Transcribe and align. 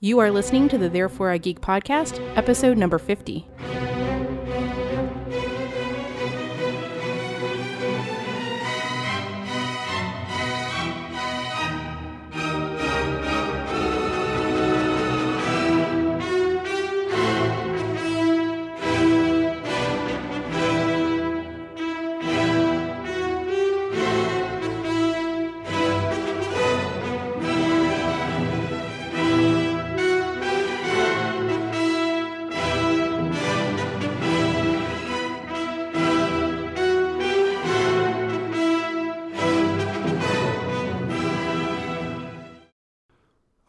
You 0.00 0.20
are 0.20 0.30
listening 0.30 0.68
to 0.68 0.78
the 0.78 0.88
Therefore 0.88 1.32
I 1.32 1.38
Geek 1.38 1.60
podcast, 1.60 2.24
episode 2.36 2.78
number 2.78 3.00
50. 3.00 3.48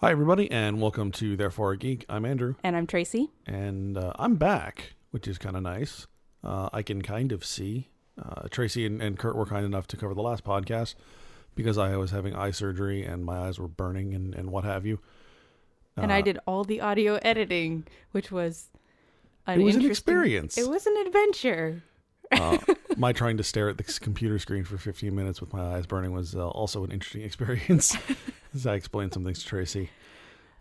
Hi, 0.10 0.14
everybody, 0.14 0.50
and 0.50 0.82
welcome 0.82 1.12
to 1.12 1.38
Therefore 1.38 1.74
I 1.74 1.76
Geek. 1.76 2.04
I'm 2.10 2.26
Andrew, 2.26 2.56
And 2.64 2.76
I'm 2.76 2.88
Tracy. 2.88 3.30
and 3.46 3.96
uh, 3.96 4.12
I'm 4.18 4.38
back, 4.38 4.94
which 5.12 5.28
is 5.28 5.38
kind 5.38 5.56
of 5.56 5.62
nice. 5.62 6.08
Uh, 6.44 6.68
I 6.74 6.82
can 6.82 7.04
kind 7.04 7.32
of 7.32 7.46
see. 7.46 7.90
Uh, 8.20 8.48
Tracy 8.50 8.88
and, 8.88 9.04
and 9.04 9.20
Kurt 9.20 9.36
were 9.36 9.46
kind 9.46 9.68
enough 9.68 9.86
to 9.90 9.98
cover 9.98 10.16
the 10.16 10.24
last 10.24 10.44
podcast 10.44 10.96
because 11.54 11.78
I 11.78 11.96
was 11.96 12.10
having 12.10 12.36
eye 12.36 12.50
surgery 12.50 13.04
and 13.04 13.24
my 13.24 13.38
eyes 13.38 13.60
were 13.60 13.68
burning 13.68 14.16
and, 14.16 14.34
and 14.34 14.50
what 14.50 14.64
have 14.64 14.84
you. 14.84 14.98
and 15.96 16.12
I 16.12 16.22
Uh, 16.22 16.24
did 16.24 16.40
all 16.48 16.64
the 16.64 16.82
audio 16.82 17.20
editing, 17.22 17.86
which 18.10 18.32
was 18.32 18.72
an 19.46 19.62
It 19.62 19.64
was 19.64 19.76
an 19.76 19.86
experience. 19.86 20.58
It 20.58 20.68
was 20.68 20.88
an 20.88 20.98
adventure. 21.06 21.84
Uh, 22.32 22.58
my 22.98 23.12
trying 23.14 23.38
to 23.38 23.44
stare 23.44 23.70
at 23.70 23.78
the 23.78 23.84
computer 23.84 24.38
screen 24.40 24.64
for 24.64 24.78
15 24.78 25.16
minutes 25.16 25.42
with 25.42 25.54
my 25.54 25.76
eyes 25.76 25.86
burning 25.86 26.12
was 26.14 26.36
uh, 26.36 26.48
also 26.50 26.84
an 26.84 26.92
interesting 26.92 27.22
experience. 27.30 27.96
as 28.54 28.66
I 28.66 28.76
explained 28.76 29.14
some 29.14 29.24
things 29.24 29.40
to 29.40 29.46
Tracy. 29.46 29.90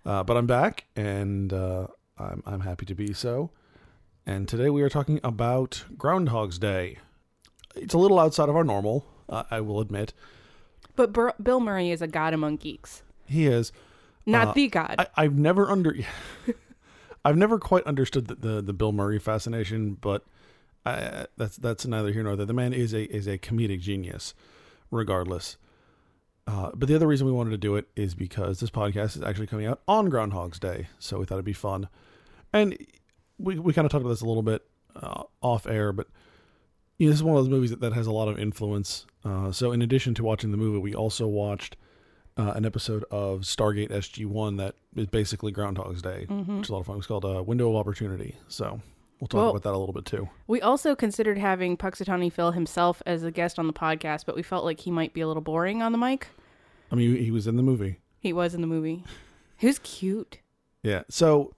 Uh, 0.05 0.23
but 0.23 0.37
I'm 0.37 0.47
back, 0.47 0.85
and 0.97 1.53
uh, 1.53 1.87
I'm, 2.19 2.43
I'm 2.47 2.61
happy 2.61 2.87
to 2.87 2.95
be 2.95 3.13
so. 3.13 3.51
And 4.27 4.47
today 4.47 4.71
we 4.71 4.83
are 4.83 4.89
talking 4.89 5.21
about 5.25 5.85
Groundhog's 5.97 6.59
Day. 6.59 6.99
It's 7.75 7.95
a 7.95 7.99
little 7.99 8.19
outside 8.19 8.49
of 8.49 8.57
our 8.57 8.65
normal, 8.65 9.05
uh, 9.29 9.45
I 9.51 9.61
will 9.61 9.81
admit. 9.81 10.13
But 10.97 11.13
Bur- 11.13 11.35
Bill 11.43 11.61
Murray 11.61 11.91
is 11.91 12.03
a 12.03 12.07
god 12.07 12.35
among 12.35 12.57
geeks, 12.57 13.03
He 13.27 13.47
is. 13.47 13.73
not 14.27 14.49
Uh, 14.49 14.53
the 14.53 14.69
god. 14.69 14.97
I, 14.99 15.07
I've 15.17 15.35
never 15.39 15.71
under, 15.71 15.95
I've 17.25 17.37
never 17.37 17.59
quite 17.59 17.85
understood 17.85 18.27
the, 18.29 18.35
the, 18.35 18.63
the 18.63 18.73
Bill 18.73 18.93
Murray 18.93 19.19
fascination, 19.19 19.95
but 20.01 20.25
I, 20.89 21.27
that's 21.37 21.57
that's 21.57 21.87
neither 21.87 22.13
here 22.13 22.23
nor 22.23 22.37
there. 22.37 22.47
The 22.47 22.53
man 22.53 22.73
is 22.73 22.95
a 22.95 23.05
is 23.05 23.27
a 23.27 23.39
comedic 23.39 23.81
genius, 23.81 24.35
regardless. 24.91 25.57
Uh, 26.47 26.71
but 26.75 26.89
the 26.89 26.95
other 26.95 27.07
reason 27.07 27.27
we 27.27 27.33
wanted 27.33 27.51
to 27.51 27.59
do 27.59 27.77
it 27.77 27.89
is 27.95 28.15
because 28.15 28.61
this 28.61 28.71
podcast 28.71 29.17
is 29.17 29.23
actually 29.23 29.47
coming 29.47 29.67
out 29.67 29.83
on 29.87 30.09
Groundhog's 30.09 30.59
Day, 30.59 30.89
so 30.99 31.19
we 31.19 31.27
thought 31.27 31.35
it'd 31.35 31.45
be 31.45 31.53
fun. 31.53 31.89
And 32.53 32.77
we 33.39 33.59
we 33.59 33.73
kind 33.73 33.85
of 33.85 33.93
talked 33.93 34.03
about 34.03 34.11
this 34.11 34.23
a 34.23 34.27
little 34.27 34.43
bit 34.43 34.63
uh, 34.97 35.25
off 35.43 35.67
air, 35.67 35.93
but 35.93 36.07
you 36.97 37.07
know, 37.07 37.11
this 37.11 37.19
is 37.19 37.23
one 37.23 37.37
of 37.37 37.45
those 37.45 37.51
movies 37.51 37.71
that, 37.71 37.81
that 37.81 37.93
has 37.93 38.07
a 38.07 38.13
lot 38.13 38.29
of 38.29 38.39
influence. 38.39 39.07
Uh, 39.25 39.53
so 39.53 39.73
in 39.73 39.83
addition 39.83 40.15
to 40.15 40.25
watching 40.25 40.51
the 40.51 40.57
movie, 40.57 40.79
we 40.79 40.95
also 40.95 41.27
watched 41.27 41.77
uh, 42.37 42.53
an 42.57 42.65
episode 42.65 43.05
of 43.11 43.41
Stargate 43.41 43.91
SG 43.91 44.25
One 44.27 44.57
that 44.57 44.75
is 44.97 45.07
basically 45.07 45.53
Groundhog's 45.53 46.03
Day, 46.03 46.27
which 46.29 46.67
is 46.67 46.71
a 46.71 46.73
lot 46.73 46.81
of 46.81 46.87
fun. 46.87 46.99
It's 46.99 47.07
called 47.07 47.25
uh, 47.25 47.43
Window 47.43 47.69
of 47.71 47.77
Opportunity. 47.77 48.37
So 48.49 48.81
we'll 49.21 49.29
talk 49.29 49.39
Well- 49.39 49.51
about 49.51 49.63
that 49.65 49.75
a 49.75 49.79
little 49.79 49.93
bit 49.93 50.05
too. 50.05 50.29
we 50.47 50.61
also 50.61 50.95
considered 50.95 51.39
having 51.39 51.77
Punxsutawney 51.77 52.33
Phil 52.33 52.53
himself 52.53 53.03
as 53.07 53.23
a 53.25 53.31
guest 53.31 53.59
on 53.59 53.67
the 53.67 53.73
podcast, 53.73 54.25
but 54.27 54.37
we 54.37 54.43
felt 54.43 54.65
like 54.65 54.81
he 54.81 54.91
might 54.91 55.13
be 55.13 55.21
a 55.21 55.27
little 55.29 55.43
boring 55.43 55.83
on 55.83 55.93
the 55.93 55.99
mic. 55.99 56.29
I 56.91 56.95
mean, 56.95 57.17
he 57.17 57.31
was 57.31 57.47
in 57.47 57.57
the 57.57 57.63
movie. 57.63 57.99
He 58.21 58.33
was 58.33 58.55
in 58.55 58.61
the 58.61 58.67
movie. 58.67 59.05
He 59.57 59.67
was 59.67 59.79
cute. 59.81 60.39
Yeah. 60.83 61.03
So 61.11 61.55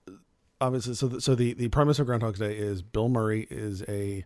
obviously, 0.59 0.93
so 0.95 1.07
the, 1.07 1.21
so 1.21 1.35
the 1.35 1.53
the 1.53 1.67
premise 1.69 1.99
of 1.99 2.07
Groundhog's 2.07 2.39
Day 2.39 2.55
is 2.57 2.81
Bill 2.81 3.07
Murray 3.09 3.47
is 3.49 3.83
a 3.87 4.25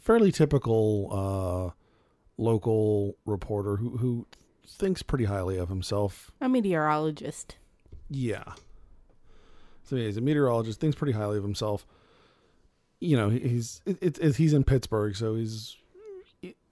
fairly 0.00 0.32
typical 0.32 1.08
uh, 1.12 1.70
local 2.38 3.16
reporter 3.26 3.76
who 3.76 3.96
who 3.98 4.26
thinks 4.66 5.02
pretty 5.02 5.24
highly 5.24 5.58
of 5.58 5.68
himself. 5.68 6.30
A 6.40 6.48
meteorologist. 6.48 7.56
Yeah. 8.08 8.44
So 9.84 9.96
yeah, 9.96 10.06
he's 10.06 10.16
a 10.16 10.20
meteorologist, 10.20 10.80
thinks 10.80 10.96
pretty 10.96 11.12
highly 11.12 11.36
of 11.36 11.42
himself. 11.42 11.84
You 13.00 13.16
know, 13.16 13.30
he's 13.30 13.80
it, 13.86 14.18
it, 14.18 14.36
he's 14.36 14.52
in 14.52 14.64
Pittsburgh, 14.64 15.16
so 15.16 15.34
he's 15.34 15.76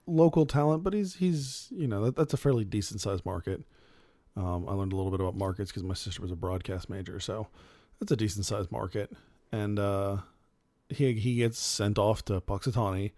local 0.09 0.45
talent, 0.45 0.83
but 0.83 0.93
he's 0.93 1.15
he's 1.15 1.67
you 1.71 1.87
know 1.87 2.05
that, 2.05 2.15
that's 2.15 2.33
a 2.33 2.37
fairly 2.37 2.65
decent 2.65 3.01
sized 3.01 3.25
market. 3.25 3.63
Um, 4.35 4.65
I 4.67 4.73
learned 4.73 4.93
a 4.93 4.95
little 4.95 5.11
bit 5.11 5.19
about 5.19 5.35
markets 5.35 5.71
because 5.71 5.83
my 5.83 5.93
sister 5.93 6.21
was 6.21 6.31
a 6.31 6.35
broadcast 6.35 6.89
major, 6.89 7.19
so 7.19 7.47
that's 7.99 8.11
a 8.11 8.15
decent 8.15 8.45
sized 8.45 8.71
market. 8.71 9.11
And 9.51 9.79
uh, 9.79 10.17
he 10.89 11.13
he 11.13 11.35
gets 11.35 11.59
sent 11.59 11.97
off 11.97 12.23
to 12.25 12.41
Punxsutawney 12.41 13.11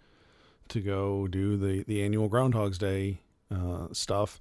to 0.69 0.79
go 0.81 1.27
do 1.27 1.57
the 1.57 1.83
the 1.83 2.01
annual 2.03 2.27
Groundhog's 2.27 2.77
Day 2.77 3.21
uh, 3.53 3.88
stuff, 3.91 4.39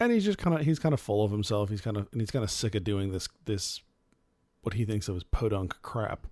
and 0.00 0.12
he's 0.12 0.24
just 0.24 0.38
kind 0.38 0.56
of 0.56 0.64
he's 0.64 0.78
kind 0.78 0.92
of 0.92 1.00
full 1.00 1.24
of 1.24 1.30
himself. 1.30 1.70
He's 1.70 1.80
kind 1.80 1.96
of 1.96 2.08
and 2.12 2.20
he's 2.20 2.30
kind 2.30 2.44
of 2.44 2.50
sick 2.50 2.74
of 2.74 2.84
doing 2.84 3.12
this 3.12 3.28
this 3.44 3.82
what 4.62 4.74
he 4.74 4.84
thinks 4.84 5.08
of 5.08 5.16
as 5.16 5.24
podunk 5.24 5.76
crap. 5.82 6.26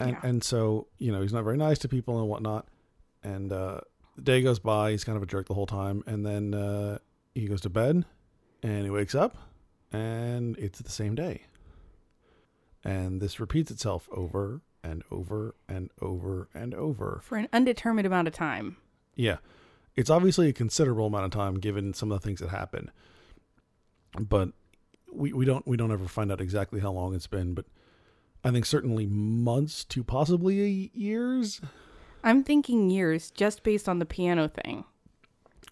And 0.00 0.10
Yeah. 0.10 0.20
and 0.22 0.42
so 0.44 0.88
you 0.98 1.12
know 1.12 1.22
he's 1.22 1.32
not 1.32 1.44
very 1.44 1.56
nice 1.56 1.78
to 1.80 1.88
people 1.88 2.18
and 2.20 2.28
whatnot. 2.28 2.66
And 3.22 3.52
uh, 3.52 3.80
the 4.16 4.22
day 4.22 4.42
goes 4.42 4.58
by. 4.58 4.90
He's 4.90 5.04
kind 5.04 5.16
of 5.16 5.22
a 5.22 5.26
jerk 5.26 5.46
the 5.48 5.54
whole 5.54 5.66
time. 5.66 6.02
And 6.06 6.24
then 6.26 6.52
uh, 6.54 6.98
he 7.34 7.46
goes 7.46 7.60
to 7.62 7.70
bed, 7.70 8.04
and 8.62 8.84
he 8.84 8.90
wakes 8.90 9.14
up, 9.14 9.36
and 9.92 10.56
it's 10.58 10.78
the 10.80 10.90
same 10.90 11.14
day. 11.14 11.42
And 12.84 13.20
this 13.20 13.40
repeats 13.40 13.70
itself 13.70 14.08
over 14.12 14.60
and 14.82 15.02
over 15.10 15.54
and 15.68 15.90
over 16.02 16.48
and 16.52 16.74
over. 16.74 17.20
For 17.24 17.38
an 17.38 17.48
undetermined 17.52 18.06
amount 18.06 18.28
of 18.28 18.34
time. 18.34 18.76
Yeah. 19.14 19.38
It's 19.96 20.10
obviously 20.10 20.48
a 20.48 20.52
considerable 20.52 21.06
amount 21.06 21.24
of 21.24 21.30
time 21.30 21.54
given 21.54 21.94
some 21.94 22.12
of 22.12 22.20
the 22.20 22.24
things 22.26 22.40
that 22.40 22.50
happen. 22.50 22.90
But 24.20 24.50
we, 25.12 25.32
we 25.32 25.44
don't 25.44 25.66
we 25.66 25.76
don't 25.76 25.92
ever 25.92 26.06
find 26.08 26.30
out 26.30 26.40
exactly 26.40 26.80
how 26.80 26.92
long 26.92 27.14
it's 27.14 27.26
been, 27.28 27.54
but 27.54 27.64
I 28.44 28.50
think 28.50 28.66
certainly 28.66 29.06
months 29.06 29.84
to 29.86 30.04
possibly 30.04 30.90
years. 30.94 31.60
I'm 32.22 32.44
thinking 32.44 32.90
years 32.90 33.30
just 33.30 33.62
based 33.62 33.88
on 33.88 33.98
the 33.98 34.06
piano 34.06 34.48
thing. 34.48 34.84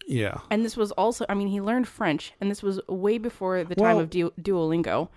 Yeah. 0.07 0.41
And 0.51 0.65
this 0.65 0.77
was 0.77 0.91
also, 0.93 1.25
I 1.29 1.35
mean, 1.35 1.49
he 1.49 1.61
learned 1.61 1.87
French, 1.87 2.33
and 2.41 2.51
this 2.51 2.63
was 2.63 2.81
way 2.89 3.19
before 3.19 3.63
the 3.65 3.75
time 3.75 3.85
Well- 3.85 4.01
of 4.01 4.11
du- 4.11 4.33
Duolingo. 4.41 5.09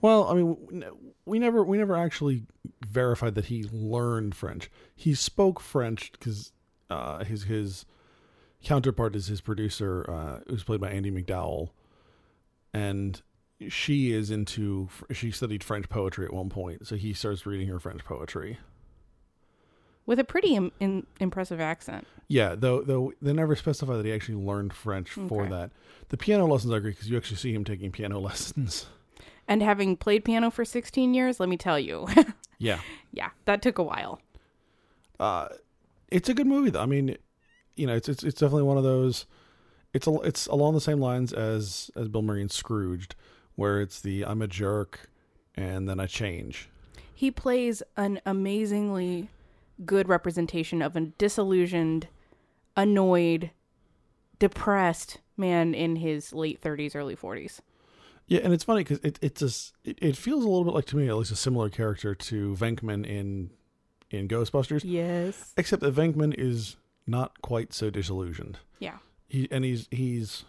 Well, 0.00 0.28
I 0.28 0.34
mean, 0.34 0.84
we 1.24 1.40
never 1.40 1.64
we 1.64 1.76
never 1.76 1.96
actually 1.96 2.44
verified 2.86 3.34
that 3.34 3.46
he 3.46 3.64
learned 3.72 4.34
French. 4.36 4.70
He 4.94 5.12
spoke 5.12 5.58
French 5.58 6.12
because 6.12 6.52
uh, 6.88 7.24
his 7.24 7.44
his 7.44 7.84
counterpart 8.62 9.16
is 9.16 9.26
his 9.26 9.40
producer, 9.40 10.04
uh, 10.08 10.40
who's 10.48 10.62
played 10.62 10.80
by 10.80 10.90
Andie 10.90 11.10
MacDowell, 11.10 11.70
and 12.72 13.20
she 13.68 14.12
is 14.12 14.30
into 14.30 14.88
she 15.12 15.30
studied 15.30 15.64
French 15.64 15.88
poetry 15.88 16.24
at 16.26 16.32
one 16.32 16.48
point, 16.48 16.86
so 16.86 16.96
he 16.96 17.12
starts 17.12 17.44
reading 17.46 17.68
her 17.68 17.80
French 17.80 18.04
poetry. 18.04 18.58
With 20.06 20.18
a 20.18 20.24
pretty 20.24 20.54
Im- 20.54 20.72
in- 20.80 21.06
impressive 21.20 21.60
accent. 21.60 22.06
Yeah, 22.28 22.54
though 22.56 22.82
though 22.82 23.12
they 23.20 23.32
never 23.32 23.56
specify 23.56 23.96
that 23.96 24.06
he 24.06 24.12
actually 24.12 24.42
learned 24.42 24.72
French 24.72 25.10
for 25.10 25.46
that. 25.48 25.70
The 26.08 26.16
piano 26.16 26.46
lessons 26.46 26.72
are 26.72 26.80
great 26.80 26.94
because 26.94 27.10
you 27.10 27.16
actually 27.16 27.36
see 27.36 27.52
him 27.52 27.64
taking 27.64 27.90
piano 27.92 28.18
lessons. 28.20 28.86
And 29.46 29.62
having 29.62 29.96
played 29.96 30.24
piano 30.24 30.50
for 30.50 30.64
16 30.64 31.14
years, 31.14 31.40
let 31.40 31.48
me 31.48 31.56
tell 31.56 31.78
you, 31.78 32.06
yeah. 32.58 32.80
yeah, 33.12 33.30
that 33.46 33.62
took 33.62 33.78
a 33.78 33.82
while. 33.82 34.20
uh, 35.20 35.48
it's 36.10 36.28
a 36.30 36.34
good 36.34 36.46
movie 36.46 36.70
though. 36.70 36.80
I 36.82 36.86
mean, 36.86 37.16
you 37.76 37.86
know, 37.86 37.94
it's 37.94 38.08
it's 38.08 38.22
it's 38.24 38.40
definitely 38.40 38.62
one 38.62 38.78
of 38.78 38.84
those. 38.84 39.26
It's 39.92 40.06
a, 40.06 40.14
it's 40.20 40.46
along 40.46 40.72
the 40.74 40.80
same 40.80 41.00
lines 41.00 41.32
as 41.34 41.90
as 41.96 42.08
Bill 42.08 42.22
Murray 42.22 42.40
in 42.40 42.48
Scrooged, 42.48 43.14
where 43.58 43.80
it's 43.80 44.00
the 44.00 44.24
I'm 44.24 44.40
a 44.40 44.46
jerk, 44.46 45.10
and 45.56 45.88
then 45.88 45.98
I 45.98 46.06
change. 46.06 46.68
He 47.12 47.32
plays 47.32 47.82
an 47.96 48.20
amazingly 48.24 49.28
good 49.84 50.08
representation 50.08 50.80
of 50.80 50.94
a 50.94 51.00
disillusioned, 51.00 52.06
annoyed, 52.76 53.50
depressed 54.38 55.18
man 55.36 55.74
in 55.74 55.96
his 55.96 56.32
late 56.32 56.60
30s, 56.62 56.94
early 56.94 57.16
40s. 57.16 57.58
Yeah, 58.28 58.42
and 58.44 58.52
it's 58.52 58.62
funny 58.62 58.84
because 58.84 59.00
it 59.02 59.18
it 59.20 59.34
just 59.34 59.74
it, 59.84 59.98
it 60.00 60.16
feels 60.16 60.44
a 60.44 60.48
little 60.48 60.62
bit 60.64 60.74
like 60.74 60.84
to 60.86 60.96
me 60.96 61.08
at 61.08 61.16
least 61.16 61.32
a 61.32 61.36
similar 61.36 61.68
character 61.68 62.14
to 62.14 62.54
Venkman 62.54 63.04
in 63.04 63.50
in 64.10 64.28
Ghostbusters, 64.28 64.82
Yes. 64.84 65.52
except 65.56 65.82
that 65.82 65.94
Venkman 65.96 66.32
is 66.38 66.76
not 67.08 67.42
quite 67.42 67.72
so 67.72 67.90
disillusioned. 67.90 68.58
Yeah. 68.78 68.98
He 69.26 69.48
and 69.50 69.64
he's 69.64 69.88
he's 69.90 70.44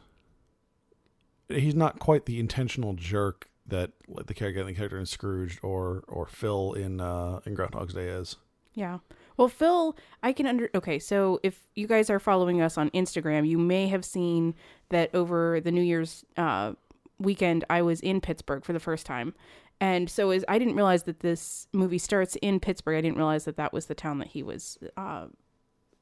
he's 1.50 1.76
not 1.76 2.00
quite 2.00 2.26
the 2.26 2.40
intentional 2.40 2.94
jerk 2.94 3.50
that 3.68 3.92
the 4.26 4.34
character 4.34 4.64
the 4.64 4.74
character 4.74 4.98
in 4.98 5.06
Scrooge 5.06 5.60
or 5.62 6.04
or 6.08 6.26
Phil 6.26 6.74
in 6.74 7.00
uh 7.00 7.40
in 7.46 7.54
Groundhog's 7.54 7.94
Day 7.94 8.08
is. 8.08 8.38
Yeah. 8.74 9.00
Well, 9.38 9.48
Phil, 9.48 9.96
I 10.22 10.34
can 10.34 10.46
under. 10.46 10.70
Okay, 10.76 11.00
so 11.00 11.40
if 11.44 11.68
you 11.76 11.88
guys 11.88 12.10
are 12.10 12.20
following 12.20 12.62
us 12.62 12.78
on 12.78 12.90
Instagram, 12.92 13.48
you 13.48 13.58
may 13.58 13.88
have 13.88 14.04
seen 14.04 14.54
that 14.90 15.14
over 15.14 15.62
the 15.62 15.72
New 15.72 15.82
Year's 15.82 16.26
uh, 16.36 16.74
weekend, 17.20 17.64
I 17.70 17.82
was 17.82 18.02
in 18.02 18.22
Pittsburgh 18.22 18.66
for 18.66 18.74
the 18.74 18.80
first 18.80 19.06
time. 19.06 19.34
And 19.82 20.10
so 20.10 20.32
as 20.32 20.44
I 20.50 20.60
didn't 20.60 20.76
realize 20.76 21.04
that 21.04 21.22
this 21.22 21.68
movie 21.72 22.00
starts 22.00 22.36
in 22.42 22.60
Pittsburgh. 22.60 22.98
I 22.98 23.02
didn't 23.02 23.18
realize 23.18 23.46
that 23.46 23.56
that 23.56 23.72
was 23.72 23.86
the 23.86 23.96
town 23.96 24.20
that 24.20 24.28
he 24.28 24.44
was 24.44 24.78
uh, 24.98 25.28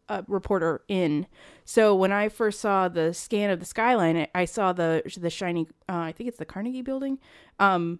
a 0.09 0.23
reporter 0.27 0.81
in. 0.87 1.27
So 1.65 1.95
when 1.95 2.11
I 2.11 2.29
first 2.29 2.59
saw 2.59 2.87
the 2.87 3.13
scan 3.13 3.49
of 3.49 3.59
the 3.59 3.65
skyline, 3.65 4.17
I, 4.17 4.27
I 4.33 4.45
saw 4.45 4.73
the 4.73 5.03
the 5.17 5.29
shiny. 5.29 5.67
Uh, 5.89 5.97
I 5.97 6.11
think 6.11 6.27
it's 6.27 6.37
the 6.37 6.45
Carnegie 6.45 6.81
Building, 6.81 7.19
um, 7.59 7.99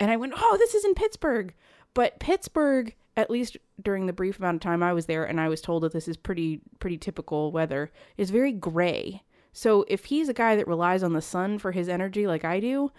and 0.00 0.10
I 0.10 0.16
went, 0.16 0.34
"Oh, 0.36 0.56
this 0.58 0.74
is 0.74 0.84
in 0.84 0.94
Pittsburgh." 0.94 1.54
But 1.94 2.20
Pittsburgh, 2.20 2.94
at 3.16 3.30
least 3.30 3.58
during 3.82 4.06
the 4.06 4.12
brief 4.12 4.38
amount 4.38 4.56
of 4.56 4.60
time 4.62 4.82
I 4.82 4.92
was 4.92 5.06
there, 5.06 5.24
and 5.24 5.40
I 5.40 5.48
was 5.48 5.60
told 5.60 5.82
that 5.82 5.92
this 5.92 6.08
is 6.08 6.16
pretty 6.16 6.60
pretty 6.78 6.98
typical 6.98 7.52
weather, 7.52 7.90
is 8.16 8.30
very 8.30 8.52
gray. 8.52 9.22
So 9.52 9.84
if 9.88 10.06
he's 10.06 10.28
a 10.28 10.34
guy 10.34 10.56
that 10.56 10.66
relies 10.66 11.02
on 11.02 11.12
the 11.12 11.20
sun 11.20 11.58
for 11.58 11.72
his 11.72 11.88
energy, 11.88 12.26
like 12.26 12.44
I 12.44 12.58
do, 12.58 12.90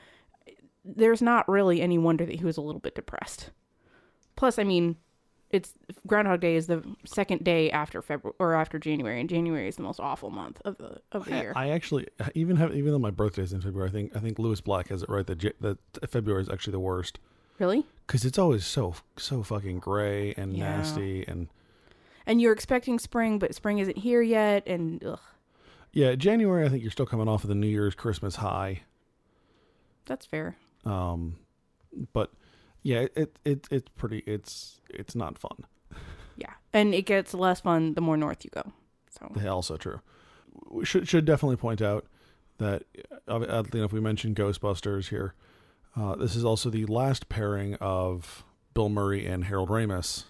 there's 0.85 1.21
not 1.21 1.49
really 1.49 1.81
any 1.81 1.97
wonder 1.97 2.25
that 2.25 2.35
he 2.35 2.45
was 2.45 2.57
a 2.57 2.61
little 2.61 2.79
bit 2.79 2.95
depressed. 2.95 3.49
Plus, 4.35 4.59
I 4.59 4.63
mean, 4.63 4.97
it's 5.53 5.73
Groundhog 6.07 6.41
Day 6.41 6.55
is 6.55 6.67
the 6.67 6.83
second 7.05 7.43
day 7.43 7.71
after 7.71 8.01
February 8.01 8.35
or 8.39 8.55
after 8.55 8.79
January, 8.79 9.19
and 9.21 9.29
January 9.29 9.67
is 9.67 9.75
the 9.77 9.83
most 9.83 9.99
awful 9.99 10.29
month 10.29 10.59
of 10.65 10.77
the 10.77 10.99
of 11.11 11.25
the 11.25 11.35
I, 11.35 11.41
year. 11.41 11.53
I 11.55 11.69
actually 11.69 12.07
even 12.35 12.57
have 12.57 12.75
even 12.75 12.91
though 12.91 12.99
my 12.99 13.11
birthday 13.11 13.43
is 13.43 13.53
in 13.53 13.61
February, 13.61 13.89
I 13.89 13.91
think 13.93 14.15
I 14.15 14.19
think 14.19 14.39
Lewis 14.39 14.59
Black 14.61 14.89
has 14.89 15.03
it 15.03 15.09
right 15.09 15.25
that 15.27 15.37
J- 15.37 15.53
that 15.61 15.77
February 16.09 16.41
is 16.41 16.49
actually 16.49 16.71
the 16.71 16.79
worst 16.79 17.19
really? 17.59 17.85
because 18.07 18.25
it's 18.25 18.37
always 18.39 18.65
so 18.65 18.95
so 19.17 19.43
fucking 19.43 19.79
gray 19.79 20.33
and 20.35 20.57
Yeah. 20.57 20.77
nasty 20.77 21.23
and 21.27 21.47
And 22.25 22.41
you're 22.41 22.53
expecting 22.53 22.97
spring, 22.99 23.37
but 23.39 23.53
spring 23.53 23.77
isn't 23.79 23.97
here 23.99 24.21
yet, 24.21 24.63
and 24.67 25.03
ugh, 25.05 25.19
yeah. 25.91 26.15
January, 26.15 26.65
I 26.65 26.69
think 26.69 26.81
you're 26.81 26.91
still 26.91 27.05
coming 27.05 27.27
off 27.27 27.43
of 27.43 27.49
the 27.49 27.55
New 27.55 27.67
Year's 27.67 27.93
Christmas 27.95 28.37
high. 28.37 28.81
that's 30.05 30.25
fair. 30.25 30.57
Um, 30.85 31.37
but 32.11 32.31
yeah, 32.83 33.07
it 33.15 33.39
it 33.43 33.67
it's 33.71 33.89
pretty 33.89 34.19
it's 34.19 34.79
it's 34.89 35.15
not 35.15 35.39
fun. 35.39 35.65
Yeah, 36.35 36.53
and 36.73 36.93
it 36.93 37.03
gets 37.03 37.33
less 37.33 37.61
fun 37.61 37.93
the 37.95 38.01
more 38.01 38.17
north 38.17 38.43
you 38.43 38.51
go. 38.53 38.71
So 39.09 39.31
Also 39.53 39.77
true. 39.77 40.01
We 40.69 40.85
should 40.85 41.07
should 41.07 41.25
definitely 41.25 41.57
point 41.57 41.81
out 41.81 42.05
that 42.57 42.83
uh, 43.27 43.45
oddly 43.49 43.79
enough, 43.79 43.93
we 43.93 43.99
mentioned 43.99 44.35
Ghostbusters 44.35 45.09
here. 45.09 45.33
Uh, 45.95 46.15
this 46.15 46.35
is 46.35 46.43
also 46.43 46.69
the 46.69 46.85
last 46.85 47.29
pairing 47.29 47.75
of 47.75 48.43
Bill 48.73 48.89
Murray 48.89 49.25
and 49.25 49.45
Harold 49.45 49.69
Ramis. 49.69 50.25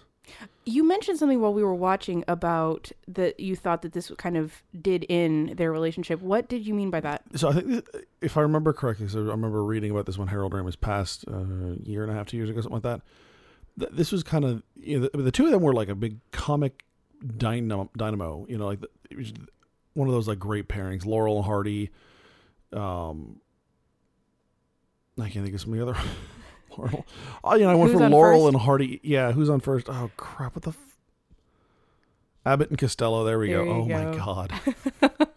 You 0.66 0.82
mentioned 0.86 1.18
something 1.18 1.40
while 1.40 1.52
we 1.52 1.62
were 1.62 1.74
watching 1.74 2.24
about 2.28 2.90
that 3.08 3.38
you 3.40 3.54
thought 3.56 3.82
that 3.82 3.92
this 3.92 4.10
kind 4.16 4.36
of 4.36 4.62
did 4.80 5.04
in 5.08 5.54
their 5.56 5.70
relationship. 5.72 6.20
What 6.20 6.48
did 6.48 6.66
you 6.66 6.74
mean 6.74 6.90
by 6.90 7.00
that? 7.00 7.22
So 7.36 7.48
I 7.50 7.52
think 7.54 7.86
if 8.20 8.36
I 8.36 8.40
remember 8.40 8.72
correctly, 8.72 9.08
so 9.08 9.18
I 9.20 9.22
remember 9.32 9.62
reading 9.64 9.90
about 9.90 10.06
this 10.06 10.16
when 10.18 10.28
Harold 10.28 10.52
Ramis 10.52 10.80
passed 10.80 11.24
uh, 11.28 11.32
a 11.34 11.76
year 11.82 12.02
and 12.02 12.10
a 12.10 12.14
half, 12.14 12.26
two 12.26 12.36
years 12.36 12.48
ago, 12.50 12.60
something 12.60 12.74
like 12.74 12.82
that. 12.82 13.00
Th- 13.78 13.90
This 13.92 14.10
was 14.12 14.22
kind 14.22 14.44
of 14.44 14.62
you 14.76 15.00
know 15.00 15.08
the, 15.12 15.22
the 15.22 15.32
two 15.32 15.44
of 15.46 15.50
them 15.52 15.62
were 15.62 15.74
like 15.74 15.88
a 15.88 15.94
big 15.94 16.18
comic 16.30 16.84
dynamo, 17.36 17.90
dynamo 17.96 18.46
you 18.48 18.58
know, 18.58 18.66
like 18.66 18.80
the, 18.80 18.88
one 19.94 20.08
of 20.08 20.14
those 20.14 20.28
like 20.28 20.38
great 20.38 20.68
pairings. 20.68 21.04
Laurel 21.04 21.36
and 21.36 21.44
Hardy. 21.46 21.90
Um, 22.72 23.40
I 25.20 25.28
can't 25.28 25.44
think 25.44 25.54
of 25.54 25.60
some 25.60 25.72
of 25.72 25.78
the 25.78 25.90
other. 25.90 26.00
Laurel. 26.78 27.06
Oh, 27.42 27.54
you 27.54 27.64
know, 27.64 27.70
I 27.70 27.74
went 27.74 27.92
Who's 27.92 28.00
for 28.00 28.08
Laurel 28.08 28.44
first? 28.44 28.54
and 28.54 28.62
Hardy. 28.62 29.00
Yeah, 29.02 29.32
who's 29.32 29.50
on 29.50 29.60
first? 29.60 29.88
Oh 29.88 30.10
crap! 30.16 30.54
What 30.54 30.62
the. 30.62 30.70
F- 30.70 30.96
Abbott 32.46 32.70
and 32.70 32.78
Costello. 32.78 33.24
There 33.24 33.38
we 33.38 33.48
There 33.48 33.64
go. 33.64 33.70
Oh 33.70 33.84
my 33.86 34.16
god. 34.16 34.52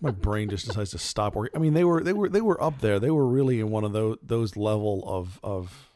my 0.00 0.10
brain 0.10 0.48
just 0.48 0.66
decides 0.66 0.90
to 0.90 0.98
stop 0.98 1.34
working. 1.34 1.56
I 1.58 1.60
mean, 1.60 1.74
they 1.74 1.84
were 1.84 2.02
they 2.02 2.12
were 2.12 2.28
they 2.28 2.40
were 2.40 2.62
up 2.62 2.80
there. 2.80 2.98
They 2.98 3.10
were 3.10 3.26
really 3.26 3.60
in 3.60 3.70
one 3.70 3.84
of 3.84 3.92
those 3.92 4.18
those 4.22 4.56
level 4.56 5.02
of 5.06 5.40
of 5.42 5.90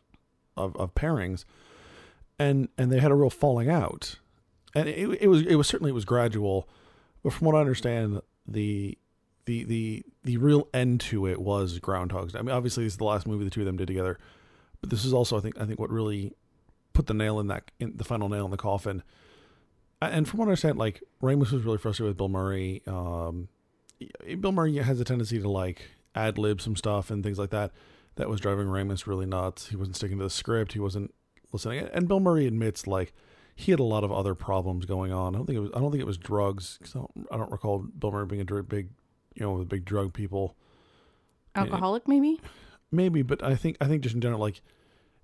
of, 0.56 0.76
of 0.76 0.94
pairings, 0.94 1.44
and 2.38 2.68
and 2.78 2.90
they 2.90 3.00
had 3.00 3.10
a 3.10 3.14
real 3.14 3.30
falling 3.30 3.68
out, 3.68 4.16
and 4.74 4.88
it, 4.88 5.18
it 5.20 5.26
was 5.28 5.42
it 5.42 5.56
was 5.56 5.66
certainly 5.68 5.90
it 5.90 5.94
was 5.94 6.04
gradual, 6.04 6.68
but 7.22 7.32
from 7.32 7.46
what 7.46 7.54
I 7.54 7.60
understand, 7.60 8.20
the 8.46 8.96
the 9.44 9.64
the 9.64 10.02
the 10.24 10.36
real 10.38 10.68
end 10.72 11.00
to 11.02 11.26
it 11.26 11.40
was 11.40 11.78
Groundhog's 11.78 12.32
Day. 12.32 12.38
I 12.38 12.42
mean, 12.42 12.54
obviously 12.54 12.84
this 12.84 12.94
is 12.94 12.98
the 12.98 13.04
last 13.04 13.26
movie 13.26 13.44
the 13.44 13.50
two 13.50 13.60
of 13.60 13.66
them 13.66 13.76
did 13.76 13.86
together, 13.86 14.18
but 14.80 14.90
this 14.90 15.04
is 15.04 15.12
also 15.12 15.36
I 15.36 15.40
think 15.40 15.60
I 15.60 15.66
think 15.66 15.78
what 15.78 15.90
really 15.90 16.32
put 16.92 17.06
the 17.06 17.14
nail 17.14 17.38
in 17.40 17.46
that 17.48 17.70
in 17.78 17.96
the 17.96 18.04
final 18.04 18.28
nail 18.28 18.44
in 18.44 18.50
the 18.50 18.56
coffin. 18.56 19.02
And 20.02 20.26
from 20.26 20.38
what 20.38 20.46
I 20.46 20.48
understand, 20.48 20.78
like 20.78 21.02
Ramis 21.22 21.50
was 21.52 21.62
really 21.62 21.76
frustrated 21.78 22.10
with 22.10 22.16
Bill 22.16 22.28
Murray. 22.30 22.82
Um, 22.86 23.48
Bill 24.40 24.52
Murray 24.52 24.74
has 24.76 24.98
a 24.98 25.04
tendency 25.04 25.38
to 25.38 25.48
like 25.48 25.82
ad 26.14 26.38
lib 26.38 26.60
some 26.60 26.74
stuff 26.74 27.10
and 27.10 27.22
things 27.22 27.38
like 27.38 27.50
that. 27.50 27.72
That 28.16 28.28
was 28.28 28.40
driving 28.40 28.66
Ramis 28.66 29.06
really 29.06 29.26
nuts. 29.26 29.68
He 29.68 29.76
wasn't 29.76 29.96
sticking 29.96 30.16
to 30.18 30.24
the 30.24 30.30
script. 30.30 30.72
He 30.72 30.78
wasn't 30.80 31.12
listening. 31.52 31.86
And 31.92 32.08
Bill 32.08 32.20
Murray 32.20 32.46
admits 32.46 32.86
like 32.86 33.12
he 33.54 33.72
had 33.72 33.80
a 33.80 33.84
lot 33.84 34.02
of 34.04 34.10
other 34.10 34.34
problems 34.34 34.86
going 34.86 35.12
on. 35.12 35.34
I 35.34 35.38
don't 35.38 35.46
think 35.46 35.56
it 35.58 35.60
was. 35.60 35.70
I 35.74 35.80
don't 35.80 35.90
think 35.90 36.00
it 36.00 36.06
was 36.06 36.16
drugs. 36.18 36.78
'cause 36.82 36.96
I, 36.96 36.98
don't, 37.00 37.26
I 37.32 37.36
don't 37.36 37.50
recall 37.52 37.80
Bill 37.80 38.10
Murray 38.10 38.24
being 38.26 38.40
a 38.40 38.62
big, 38.62 38.88
you 39.34 39.42
know, 39.42 39.52
with 39.52 39.68
big 39.68 39.84
drug 39.84 40.14
people. 40.14 40.56
Alcoholic, 41.54 42.08
maybe? 42.08 42.40
Maybe, 42.92 43.22
but 43.22 43.42
I 43.42 43.54
think 43.54 43.76
I 43.80 43.86
think 43.86 44.02
just 44.02 44.14
in 44.14 44.20
general, 44.20 44.40
like 44.40 44.60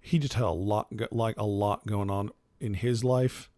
he 0.01 0.19
just 0.19 0.35
had 0.35 0.45
a 0.45 0.51
lot, 0.51 0.89
like 1.13 1.37
a 1.37 1.45
lot 1.47 1.87
going 1.87 2.11
on 2.11 2.31
in 2.61 2.75
his 2.75 3.03
life, 3.03 3.51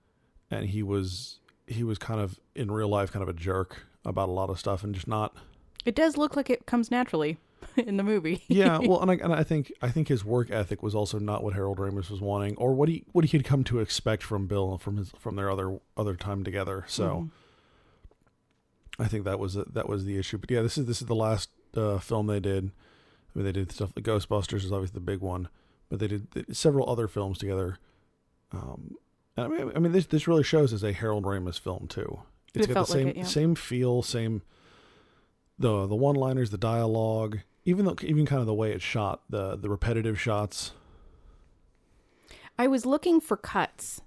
and 0.50 0.66
he 0.66 0.82
was 0.82 1.40
he 1.66 1.82
was 1.84 1.98
kind 1.98 2.20
of 2.20 2.40
in 2.54 2.70
real 2.70 2.88
life 2.88 3.12
kind 3.12 3.22
of 3.22 3.28
a 3.28 3.34
jerk 3.34 3.84
about 4.04 4.28
a 4.28 4.32
lot 4.32 4.48
of 4.48 4.58
stuff 4.58 4.82
and 4.82 4.94
just 4.94 5.06
not 5.08 5.36
It 5.84 5.94
does 5.94 6.16
look 6.16 6.34
like 6.36 6.48
it 6.48 6.64
comes 6.64 6.90
naturally 6.90 7.36
in 7.76 7.98
the 7.98 8.02
movie. 8.02 8.42
yeah 8.48 8.78
well 8.78 9.00
and 9.02 9.10
I, 9.10 9.14
and 9.16 9.34
I 9.34 9.42
think 9.42 9.70
i 9.82 9.90
think 9.90 10.08
his 10.08 10.24
work 10.24 10.50
ethic 10.50 10.82
was 10.82 10.94
also 10.94 11.18
not 11.18 11.44
what 11.44 11.52
harold 11.52 11.76
ramis 11.78 12.08
was 12.08 12.22
wanting 12.22 12.56
or 12.56 12.72
what 12.72 12.88
he 12.88 13.04
what 13.12 13.26
he 13.26 13.36
had 13.36 13.44
come 13.44 13.64
to 13.64 13.80
expect 13.80 14.22
from 14.22 14.46
bill 14.46 14.78
from 14.78 14.96
his 14.96 15.12
from 15.18 15.36
their 15.36 15.50
other 15.50 15.78
other 15.96 16.14
time 16.16 16.42
together 16.42 16.84
so 16.88 17.04
Mhm. 17.04 17.30
i 18.98 19.06
think 19.08 19.24
that 19.24 19.38
was 19.38 19.54
that 19.54 19.88
was 19.88 20.04
the 20.06 20.16
issue 20.16 20.38
but 20.38 20.50
yeah 20.50 20.62
this 20.62 20.78
is 20.78 20.86
this 20.86 21.02
is 21.02 21.06
the 21.08 21.14
last 21.14 21.50
uh, 21.76 21.98
film 21.98 22.26
they 22.28 22.40
did 22.40 22.70
I 23.34 23.38
mean, 23.38 23.44
they 23.44 23.52
did 23.52 23.72
stuff 23.72 23.94
the 23.94 24.02
ghostbusters 24.02 24.64
is 24.64 24.72
obviously 24.72 24.94
the 24.94 25.00
big 25.00 25.20
one 25.20 25.48
but 25.88 26.00
they 26.00 26.06
did, 26.08 26.30
they 26.32 26.42
did 26.42 26.56
several 26.56 26.88
other 26.88 27.08
films 27.08 27.38
together. 27.38 27.78
Um 28.52 28.96
and 29.36 29.46
I 29.46 29.48
mean, 29.48 29.72
I 29.76 29.78
mean 29.78 29.92
this 29.92 30.06
this 30.06 30.26
really 30.28 30.42
shows 30.42 30.72
as 30.72 30.82
a 30.82 30.92
harold 30.92 31.24
ramis 31.24 31.58
film 31.58 31.86
too. 31.88 32.20
It's 32.54 32.66
It 32.66 32.74
got 32.74 32.86
the 32.86 32.92
like 32.92 33.00
same 33.00 33.08
it, 33.08 33.16
yeah. 33.16 33.24
same 33.24 33.54
feel 33.54 34.02
same 34.02 34.42
the 35.58 35.86
the 35.86 35.96
one 35.96 36.16
liners 36.16 36.50
the 36.50 36.58
dialogue 36.58 37.40
even 37.64 37.84
though 37.84 37.96
even 38.02 38.26
kind 38.26 38.40
of 38.40 38.46
the 38.46 38.54
way 38.54 38.72
it's 38.72 38.84
shot 38.84 39.22
the 39.28 39.56
the 39.56 39.68
repetitive 39.68 40.20
shots. 40.20 40.72
I 42.58 42.66
was 42.66 42.84
looking 42.84 43.20
for 43.20 43.36
cuts 43.36 44.00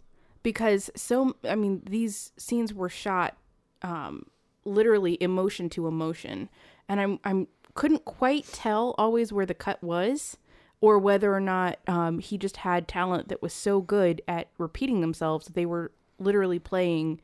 because 0.44 0.90
so 0.96 1.36
I 1.48 1.56
mean 1.56 1.82
these 1.88 2.32
scenes 2.38 2.74
were 2.74 2.90
shot 2.90 3.38
um 3.82 4.26
literally 4.66 5.18
emotion 5.22 5.70
to 5.70 5.88
emotion. 5.88 6.50
And 6.90 7.00
I'm 7.00 7.20
I'm 7.24 7.48
couldn't 7.76 8.06
quite 8.06 8.46
tell 8.46 8.96
always 8.98 9.32
where 9.32 9.46
the 9.46 9.54
cut 9.54 9.82
was 9.84 10.38
or 10.82 10.98
whether 10.98 11.34
or 11.34 11.40
not 11.40 11.80
um 11.88 12.20
he 12.20 12.38
just 12.38 12.58
had 12.58 12.88
talent 12.88 13.28
that 13.30 13.42
was 13.42 13.54
so 13.54 13.82
good 13.82 14.22
at 14.28 14.48
repeating 14.58 15.02
themselves 15.02 15.46
that 15.46 15.56
they 15.56 15.66
were 15.66 15.92
literally 16.20 16.60
playing 16.60 17.20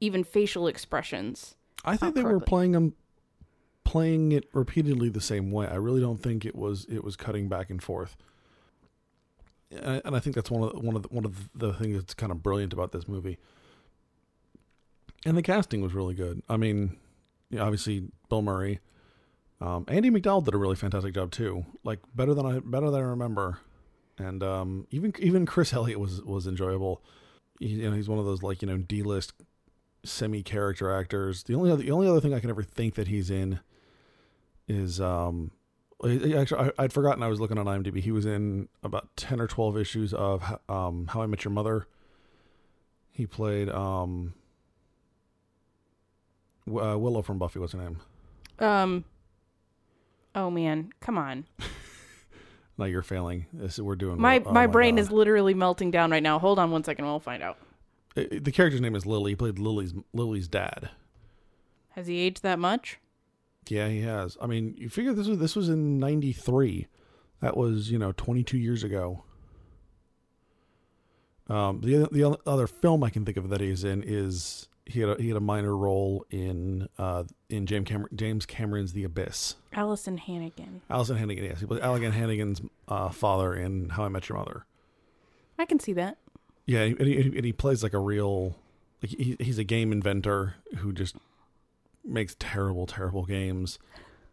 even 0.00 0.22
facial 0.22 0.66
expressions. 0.66 1.56
i 1.84 1.96
think 1.96 2.14
they 2.14 2.22
were 2.22 2.40
playing 2.40 2.72
them 2.72 2.94
playing 3.84 4.32
it 4.32 4.48
repeatedly 4.52 5.08
the 5.08 5.20
same 5.20 5.50
way. 5.50 5.68
I 5.68 5.76
really 5.76 6.00
don't 6.00 6.20
think 6.20 6.44
it 6.44 6.56
was 6.56 6.84
it 6.86 7.04
was 7.04 7.14
cutting 7.16 7.48
back 7.48 7.70
and 7.70 7.82
forth. 7.82 8.16
And 9.70 9.86
I, 9.88 10.02
and 10.04 10.16
I 10.16 10.20
think 10.20 10.34
that's 10.34 10.50
one 10.50 10.62
of 10.62 10.72
the, 10.72 10.80
one 10.80 10.96
of 10.96 11.02
the, 11.02 11.08
one 11.08 11.24
of 11.24 11.50
the 11.54 11.72
things 11.74 11.96
that's 11.96 12.14
kind 12.14 12.32
of 12.32 12.42
brilliant 12.42 12.72
about 12.72 12.92
this 12.92 13.06
movie. 13.06 13.38
And 15.24 15.36
the 15.36 15.42
casting 15.42 15.80
was 15.80 15.94
really 15.94 16.14
good. 16.14 16.42
I 16.48 16.56
mean 16.56 16.96
you 17.50 17.58
know, 17.58 17.64
obviously 17.64 18.08
bill 18.28 18.42
murray 18.42 18.80
um, 19.60 19.84
andie 19.86 20.10
macdowell 20.10 20.44
did 20.44 20.54
a 20.54 20.58
really 20.58 20.76
fantastic 20.76 21.14
job 21.14 21.30
too 21.30 21.64
like 21.82 22.00
better 22.14 22.34
than 22.34 22.46
i 22.46 22.58
better 22.58 22.90
than 22.90 23.00
i 23.00 23.04
remember 23.04 23.58
and 24.18 24.42
um, 24.42 24.86
even 24.90 25.12
even 25.18 25.46
chris 25.46 25.72
elliott 25.74 25.98
was 26.00 26.22
was 26.22 26.46
enjoyable 26.46 27.02
he, 27.60 27.68
you 27.68 27.90
know 27.90 27.96
he's 27.96 28.08
one 28.08 28.18
of 28.18 28.24
those 28.24 28.42
like 28.42 28.62
you 28.62 28.68
know 28.68 28.78
d-list 28.78 29.32
semi 30.04 30.42
character 30.42 30.90
actors. 30.92 31.42
The 31.44 31.54
only 31.54 31.70
other, 31.70 31.82
the 31.82 31.90
only 31.90 32.08
other 32.08 32.20
thing 32.20 32.34
I 32.34 32.40
can 32.40 32.50
ever 32.50 32.62
think 32.62 32.94
that 32.94 33.08
he's 33.08 33.30
in 33.30 33.60
is 34.68 35.00
um 35.00 35.50
actually 36.02 36.70
I, 36.78 36.84
I'd 36.84 36.92
forgotten 36.92 37.22
I 37.22 37.28
was 37.28 37.40
looking 37.40 37.58
on 37.58 37.66
IMDb. 37.66 38.00
He 38.00 38.12
was 38.12 38.26
in 38.26 38.68
about 38.82 39.16
ten 39.16 39.40
or 39.40 39.46
twelve 39.46 39.76
issues 39.76 40.14
of 40.14 40.58
um 40.68 41.08
How 41.08 41.22
I 41.22 41.26
Met 41.26 41.44
Your 41.44 41.52
Mother. 41.52 41.86
He 43.10 43.26
played 43.26 43.68
um 43.70 44.34
uh, 46.68 46.98
Willow 46.98 47.22
from 47.22 47.38
Buffy. 47.38 47.58
What's 47.58 47.72
her 47.72 47.78
name? 47.78 48.00
Um 48.58 49.04
Oh 50.34 50.50
man, 50.50 50.92
come 51.00 51.18
on. 51.18 51.46
No, 52.76 52.86
you're 52.86 53.02
failing. 53.02 53.46
This 53.52 53.78
we're 53.78 53.94
doing. 53.94 54.20
My 54.20 54.42
oh 54.44 54.50
my 54.50 54.66
brain 54.66 54.96
God. 54.96 55.02
is 55.02 55.12
literally 55.12 55.54
melting 55.54 55.92
down 55.92 56.10
right 56.10 56.22
now. 56.24 56.40
Hold 56.40 56.58
on 56.58 56.72
one 56.72 56.82
second, 56.82 57.04
we'll 57.04 57.20
find 57.20 57.40
out. 57.40 57.56
Uh, 58.16 58.24
The 58.40 58.50
character's 58.50 58.80
name 58.80 58.96
is 58.96 59.06
Lily. 59.06 59.30
He 59.30 59.36
played 59.36 59.60
Lily's 59.60 59.94
Lily's 60.12 60.48
dad. 60.48 60.90
Has 61.90 62.08
he 62.08 62.18
aged 62.18 62.42
that 62.42 62.58
much? 62.58 62.98
Yeah, 63.68 63.86
he 63.86 64.00
has. 64.00 64.36
I 64.42 64.48
mean, 64.48 64.74
you 64.76 64.88
figure 64.88 65.12
this 65.14 65.28
was 65.28 65.38
this 65.38 65.54
was 65.54 65.68
in 65.68 66.00
'93. 66.00 66.88
That 67.40 67.56
was 67.56 67.92
you 67.92 67.98
know 68.00 68.10
22 68.10 68.58
years 68.58 68.82
ago. 68.82 69.22
Um, 71.48 71.80
the 71.82 71.94
other, 71.96 72.08
the 72.10 72.38
other 72.44 72.66
film 72.66 73.04
I 73.04 73.10
can 73.10 73.24
think 73.24 73.36
of 73.36 73.50
that 73.50 73.60
he's 73.60 73.84
in 73.84 74.02
is 74.04 74.68
he 74.86 75.00
had 75.00 75.08
a, 75.10 75.22
he 75.22 75.28
had 75.28 75.36
a 75.36 75.40
minor 75.40 75.76
role 75.76 76.24
in 76.30 76.88
uh, 76.98 77.24
in 77.48 77.66
James 77.66 77.88
Cameron, 77.88 78.10
James 78.14 78.46
Cameron's 78.46 78.92
The 78.92 79.04
Abyss. 79.04 79.56
Alyson 79.74 80.18
Hannigan. 80.18 80.82
Alyson 80.90 81.16
Hannigan, 81.16 81.44
yes, 81.44 81.60
he 81.60 81.66
was 81.66 81.80
Alyson 81.80 82.12
Hannigan's 82.12 82.60
uh, 82.88 83.08
father 83.08 83.54
in 83.54 83.90
How 83.90 84.04
I 84.04 84.08
Met 84.08 84.28
Your 84.28 84.38
Mother. 84.38 84.66
I 85.58 85.64
can 85.64 85.80
see 85.80 85.92
that. 85.94 86.18
Yeah, 86.66 86.80
and 86.80 87.00
he, 87.00 87.20
and 87.20 87.44
he 87.44 87.52
plays 87.52 87.82
like 87.82 87.92
a 87.92 87.98
real, 87.98 88.56
like 89.02 89.10
he, 89.10 89.36
he's 89.38 89.58
a 89.58 89.64
game 89.64 89.92
inventor 89.92 90.54
who 90.78 90.92
just 90.92 91.16
makes 92.04 92.36
terrible, 92.38 92.86
terrible 92.86 93.24
games, 93.24 93.78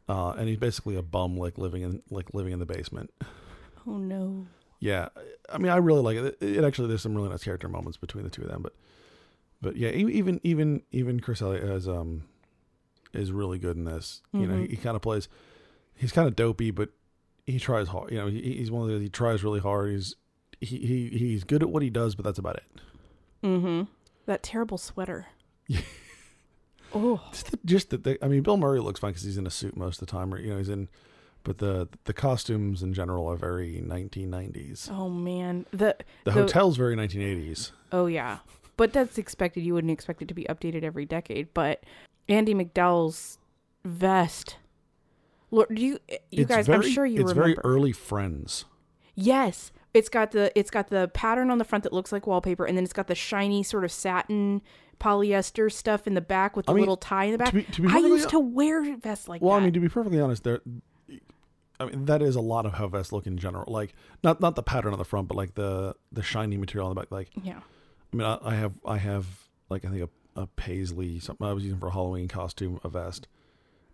uh, 0.10 0.32
and 0.32 0.48
he's 0.48 0.58
basically 0.58 0.96
a 0.96 1.02
bum, 1.02 1.38
like 1.38 1.58
living 1.58 1.82
in 1.82 2.02
like 2.10 2.34
living 2.34 2.54
in 2.54 2.60
the 2.60 2.66
basement. 2.66 3.12
Oh 3.88 3.98
no. 3.98 4.48
Yeah, 4.80 5.10
I 5.48 5.60
mean, 5.60 5.72
I 5.72 5.78
really 5.78 6.02
like 6.02 6.18
it. 6.18 6.38
It 6.42 6.64
actually 6.64 6.88
there's 6.88 7.04
some 7.04 7.16
really 7.16 7.30
nice 7.30 7.44
character 7.44 7.70
moments 7.70 7.98
between 7.98 8.24
the 8.24 8.30
two 8.30 8.42
of 8.42 8.50
them, 8.50 8.62
but 8.64 8.74
but 9.62 9.76
yeah, 9.78 9.90
even 9.90 10.40
even 10.44 10.82
even 10.92 11.20
Chris 11.20 11.42
Elliott 11.42 11.64
has 11.68 11.88
um 11.88 12.24
is 13.14 13.32
really 13.32 13.60
good 13.60 13.76
in 13.78 13.86
this. 13.86 14.22
You 14.34 14.48
know, 14.48 14.58
he, 14.58 14.64
Mhm. 14.66 14.70
he 14.72 14.78
kind 14.78 14.96
of 14.96 15.02
plays. 15.02 15.28
He's 15.96 16.12
kind 16.12 16.28
of 16.28 16.36
dopey, 16.36 16.72
but 16.72 16.90
he 17.46 17.60
tries 17.60 17.90
hard. 17.90 18.12
You 18.12 18.18
know, 18.18 18.28
he, 18.28 18.42
he's 18.58 18.72
one 18.72 18.84
of 18.84 18.88
those. 18.90 19.02
He 19.02 19.10
tries 19.10 19.44
really 19.44 19.60
hard. 19.60 19.92
He's 19.92 20.16
he, 20.60 20.78
he 20.78 21.10
he's 21.18 21.44
good 21.44 21.62
at 21.64 21.70
what 21.70 21.84
he 21.84 21.90
does, 21.90 22.16
but 22.16 22.24
that's 22.26 22.40
about 22.40 22.56
it. 22.58 22.64
Mm-hmm. 23.44 23.84
That 24.28 24.44
terrible 24.44 24.78
sweater. 24.78 25.28
oh. 26.94 27.22
Just 27.32 27.52
the, 27.52 27.60
just 27.66 27.90
that 27.90 28.04
they, 28.04 28.18
I 28.22 28.28
mean, 28.28 28.42
Bill 28.44 28.58
Murray 28.58 28.80
looks 28.80 29.00
fine 29.00 29.12
because 29.12 29.24
he's 29.24 29.38
in 29.38 29.48
a 29.48 29.52
suit 29.52 29.76
most 29.78 30.02
of 30.02 30.08
the 30.08 30.12
time, 30.12 30.34
or 30.34 30.40
you 30.40 30.52
know, 30.52 30.58
he's 30.58 30.70
in. 30.70 30.90
But 31.44 31.58
the 31.58 31.88
the 32.04 32.14
costumes 32.14 32.84
in 32.84 32.94
general 32.94 33.28
are 33.28 33.36
very 33.36 33.82
1990s. 33.86 34.90
Oh 34.92 35.10
man. 35.10 35.66
The 35.72 35.78
The 35.78 35.96
the- 36.26 36.32
hotel's 36.34 36.78
very 36.78 36.96
1980s. 36.96 37.72
Oh 37.92 38.06
yeah, 38.06 38.40
but 38.78 38.94
that's 38.94 39.18
expected. 39.18 39.62
You 39.62 39.74
wouldn't 39.74 39.92
expect 39.92 40.22
it 40.22 40.28
to 40.28 40.34
be 40.34 40.46
updated 40.46 40.84
every 40.84 41.06
decade. 41.06 41.54
But 41.54 41.84
Andie 42.28 42.54
MacDowell's 42.54 43.38
vest. 43.84 44.58
Lord, 45.52 45.68
do 45.76 45.82
you 45.82 46.00
eh, 46.10 46.18
you 46.32 46.44
It's 46.44 46.50
guys? 46.50 46.68
very, 46.68 46.86
I'm 46.86 46.92
sure 46.92 47.06
you 47.06 47.20
remember. 47.20 47.32
It's 47.32 47.38
remember. 47.38 47.62
very 47.64 47.76
early 47.76 47.92
Friends. 47.92 48.66
Yes, 49.16 49.72
it's 49.94 50.08
got 50.10 50.32
the 50.32 50.58
it's 50.58 50.72
got 50.72 50.88
the 50.90 51.10
pattern 51.14 51.50
on 51.52 51.58
the 51.58 51.66
front 51.66 51.84
that 51.84 51.94
looks 51.94 52.12
like 52.12 52.26
wallpaper, 52.26 52.66
and 52.66 52.78
then 52.78 52.84
it's 52.84 52.94
got 52.94 53.08
the 53.08 53.16
shiny 53.16 53.62
sort 53.64 53.84
of 53.84 53.92
satin 53.92 54.62
polyester 55.00 55.72
stuff 55.72 56.06
in 56.08 56.14
the 56.14 56.22
back 56.22 56.56
with 56.56 56.68
the 56.68 56.72
I 56.72 56.76
mean, 56.76 56.82
little 56.84 56.96
tie 56.98 57.26
in 57.26 57.32
the 57.34 57.38
back. 57.38 57.54
be- 57.54 57.64
to 57.64 57.82
be 57.82 57.88
I 57.90 57.98
used 57.98 58.30
to 58.30 58.40
wear 58.40 58.96
vests 58.98 59.28
like 59.28 59.42
that. 59.42 59.46
Well, 59.46 59.56
that. 59.56 59.62
I 59.62 59.66
mean, 59.66 59.74
to 59.74 59.80
be 59.80 59.90
perfectly 59.90 60.22
honest, 60.22 60.44
there. 60.44 60.62
I 61.80 61.86
mean, 61.86 62.06
that 62.06 62.22
is 62.22 62.36
a 62.36 62.42
lot 62.42 62.66
of 62.68 62.74
how 62.74 62.88
vests 62.88 63.12
look 63.12 63.26
in 63.26 63.38
general. 63.38 63.66
Like, 63.72 63.94
not 64.24 64.40
not 64.40 64.56
the 64.56 64.64
pattern 64.64 64.94
on 64.94 65.00
the 65.00 65.06
front, 65.06 65.28
but 65.28 65.36
like 65.36 65.56
the 65.56 65.96
the 66.12 66.24
shiny 66.24 66.56
material 66.56 66.88
on 66.88 66.96
the 66.96 67.02
back. 67.02 67.12
Like, 67.12 67.30
yeah. 67.44 67.60
I 68.14 68.16
mean, 68.16 68.26
I, 68.28 68.38
I 68.44 68.56
have 68.56 68.74
I 68.86 68.98
have 68.98 69.26
like 69.70 69.86
I 69.86 69.90
think 69.90 70.10
a, 70.36 70.42
a 70.42 70.48
paisley 70.48 71.20
something 71.20 71.46
I 71.48 71.54
was 71.54 71.64
using 71.64 71.80
for 71.80 71.88
a 71.88 71.92
Halloween 71.92 72.28
costume, 72.28 72.80
a 72.84 72.90
vest. 72.90 73.28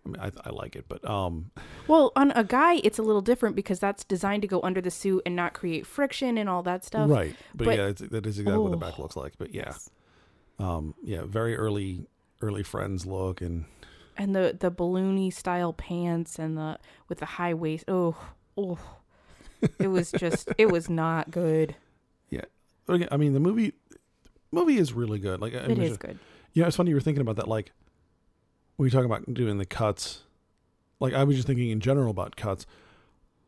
I 0.06 0.08
mean, 0.08 0.20
I 0.20 0.30
I 0.44 0.50
like 0.50 0.74
it, 0.76 0.86
but 0.88 1.04
um, 1.08 1.50
Well, 1.86 2.12
on 2.16 2.30
a 2.32 2.42
guy, 2.44 2.76
it's 2.84 2.98
a 2.98 3.02
little 3.02 3.20
different 3.20 3.54
because 3.56 3.78
that's 3.78 4.04
designed 4.04 4.42
to 4.42 4.48
go 4.48 4.60
under 4.62 4.80
the 4.80 4.90
suit 4.90 5.22
and 5.26 5.36
not 5.36 5.52
create 5.54 5.86
friction 5.86 6.38
and 6.38 6.48
all 6.48 6.62
that 6.62 6.84
stuff. 6.84 7.10
right. 7.10 7.34
But, 7.54 7.64
but- 7.66 7.76
yeah, 7.76 7.86
it's, 7.86 8.00
that 8.00 8.26
is 8.26 8.38
exactly 8.38 8.58
what 8.62 8.70
the 8.70 8.76
Oh. 8.76 8.80
back 8.80 8.98
looks 8.98 9.16
like. 9.16 9.34
But 9.38 9.54
yeah, 9.54 9.74
um, 10.58 10.94
yeah, 11.02 11.22
very 11.26 11.56
early 11.56 12.06
early 12.40 12.62
Friends 12.62 13.06
look, 13.06 13.40
and 13.40 13.64
and 14.16 14.34
the 14.34 14.56
the 14.58 14.70
balloony 14.70 15.32
style 15.32 15.72
pants 15.72 16.38
and 16.38 16.56
the 16.56 16.78
with 17.08 17.18
the 17.18 17.26
high 17.26 17.54
waist. 17.54 17.84
Oh, 17.88 18.16
oh, 18.56 18.78
it 19.78 19.88
was 19.88 20.10
just 20.12 20.48
it 20.58 20.70
was 20.72 20.88
not 20.90 21.30
good. 21.30 21.76
Yeah. 22.30 22.42
But 22.86 22.92
again, 22.94 23.08
I 23.10 23.16
mean, 23.16 23.32
the 23.32 23.40
movie 23.40 23.72
movie 24.50 24.78
is 24.78 24.92
really 24.92 25.18
good. 25.18 25.40
Like, 25.40 25.52
It 25.52 25.78
is 25.78 25.96
good. 25.96 26.18
You 26.52 26.62
know, 26.62 26.68
it's 26.68 26.76
funny 26.76 26.90
you 26.90 26.96
were 26.96 27.00
thinking 27.00 27.20
about 27.20 27.36
that. 27.36 27.48
Like, 27.48 27.72
when 28.76 28.86
you 28.86 28.90
talk 28.90 29.04
about 29.04 29.32
doing 29.32 29.58
the 29.58 29.66
cuts, 29.66 30.22
like 31.00 31.12
I 31.14 31.24
was 31.24 31.36
just 31.36 31.46
thinking 31.46 31.70
in 31.70 31.80
general 31.80 32.10
about 32.10 32.36
cuts. 32.36 32.66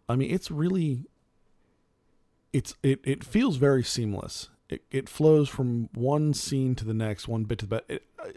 I 0.09 0.17
mean, 0.17 0.31
it's 0.31 0.51
really, 0.51 1.07
it's 2.53 2.75
it 2.83 3.01
it 3.05 3.25
feels 3.25 3.57
very 3.57 3.83
seamless. 3.85 4.49
It 4.69 4.83
it 4.91 5.09
flows 5.09 5.49
from 5.49 5.89
one 5.95 6.35
scene 6.35 6.75
to 6.77 6.85
the 6.85 6.95
next, 6.95 7.29
one 7.29 7.45
bit 7.45 7.59
to 7.61 7.67
the. 7.67 7.85
It, 7.89 8.05
I, 8.19 8.33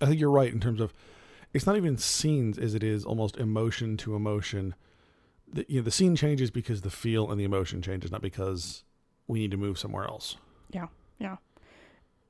I 0.00 0.06
think 0.06 0.20
you're 0.20 0.30
right 0.30 0.52
in 0.52 0.60
terms 0.60 0.80
of, 0.80 0.92
it's 1.52 1.66
not 1.66 1.76
even 1.76 1.98
scenes 1.98 2.56
as 2.56 2.72
it 2.74 2.84
is 2.84 3.04
almost 3.04 3.36
emotion 3.36 3.96
to 3.98 4.14
emotion. 4.14 4.76
The, 5.52 5.66
you 5.68 5.80
know, 5.80 5.84
the 5.84 5.90
scene 5.90 6.14
changes 6.14 6.52
because 6.52 6.82
the 6.82 6.90
feel 6.90 7.30
and 7.32 7.40
the 7.40 7.44
emotion 7.44 7.82
changes, 7.82 8.12
not 8.12 8.22
because 8.22 8.84
we 9.26 9.40
need 9.40 9.50
to 9.50 9.56
move 9.56 9.76
somewhere 9.76 10.04
else. 10.04 10.36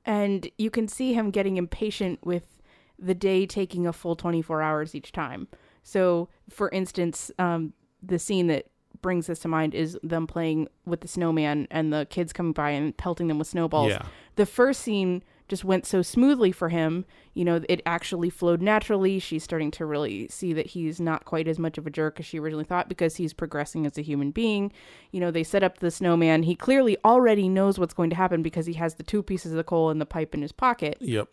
And 0.09 0.49
you 0.57 0.71
can 0.71 0.87
see 0.87 1.13
him 1.13 1.29
getting 1.29 1.57
impatient 1.57 2.25
with 2.25 2.57
the 2.97 3.13
day 3.13 3.45
taking 3.45 3.85
a 3.85 3.93
full 3.93 4.15
24 4.15 4.59
hours 4.59 4.95
each 4.95 5.11
time. 5.11 5.47
So, 5.83 6.29
for 6.49 6.69
instance, 6.69 7.29
um, 7.37 7.73
the 8.01 8.17
scene 8.17 8.47
that 8.47 8.65
brings 9.03 9.27
this 9.27 9.37
to 9.41 9.47
mind 9.47 9.75
is 9.75 9.99
them 10.01 10.25
playing 10.25 10.67
with 10.83 11.01
the 11.01 11.07
snowman 11.07 11.67
and 11.69 11.93
the 11.93 12.07
kids 12.09 12.33
coming 12.33 12.53
by 12.53 12.71
and 12.71 12.97
pelting 12.97 13.27
them 13.27 13.37
with 13.37 13.47
snowballs. 13.47 13.91
Yeah. 13.91 14.05
the 14.35 14.47
first 14.47 14.81
scene 14.81 15.23
just 15.49 15.65
went 15.65 15.85
so 15.85 16.01
smoothly 16.01 16.51
for 16.51 16.69
him. 16.69 17.05
You 17.33 17.45
know, 17.45 17.61
it 17.67 17.81
actually 17.85 18.29
flowed 18.29 18.61
naturally. 18.61 19.19
She's 19.19 19.43
starting 19.43 19.71
to 19.71 19.85
really 19.85 20.27
see 20.29 20.53
that 20.53 20.67
he's 20.67 20.99
not 20.99 21.25
quite 21.25 21.47
as 21.47 21.59
much 21.59 21.77
of 21.77 21.85
a 21.85 21.89
jerk 21.89 22.19
as 22.19 22.25
she 22.25 22.39
originally 22.39 22.65
thought 22.65 22.89
because 22.89 23.17
he's 23.17 23.33
progressing 23.33 23.85
as 23.85 23.97
a 23.97 24.01
human 24.01 24.31
being. 24.31 24.71
You 25.11 25.19
know, 25.19 25.31
they 25.31 25.43
set 25.43 25.63
up 25.63 25.79
the 25.79 25.91
snowman. 25.91 26.43
He 26.43 26.55
clearly 26.55 26.97
already 27.03 27.49
knows 27.49 27.77
what's 27.77 27.93
going 27.93 28.09
to 28.11 28.15
happen 28.15 28.41
because 28.41 28.65
he 28.65 28.73
has 28.73 28.95
the 28.95 29.03
two 29.03 29.23
pieces 29.23 29.51
of 29.51 29.57
the 29.57 29.63
coal 29.63 29.89
and 29.89 29.99
the 29.99 30.05
pipe 30.05 30.33
in 30.33 30.41
his 30.41 30.51
pocket. 30.51 30.97
Yep. 31.01 31.27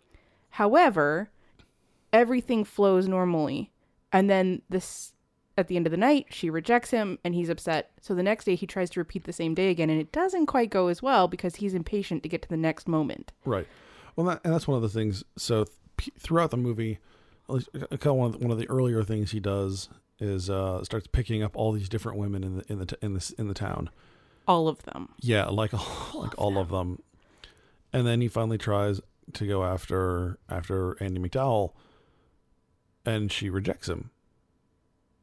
However, 0.51 1.29
everything 2.11 2.63
flows 2.63 3.07
normally. 3.07 3.71
And 4.11 4.29
then 4.29 4.61
this 4.69 5.13
at 5.57 5.67
the 5.67 5.75
end 5.75 5.87
of 5.87 5.91
the 5.91 5.97
night, 5.97 6.27
she 6.29 6.49
rejects 6.49 6.91
him 6.91 7.17
and 7.23 7.33
he's 7.33 7.49
upset. 7.49 7.91
So 7.99 8.13
the 8.13 8.23
next 8.23 8.45
day 8.45 8.55
he 8.55 8.67
tries 8.67 8.91
to 8.91 8.99
repeat 8.99 9.23
the 9.23 9.33
same 9.33 9.55
day 9.55 9.69
again 9.69 9.89
and 9.89 9.99
it 9.99 10.11
doesn't 10.11 10.45
quite 10.45 10.69
go 10.69 10.87
as 10.87 11.01
well 11.01 11.27
because 11.27 11.55
he's 11.55 11.73
impatient 11.73 12.23
to 12.23 12.29
get 12.29 12.43
to 12.43 12.49
the 12.49 12.57
next 12.57 12.87
moment. 12.87 13.31
Right. 13.43 13.67
Well, 14.17 14.25
that, 14.25 14.41
and 14.43 14.53
that's 14.53 14.67
one 14.67 14.75
of 14.75 14.81
the 14.81 14.89
things. 14.89 15.23
So 15.37 15.65
th- 15.97 16.11
throughout 16.19 16.51
the 16.51 16.57
movie, 16.57 16.99
at 17.47 17.55
least, 17.55 17.69
kind 17.73 18.05
of 18.07 18.15
one 18.15 18.27
of 18.27 18.31
the, 18.33 18.39
one 18.39 18.51
of 18.51 18.57
the 18.57 18.69
earlier 18.69 19.03
things 19.03 19.31
he 19.31 19.39
does 19.39 19.87
is 20.19 20.49
uh, 20.49 20.83
starts 20.83 21.07
picking 21.07 21.43
up 21.43 21.55
all 21.55 21.71
these 21.71 21.87
different 21.87 22.17
women 22.17 22.43
in 22.43 22.57
the 22.57 22.71
in 22.71 22.79
the 22.79 22.85
t- 22.87 22.97
in 23.01 23.13
the 23.13 23.33
in 23.37 23.47
the 23.47 23.53
town. 23.53 23.89
All 24.47 24.67
of 24.67 24.83
them. 24.83 25.09
Yeah, 25.21 25.45
like 25.45 25.71
like 26.13 26.33
all 26.37 26.57
of 26.57 26.69
them. 26.69 27.01
And 27.93 28.05
then 28.05 28.19
he 28.19 28.27
finally 28.27 28.57
tries 28.57 28.99
to 29.33 29.47
go 29.47 29.63
after 29.63 30.39
after 30.49 31.01
Andie 31.01 31.21
MacDowell, 31.21 31.73
and 33.05 33.31
she 33.31 33.49
rejects 33.49 33.87
him. 33.87 34.09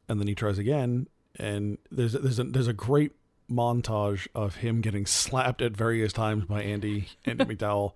And 0.07 0.19
then 0.19 0.27
he 0.27 0.35
tries 0.35 0.57
again, 0.57 1.07
and 1.37 1.77
there's 1.91 2.13
there's 2.13 2.39
a, 2.39 2.43
there's 2.45 2.67
a 2.67 2.73
great 2.73 3.11
montage 3.51 4.27
of 4.33 4.57
him 4.57 4.81
getting 4.81 5.05
slapped 5.05 5.61
at 5.61 5.75
various 5.75 6.13
times 6.13 6.45
by 6.45 6.63
Andie 6.63 7.09
Andie 7.25 7.45
MacDowell, 7.55 7.93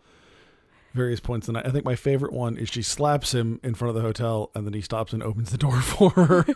various 0.94 1.20
points 1.20 1.48
night. 1.48 1.66
I 1.66 1.72
think 1.72 1.86
my 1.86 1.96
favorite 1.96 2.34
one 2.34 2.58
is 2.58 2.70
she 2.70 2.82
slaps 2.82 3.34
him 3.34 3.60
in 3.64 3.74
front 3.74 3.90
of 3.90 3.96
the 3.96 4.02
hotel, 4.02 4.52
and 4.56 4.66
then 4.66 4.74
he 4.74 4.82
stops 4.82 5.14
and 5.14 5.24
opens 5.24 5.52
the 5.52 5.58
door 5.58 5.82
for 5.82 6.10
her. 6.12 6.46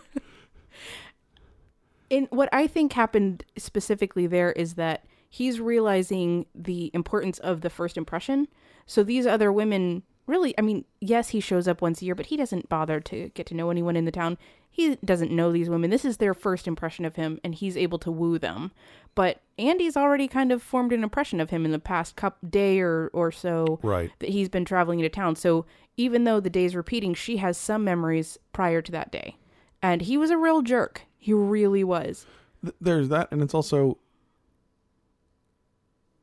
in 2.10 2.28
what 2.30 2.50
I 2.52 2.68
think 2.68 2.94
happened 2.94 3.44
specifically 3.58 4.28
there 4.28 4.52
is 4.52 4.76
that 4.76 5.06
he's 5.30 5.60
realizing 5.60 6.46
the 6.54 6.92
importance 6.94 7.40
of 7.40 7.62
the 7.62 7.72
first 7.72 7.98
impression. 7.98 8.48
So 8.86 9.04
these 9.04 9.26
other 9.26 9.52
women 9.52 10.04
really, 10.26 10.54
I 10.58 10.62
mean, 10.62 10.86
yes, 11.00 11.30
he 11.30 11.40
shows 11.40 11.68
up 11.68 11.82
once 11.82 12.02
a 12.02 12.06
year, 12.06 12.16
but 12.16 12.28
he 12.28 12.38
doesn't 12.38 12.70
bother 12.70 13.00
to 13.02 13.30
get 13.30 13.46
to 13.48 13.56
know 13.56 13.70
anyone 13.70 13.96
in 13.96 14.06
the 14.06 14.12
town. 14.12 14.38
He 14.70 14.96
doesn't 15.06 15.32
know 15.32 15.52
these 15.52 15.70
women. 15.70 15.90
This 15.90 16.06
is 16.06 16.18
their 16.18 16.34
first 16.34 16.68
impression 16.68 17.06
of 17.06 17.16
him, 17.16 17.40
and 17.44 17.54
he's 17.54 17.78
able 17.78 18.00
to 18.00 18.12
woo 18.12 18.40
them. 18.40 18.72
But 19.16 19.42
Andy's 19.60 19.96
already 19.96 20.28
kind 20.28 20.52
of 20.52 20.64
formed 20.64 20.94
an 20.94 21.04
impression 21.04 21.40
of 21.40 21.52
him 21.52 21.66
in 21.66 21.72
the 21.72 21.80
past 21.80 22.16
cup 22.16 22.38
day 22.48 22.80
or 22.80 23.12
or 23.14 23.32
so 23.32 23.80
right. 23.84 24.12
that 24.20 24.30
he's 24.30 24.50
been 24.50 24.66
traveling 24.66 25.00
into 25.00 25.10
town. 25.10 25.36
So 25.36 25.66
even 25.96 26.24
though 26.24 26.40
the 26.40 26.50
day's 26.50 26.76
repeating, 26.76 27.14
she 27.14 27.38
has 27.38 27.58
some 27.58 27.84
memories 27.84 28.40
prior 28.52 28.82
to 28.82 28.92
that 28.92 29.12
day. 29.12 29.38
And 29.82 30.02
he 30.02 30.18
was 30.18 30.32
a 30.32 30.38
real 30.38 30.62
jerk. 30.62 31.04
He 31.20 31.34
really 31.34 31.84
was. 31.84 32.26
Th- 32.64 32.76
there's 32.82 33.10
that 33.10 33.28
and 33.32 33.44
it's 33.44 33.54
also 33.54 33.98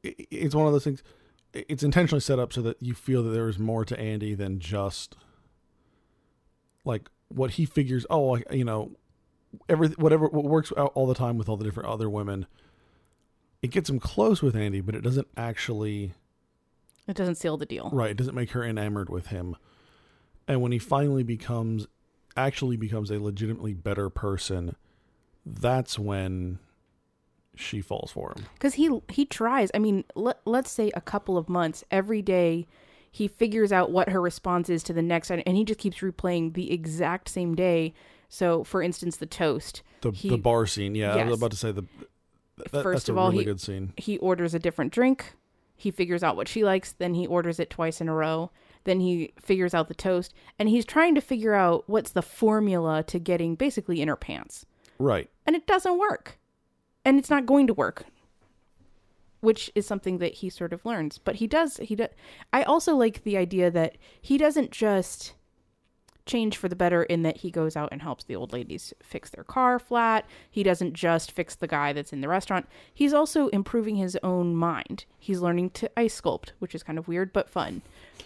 it's 0.02 0.54
one 0.54 0.66
of 0.66 0.72
those 0.72 0.84
things 0.84 1.02
it's 1.52 1.82
intentionally 1.82 2.20
set 2.20 2.38
up 2.38 2.52
so 2.52 2.62
that 2.62 2.76
you 2.80 2.94
feel 2.94 3.22
that 3.22 3.30
there 3.30 3.48
is 3.48 3.58
more 3.58 3.84
to 3.84 3.98
Andy 3.98 4.34
than 4.34 4.58
just 4.60 5.16
like 6.84 7.08
what 7.28 7.52
he 7.52 7.64
figures 7.64 8.06
oh 8.10 8.38
you 8.50 8.64
know 8.64 8.92
every 9.68 9.88
whatever 9.90 10.26
what 10.26 10.44
works 10.44 10.72
out 10.76 10.92
all 10.94 11.06
the 11.06 11.14
time 11.14 11.36
with 11.38 11.48
all 11.48 11.56
the 11.56 11.64
different 11.64 11.88
other 11.88 12.08
women. 12.08 12.46
It 13.62 13.70
gets 13.70 13.90
him 13.90 14.00
close 14.00 14.40
with 14.42 14.56
Andy, 14.56 14.80
but 14.80 14.94
it 14.94 15.02
doesn't 15.02 15.28
actually 15.36 16.14
It 17.06 17.16
doesn't 17.16 17.34
seal 17.34 17.56
the 17.56 17.66
deal. 17.66 17.90
right. 17.92 18.10
It 18.10 18.16
doesn't 18.16 18.34
make 18.34 18.52
her 18.52 18.64
enamored 18.64 19.10
with 19.10 19.26
him. 19.26 19.56
And 20.48 20.62
when 20.62 20.72
he 20.72 20.78
finally 20.78 21.22
becomes 21.22 21.86
actually 22.36 22.76
becomes 22.76 23.10
a 23.10 23.18
legitimately 23.18 23.74
better 23.74 24.08
person, 24.08 24.76
that's 25.44 25.98
when 25.98 26.58
she 27.60 27.80
falls 27.80 28.10
for 28.10 28.32
him. 28.36 28.44
because 28.54 28.74
he 28.74 28.90
he 29.08 29.24
tries 29.24 29.70
i 29.74 29.78
mean 29.78 30.04
let, 30.14 30.40
let's 30.44 30.70
say 30.70 30.90
a 30.94 31.00
couple 31.00 31.36
of 31.36 31.48
months 31.48 31.84
every 31.90 32.22
day 32.22 32.66
he 33.12 33.26
figures 33.28 33.72
out 33.72 33.90
what 33.90 34.08
her 34.08 34.20
response 34.20 34.68
is 34.70 34.82
to 34.82 34.92
the 34.92 35.02
next 35.02 35.30
and 35.30 35.56
he 35.56 35.64
just 35.64 35.78
keeps 35.80 35.98
replaying 35.98 36.54
the 36.54 36.72
exact 36.72 37.28
same 37.28 37.54
day 37.54 37.92
so 38.28 38.62
for 38.64 38.82
instance 38.82 39.16
the 39.16 39.26
toast 39.26 39.82
The 40.02 40.10
He- 40.12 40.28
the 40.30 40.38
bar 40.38 40.66
scene, 40.66 40.94
yeah. 40.94 41.14
I 41.16 41.24
was 41.24 41.38
about 41.38 41.50
to 41.50 41.56
say 41.56 41.72
the 41.72 41.84
that, 42.72 42.82
First 42.82 43.08
of 43.08 43.16
all, 43.18 43.30
really 43.30 43.38
he- 43.38 43.44
good 43.46 43.60
scene. 43.60 43.92
he 43.96 44.18
orders 44.18 44.54
a 44.54 44.58
different 44.58 44.92
drink 44.92 45.34
he 45.76 45.90
figures 45.90 46.22
out 46.22 46.36
what 46.36 46.46
she 46.48 46.62
likes 46.64 46.92
then 46.92 47.14
he 47.14 47.26
orders 47.26 47.58
it 47.58 47.70
twice 47.70 48.00
in 48.00 48.08
a 48.08 48.14
row 48.14 48.50
then 48.84 49.00
he 49.00 49.32
figures 49.38 49.74
out 49.74 49.88
the 49.88 49.94
toast 49.94 50.32
and 50.58 50.68
he's 50.68 50.84
trying 50.86 51.14
to 51.14 51.20
figure 51.20 51.54
out 51.54 51.84
what's 51.86 52.12
the 52.12 52.22
formula 52.22 53.02
to 53.02 53.18
getting 53.18 53.54
basically 53.54 54.00
in 54.00 54.08
her 54.08 54.16
pants 54.16 54.64
Right. 54.98 55.28
and 55.46 55.56
it 55.56 55.66
doesn't 55.66 55.98
work 55.98 56.38
and 57.04 57.18
it's 57.18 57.30
not 57.30 57.46
going 57.46 57.66
to 57.66 57.74
work 57.74 58.04
which 59.40 59.70
is 59.74 59.86
something 59.86 60.18
that 60.18 60.34
he 60.34 60.50
sort 60.50 60.72
of 60.72 60.84
learns 60.84 61.18
but 61.18 61.36
he 61.36 61.46
does 61.46 61.78
he 61.78 61.94
does 61.94 62.10
i 62.52 62.62
also 62.62 62.94
like 62.94 63.22
the 63.24 63.36
idea 63.36 63.70
that 63.70 63.96
he 64.20 64.36
doesn't 64.36 64.70
just 64.70 65.34
change 66.26 66.56
for 66.56 66.68
the 66.68 66.76
better 66.76 67.02
in 67.04 67.22
that 67.22 67.38
he 67.38 67.50
goes 67.50 67.74
out 67.74 67.88
and 67.90 68.02
helps 68.02 68.24
the 68.24 68.36
old 68.36 68.52
ladies 68.52 68.92
fix 69.02 69.30
their 69.30 69.42
car 69.42 69.78
flat 69.78 70.26
he 70.50 70.62
doesn't 70.62 70.92
just 70.92 71.32
fix 71.32 71.54
the 71.56 71.66
guy 71.66 71.92
that's 71.92 72.12
in 72.12 72.20
the 72.20 72.28
restaurant 72.28 72.68
he's 72.92 73.14
also 73.14 73.48
improving 73.48 73.96
his 73.96 74.16
own 74.22 74.54
mind 74.54 75.06
he's 75.18 75.40
learning 75.40 75.70
to 75.70 75.90
ice 75.98 76.20
sculpt 76.20 76.50
which 76.58 76.74
is 76.74 76.82
kind 76.82 76.98
of 76.98 77.08
weird 77.08 77.32
but 77.32 77.48
fun 77.48 77.82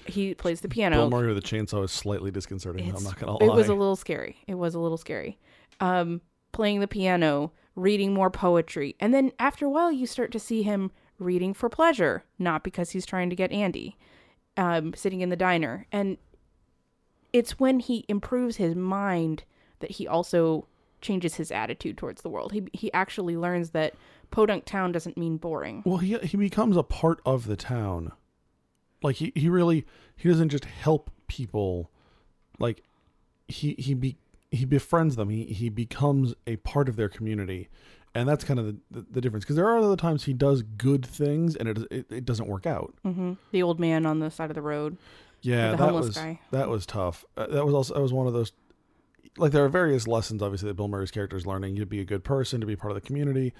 he 0.06 0.34
plays 0.34 0.60
the 0.60 0.68
piano 0.68 0.96
Bill 0.96 1.10
Murray 1.10 1.28
with 1.28 1.38
a 1.38 1.46
chainsaw 1.46 1.84
is 1.84 1.90
slightly 1.92 2.30
disconcerting. 2.30 2.94
I'm 2.94 3.04
not 3.04 3.18
gonna 3.18 3.32
lie. 3.32 3.46
It 3.46 3.52
was 3.54 3.68
a 3.68 3.74
little 3.74 3.96
scary. 3.96 4.36
It 4.46 4.54
was 4.54 4.74
a 4.74 4.78
little 4.78 4.98
scary. 4.98 5.38
Um, 5.80 6.20
playing 6.52 6.80
the 6.80 6.88
piano, 6.88 7.52
reading 7.76 8.12
more 8.14 8.30
poetry, 8.30 8.96
and 9.00 9.12
then 9.12 9.32
after 9.38 9.66
a 9.66 9.70
while, 9.70 9.92
you 9.92 10.06
start 10.06 10.32
to 10.32 10.38
see 10.38 10.62
him 10.62 10.90
reading 11.18 11.54
for 11.54 11.68
pleasure, 11.68 12.24
not 12.38 12.64
because 12.64 12.90
he's 12.90 13.06
trying 13.06 13.30
to 13.30 13.36
get 13.36 13.52
Andy. 13.52 13.96
Um, 14.56 14.94
sitting 14.94 15.20
in 15.20 15.30
the 15.30 15.36
diner, 15.36 15.88
and 15.90 16.16
it's 17.32 17.58
when 17.58 17.80
he 17.80 18.04
improves 18.08 18.56
his 18.56 18.76
mind 18.76 19.42
that 19.80 19.90
he 19.90 20.06
also 20.06 20.68
changes 21.00 21.34
his 21.34 21.50
attitude 21.50 21.98
towards 21.98 22.22
the 22.22 22.28
world. 22.28 22.52
He 22.52 22.68
he 22.72 22.92
actually 22.92 23.36
learns 23.36 23.70
that 23.70 23.94
Podunk 24.30 24.64
Town 24.64 24.92
doesn't 24.92 25.16
mean 25.16 25.36
boring. 25.36 25.82
Well, 25.84 25.98
he 25.98 26.16
he 26.18 26.36
becomes 26.36 26.76
a 26.76 26.84
part 26.84 27.20
of 27.26 27.46
the 27.46 27.56
town. 27.56 28.12
Like 29.02 29.16
he, 29.16 29.32
he 29.34 29.48
really 29.48 29.84
he 30.16 30.28
doesn't 30.28 30.50
just 30.50 30.64
help 30.64 31.10
people. 31.26 31.90
Like 32.58 32.82
he 33.48 33.74
he 33.78 33.94
be 33.94 34.16
he 34.54 34.64
befriends 34.64 35.16
them. 35.16 35.28
He 35.30 35.44
he 35.44 35.68
becomes 35.68 36.34
a 36.46 36.56
part 36.56 36.88
of 36.88 36.96
their 36.96 37.08
community, 37.08 37.68
and 38.14 38.28
that's 38.28 38.44
kind 38.44 38.58
of 38.60 38.66
the, 38.66 38.76
the, 38.90 39.06
the 39.12 39.20
difference. 39.20 39.44
Because 39.44 39.56
there 39.56 39.68
are 39.68 39.78
other 39.78 39.96
times 39.96 40.24
he 40.24 40.32
does 40.32 40.62
good 40.62 41.04
things 41.04 41.56
and 41.56 41.68
it 41.68 41.78
it, 41.90 42.06
it 42.10 42.24
doesn't 42.24 42.46
work 42.48 42.66
out. 42.66 42.94
hmm 43.02 43.34
The 43.52 43.62
old 43.62 43.80
man 43.80 44.06
on 44.06 44.18
the 44.20 44.30
side 44.30 44.50
of 44.50 44.54
the 44.54 44.62
road. 44.62 44.96
Yeah, 45.42 45.72
the 45.72 45.76
that 45.76 45.82
homeless 45.84 46.06
was 46.06 46.16
guy. 46.16 46.40
that 46.52 46.68
was 46.68 46.86
tough. 46.86 47.24
Uh, 47.36 47.46
that 47.48 47.64
was 47.66 47.74
also 47.74 47.94
that 47.94 48.00
was 48.00 48.12
one 48.12 48.26
of 48.26 48.32
those. 48.32 48.52
Like 49.36 49.52
there 49.52 49.64
are 49.64 49.68
various 49.68 50.06
lessons, 50.06 50.42
obviously, 50.42 50.68
that 50.68 50.74
Bill 50.74 50.88
Murray's 50.88 51.10
character 51.10 51.36
is 51.36 51.44
learning. 51.46 51.76
To 51.76 51.86
be 51.86 52.00
a 52.00 52.04
good 52.04 52.22
person, 52.24 52.60
to 52.60 52.66
be 52.66 52.76
part 52.76 52.92
of 52.92 52.94
the 52.94 53.06
community, 53.06 53.52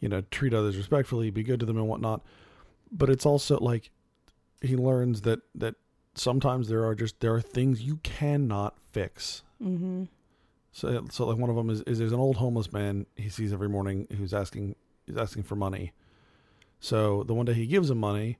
you 0.00 0.08
know, 0.08 0.20
treat 0.30 0.52
others 0.52 0.76
respectfully, 0.76 1.30
be 1.30 1.42
good 1.42 1.60
to 1.60 1.66
them 1.66 1.78
and 1.78 1.88
whatnot. 1.88 2.22
But 2.92 3.08
it's 3.10 3.24
also 3.26 3.58
like 3.58 3.90
he 4.60 4.76
learns 4.76 5.22
that 5.22 5.40
that 5.54 5.76
sometimes 6.14 6.68
there 6.68 6.84
are 6.84 6.94
just 6.94 7.20
there 7.20 7.34
are 7.34 7.40
things 7.40 7.80
you 7.82 7.96
cannot 8.02 8.76
fix. 8.92 9.42
hmm 9.62 10.04
So 10.72 11.06
so 11.10 11.26
like 11.26 11.38
one 11.38 11.50
of 11.50 11.56
them 11.56 11.70
is, 11.70 11.82
is 11.82 11.98
there's 11.98 12.12
an 12.12 12.20
old 12.20 12.36
homeless 12.36 12.72
man 12.72 13.06
he 13.16 13.28
sees 13.28 13.52
every 13.52 13.68
morning 13.68 14.06
who's 14.16 14.34
asking 14.34 14.76
he's 15.06 15.16
asking 15.16 15.44
for 15.44 15.56
money. 15.56 15.92
So 16.80 17.24
the 17.24 17.34
one 17.34 17.46
day 17.46 17.54
he 17.54 17.66
gives 17.66 17.90
him 17.90 17.98
money, 17.98 18.38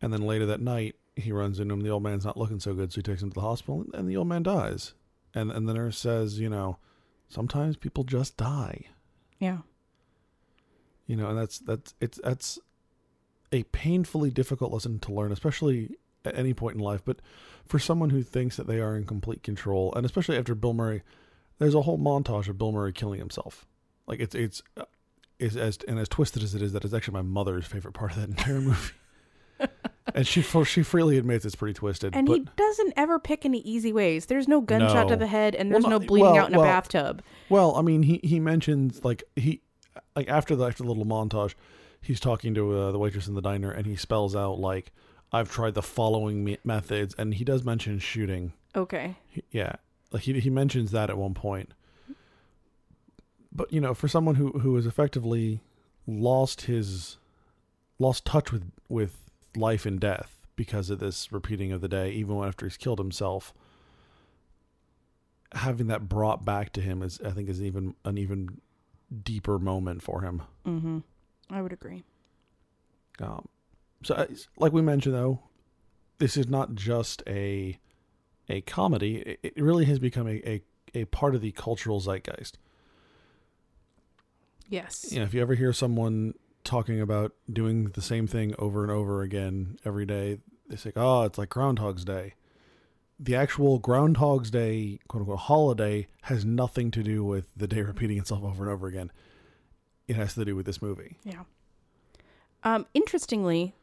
and 0.00 0.12
then 0.12 0.22
later 0.22 0.46
that 0.46 0.60
night 0.60 0.96
he 1.16 1.32
runs 1.32 1.60
into 1.60 1.74
him. 1.74 1.80
The 1.80 1.90
old 1.90 2.02
man's 2.02 2.24
not 2.24 2.36
looking 2.36 2.60
so 2.60 2.74
good, 2.74 2.92
so 2.92 2.96
he 2.96 3.02
takes 3.02 3.22
him 3.22 3.30
to 3.30 3.34
the 3.34 3.40
hospital, 3.40 3.84
and 3.92 4.08
the 4.08 4.16
old 4.16 4.28
man 4.28 4.42
dies. 4.42 4.94
And 5.34 5.50
and 5.50 5.68
the 5.68 5.74
nurse 5.74 5.98
says, 5.98 6.38
you 6.38 6.48
know, 6.48 6.78
sometimes 7.28 7.76
people 7.76 8.04
just 8.04 8.36
die. 8.36 8.86
Yeah. 9.38 9.58
You 11.06 11.16
know, 11.16 11.28
and 11.28 11.38
that's 11.38 11.58
that's 11.58 11.94
it's 12.00 12.20
that's 12.22 12.58
a 13.52 13.62
painfully 13.64 14.30
difficult 14.30 14.72
lesson 14.72 14.98
to 15.00 15.12
learn, 15.12 15.32
especially 15.32 15.96
at 16.24 16.36
any 16.36 16.54
point 16.54 16.76
in 16.76 16.82
life. 16.82 17.02
But 17.04 17.20
for 17.66 17.78
someone 17.78 18.10
who 18.10 18.22
thinks 18.22 18.56
that 18.56 18.66
they 18.66 18.80
are 18.80 18.96
in 18.96 19.04
complete 19.04 19.42
control, 19.42 19.92
and 19.94 20.04
especially 20.04 20.36
after 20.36 20.54
Bill 20.54 20.74
Murray, 20.74 21.02
there's 21.58 21.74
a 21.74 21.82
whole 21.82 21.98
montage 21.98 22.48
of 22.48 22.58
Bill 22.58 22.72
Murray 22.72 22.92
killing 22.92 23.18
himself. 23.18 23.66
Like 24.06 24.20
it's 24.20 24.34
it's 24.34 24.62
is 25.38 25.56
as 25.56 25.78
and 25.86 25.98
as 25.98 26.08
twisted 26.08 26.42
as 26.42 26.54
it 26.54 26.62
is, 26.62 26.72
that 26.72 26.84
is 26.84 26.92
actually 26.94 27.14
my 27.14 27.22
mother's 27.22 27.66
favorite 27.66 27.92
part 27.94 28.12
of 28.12 28.18
that 28.20 28.28
entire 28.28 28.60
movie. 28.60 28.92
and 30.14 30.26
she 30.26 30.42
she 30.42 30.82
freely 30.82 31.18
admits 31.18 31.44
it's 31.44 31.54
pretty 31.54 31.74
twisted. 31.74 32.14
And 32.16 32.28
he 32.28 32.46
doesn't 32.56 32.94
ever 32.96 33.18
pick 33.18 33.44
any 33.44 33.58
easy 33.60 33.92
ways. 33.92 34.26
There's 34.26 34.48
no 34.48 34.60
gunshot 34.60 35.06
No. 35.06 35.14
to 35.14 35.16
the 35.16 35.26
head, 35.26 35.54
and 35.54 35.70
Well, 35.70 35.80
there's 35.80 35.90
no 35.90 35.98
bleeding 35.98 36.30
well, 36.32 36.38
out 36.44 36.48
in 36.48 36.54
a 36.54 36.62
bathtub. 36.62 37.22
Well, 37.48 37.74
I 37.76 37.82
mean, 37.82 38.02
he 38.04 38.20
he 38.22 38.40
mentions 38.40 39.04
like 39.04 39.24
he 39.36 39.62
like 40.16 40.28
after 40.28 40.54
the 40.56 40.64
after 40.64 40.82
the 40.84 40.88
little 40.88 41.04
montage, 41.04 41.54
he's 42.00 42.20
talking 42.20 42.54
to 42.54 42.72
uh, 42.76 42.92
the 42.92 42.98
waitress 42.98 43.26
in 43.28 43.34
the 43.34 43.42
diner, 43.42 43.70
and 43.70 43.86
he 43.86 43.96
spells 43.96 44.34
out 44.36 44.58
like 44.58 44.92
I've 45.32 45.50
tried 45.50 45.74
the 45.74 45.82
following 45.82 46.44
me- 46.44 46.58
methods, 46.64 47.14
and 47.18 47.34
he 47.34 47.44
does 47.44 47.64
mention 47.64 47.98
shooting. 47.98 48.52
Okay. 48.76 49.16
He- 49.28 49.42
yeah, 49.50 49.74
like 50.10 50.22
he 50.22 50.38
he 50.40 50.50
mentions 50.50 50.90
that 50.90 51.10
at 51.10 51.18
one 51.18 51.34
point. 51.34 51.72
But 53.52 53.72
you 53.72 53.80
know, 53.80 53.94
for 53.94 54.08
someone 54.08 54.36
who 54.36 54.50
who 54.60 54.76
has 54.76 54.86
effectively 54.86 55.60
lost 56.06 56.62
his 56.62 57.18
lost 57.98 58.24
touch 58.24 58.52
with 58.52 58.70
with 58.88 59.30
life 59.56 59.86
and 59.86 59.98
death 60.00 60.46
because 60.56 60.90
of 60.90 60.98
this 60.98 61.32
repeating 61.32 61.72
of 61.72 61.80
the 61.80 61.88
day, 61.88 62.10
even 62.10 62.36
after 62.42 62.66
he's 62.66 62.76
killed 62.76 62.98
himself, 62.98 63.54
having 65.52 65.86
that 65.86 66.08
brought 66.08 66.44
back 66.44 66.72
to 66.72 66.80
him 66.80 67.02
is, 67.02 67.20
I 67.24 67.30
think, 67.30 67.48
is 67.48 67.62
even 67.62 67.94
an 68.04 68.18
even 68.18 68.60
deeper 69.22 69.58
moment 69.58 70.02
for 70.02 70.22
him. 70.22 70.42
Mm-hmm. 70.66 70.98
I 71.50 71.62
would 71.62 71.72
agree. 71.72 72.02
Um, 73.20 73.48
so, 74.02 74.26
like 74.56 74.72
we 74.72 74.82
mentioned, 74.82 75.14
though, 75.14 75.40
this 76.18 76.36
is 76.36 76.48
not 76.48 76.74
just 76.74 77.22
a 77.26 77.78
a 78.48 78.60
comedy. 78.62 79.38
It, 79.42 79.60
really 79.60 79.84
has 79.86 79.98
become 79.98 80.26
a, 80.26 80.48
a 80.48 80.62
a 80.94 81.04
part 81.06 81.34
of 81.34 81.40
the 81.40 81.52
cultural 81.52 82.00
zeitgeist. 82.00 82.58
Yes. 84.68 85.06
You 85.10 85.18
know, 85.18 85.24
if 85.24 85.34
you 85.34 85.40
ever 85.40 85.54
hear 85.54 85.72
someone 85.72 86.34
talking 86.64 87.00
about 87.00 87.32
doing 87.50 87.90
the 87.90 88.02
same 88.02 88.26
thing 88.26 88.54
over 88.58 88.82
and 88.82 88.90
over 88.90 89.22
again 89.22 89.78
every 89.84 90.06
day, 90.06 90.38
they 90.68 90.76
say, 90.76 90.92
"Oh, 90.96 91.22
it's 91.22 91.38
like 91.38 91.48
Groundhog's 91.48 92.04
Day." 92.04 92.34
The 93.20 93.34
actual 93.34 93.80
Groundhog's 93.80 94.50
Day, 94.50 95.00
quote 95.08 95.22
unquote, 95.22 95.40
holiday 95.40 96.06
has 96.22 96.44
nothing 96.44 96.90
to 96.92 97.02
do 97.02 97.24
with 97.24 97.46
the 97.56 97.66
day 97.66 97.82
repeating 97.82 98.18
itself 98.18 98.44
over 98.44 98.64
and 98.64 98.72
over 98.72 98.86
again. 98.86 99.10
It 100.06 100.16
has 100.16 100.34
to 100.34 100.44
do 100.44 100.54
with 100.54 100.66
this 100.66 100.80
movie. 100.80 101.18
Yeah. 101.24 101.42
Um, 102.62 102.86
interestingly, 102.94 103.74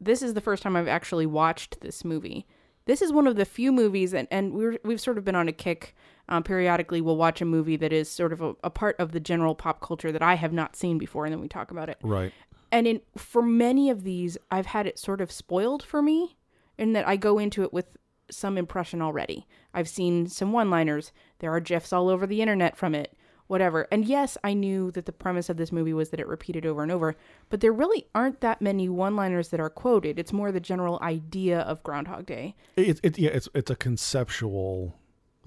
this 0.00 0.22
is 0.22 0.34
the 0.34 0.40
first 0.40 0.62
time 0.62 0.76
I've 0.76 0.88
actually 0.88 1.26
watched 1.26 1.80
this 1.80 2.04
movie. 2.04 2.46
This 2.90 3.02
is 3.02 3.12
one 3.12 3.28
of 3.28 3.36
the 3.36 3.44
few 3.44 3.70
movies, 3.70 4.12
and, 4.12 4.26
and 4.32 4.52
we're, 4.52 4.76
we've 4.82 5.00
sort 5.00 5.16
of 5.16 5.24
been 5.24 5.36
on 5.36 5.46
a 5.46 5.52
kick. 5.52 5.94
Um, 6.28 6.42
periodically, 6.42 7.00
we'll 7.00 7.16
watch 7.16 7.40
a 7.40 7.44
movie 7.44 7.76
that 7.76 7.92
is 7.92 8.10
sort 8.10 8.32
of 8.32 8.42
a, 8.42 8.54
a 8.64 8.70
part 8.70 8.96
of 8.98 9.12
the 9.12 9.20
general 9.20 9.54
pop 9.54 9.80
culture 9.80 10.10
that 10.10 10.22
I 10.22 10.34
have 10.34 10.52
not 10.52 10.74
seen 10.74 10.98
before, 10.98 11.24
and 11.24 11.32
then 11.32 11.40
we 11.40 11.46
talk 11.46 11.70
about 11.70 11.88
it. 11.88 11.98
Right. 12.02 12.32
And 12.72 12.88
in 12.88 13.00
for 13.16 13.42
many 13.42 13.90
of 13.90 14.02
these, 14.02 14.36
I've 14.50 14.66
had 14.66 14.88
it 14.88 14.98
sort 14.98 15.20
of 15.20 15.30
spoiled 15.30 15.84
for 15.84 16.02
me, 16.02 16.36
in 16.78 16.92
that 16.94 17.06
I 17.06 17.14
go 17.14 17.38
into 17.38 17.62
it 17.62 17.72
with 17.72 17.96
some 18.28 18.58
impression 18.58 19.00
already. 19.00 19.46
I've 19.72 19.88
seen 19.88 20.26
some 20.26 20.50
one-liners. 20.50 21.12
There 21.38 21.54
are 21.54 21.60
gifs 21.60 21.92
all 21.92 22.08
over 22.08 22.26
the 22.26 22.42
internet 22.42 22.76
from 22.76 22.96
it. 22.96 23.16
Whatever. 23.50 23.88
And 23.90 24.04
yes, 24.04 24.38
I 24.44 24.54
knew 24.54 24.92
that 24.92 25.06
the 25.06 25.12
premise 25.12 25.50
of 25.50 25.56
this 25.56 25.72
movie 25.72 25.92
was 25.92 26.10
that 26.10 26.20
it 26.20 26.28
repeated 26.28 26.64
over 26.64 26.84
and 26.84 26.92
over, 26.92 27.16
but 27.48 27.60
there 27.60 27.72
really 27.72 28.06
aren't 28.14 28.42
that 28.42 28.62
many 28.62 28.88
one-liners 28.88 29.48
that 29.48 29.58
are 29.58 29.68
quoted. 29.68 30.20
It's 30.20 30.32
more 30.32 30.52
the 30.52 30.60
general 30.60 31.00
idea 31.02 31.58
of 31.58 31.82
Groundhog 31.82 32.26
Day. 32.26 32.54
It's 32.76 33.00
it, 33.02 33.18
yeah, 33.18 33.30
it's 33.30 33.48
it's 33.52 33.68
a 33.68 33.74
conceptual 33.74 34.94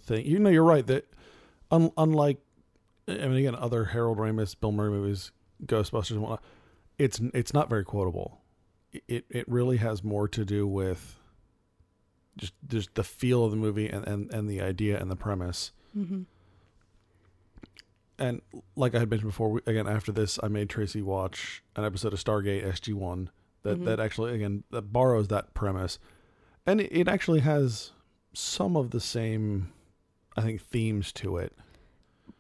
thing. 0.01 0.25
You 0.25 0.37
know, 0.37 0.49
you're 0.49 0.65
right 0.65 0.85
that 0.87 1.13
un, 1.71 1.91
unlike 1.95 2.39
I 3.07 3.13
mean 3.13 3.37
again 3.37 3.55
other 3.55 3.85
Harold 3.85 4.17
Ramis, 4.17 4.53
Bill 4.59 4.73
Murray 4.73 4.91
movies, 4.91 5.31
Ghostbusters 5.65 6.11
and 6.11 6.23
whatnot, 6.23 6.43
it's 6.97 7.21
it's 7.33 7.53
not 7.53 7.69
very 7.69 7.85
quotable. 7.85 8.41
It 9.07 9.23
it 9.29 9.47
really 9.47 9.77
has 9.77 10.03
more 10.03 10.27
to 10.27 10.43
do 10.43 10.67
with 10.67 11.17
just 12.35 12.51
just 12.67 12.95
the 12.95 13.05
feel 13.05 13.45
of 13.45 13.51
the 13.51 13.57
movie 13.57 13.87
and 13.87 14.05
and, 14.05 14.29
and 14.33 14.49
the 14.49 14.59
idea 14.59 14.99
and 14.99 15.09
the 15.09 15.15
premise. 15.15 15.71
Mm-hmm. 15.97 16.23
And 18.19 18.41
like 18.75 18.95
I 18.95 18.99
had 18.99 19.09
mentioned 19.09 19.29
before, 19.31 19.49
we, 19.49 19.61
again 19.65 19.87
after 19.87 20.11
this, 20.11 20.39
I 20.43 20.47
made 20.47 20.69
Tracy 20.69 21.01
watch 21.01 21.63
an 21.75 21.83
episode 21.85 22.13
of 22.13 22.19
Stargate 22.23 22.65
SG 22.65 22.93
One 22.93 23.29
that 23.63 23.79
Mhm. 23.79 23.85
that 23.85 23.99
actually 23.99 24.33
again 24.35 24.63
that 24.71 24.93
borrows 24.93 25.27
that 25.29 25.53
premise, 25.53 25.99
and 26.65 26.81
it, 26.81 26.89
it 26.91 27.07
actually 27.07 27.39
has 27.41 27.91
some 28.33 28.75
of 28.75 28.91
the 28.91 28.99
same, 28.99 29.71
I 30.37 30.41
think, 30.41 30.61
themes 30.61 31.11
to 31.13 31.37
it. 31.37 31.53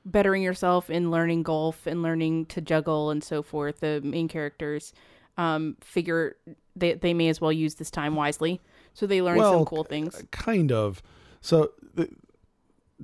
bettering 0.05 0.41
yourself 0.43 0.89
in 0.89 1.09
learning 1.11 1.43
golf 1.43 1.87
and 1.87 2.01
learning 2.01 2.45
to 2.47 2.59
juggle 2.59 3.09
and 3.09 3.23
so 3.23 3.41
forth. 3.41 3.79
The 3.79 4.01
main 4.03 4.27
characters 4.27 4.93
um, 5.37 5.77
figure 5.81 6.35
they 6.75 6.93
they 6.93 7.13
may 7.13 7.27
as 7.29 7.39
well 7.39 7.51
use 7.53 7.75
this 7.75 7.89
time 7.91 8.15
wisely, 8.15 8.59
so 8.93 9.05
they 9.07 9.21
learn 9.21 9.37
Well, 9.37 9.59
some 9.59 9.65
cool 9.65 9.83
things. 9.83 10.23
Kind 10.31 10.71
of. 10.71 11.01
So 11.41 11.71
the, 11.93 12.09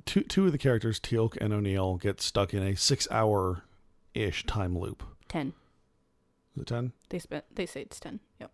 two 0.06 0.22
two 0.22 0.46
of 0.46 0.52
the 0.52 0.58
characters, 0.58 1.00
Teal'c 1.00 1.36
and 1.40 1.52
O'Neill, 1.52 1.96
get 1.96 2.20
stuck 2.20 2.54
in 2.54 2.62
a 2.62 2.76
six 2.76 3.08
hour 3.10 3.64
ish 4.14 4.44
time 4.46 4.78
loop. 4.78 5.02
Ten. 5.28 5.52
Is 6.54 6.62
it 6.62 6.66
ten? 6.66 6.92
They 7.08 7.18
spent. 7.18 7.44
They 7.54 7.66
say 7.66 7.82
it's 7.82 8.00
ten. 8.00 8.20
Yep. 8.40 8.50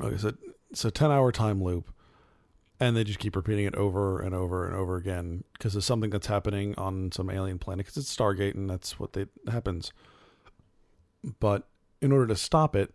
Okay, 0.00 0.16
so 0.16 0.32
so 0.72 0.90
ten 0.90 1.10
hour 1.10 1.32
time 1.32 1.62
loop, 1.62 1.90
and 2.80 2.96
they 2.96 3.04
just 3.04 3.18
keep 3.18 3.36
repeating 3.36 3.66
it 3.66 3.74
over 3.74 4.20
and 4.20 4.34
over 4.34 4.66
and 4.66 4.76
over 4.76 4.96
again 4.96 5.44
because 5.52 5.76
of 5.76 5.84
something 5.84 6.10
that's 6.10 6.26
happening 6.26 6.74
on 6.76 7.12
some 7.12 7.30
alien 7.30 7.58
planet. 7.58 7.86
Because 7.86 7.96
it's 7.96 8.14
Stargate, 8.14 8.54
and 8.54 8.68
that's 8.68 8.98
what 8.98 9.12
they 9.12 9.26
happens. 9.48 9.92
But 11.40 11.68
in 12.00 12.12
order 12.12 12.26
to 12.28 12.36
stop 12.36 12.76
it, 12.76 12.92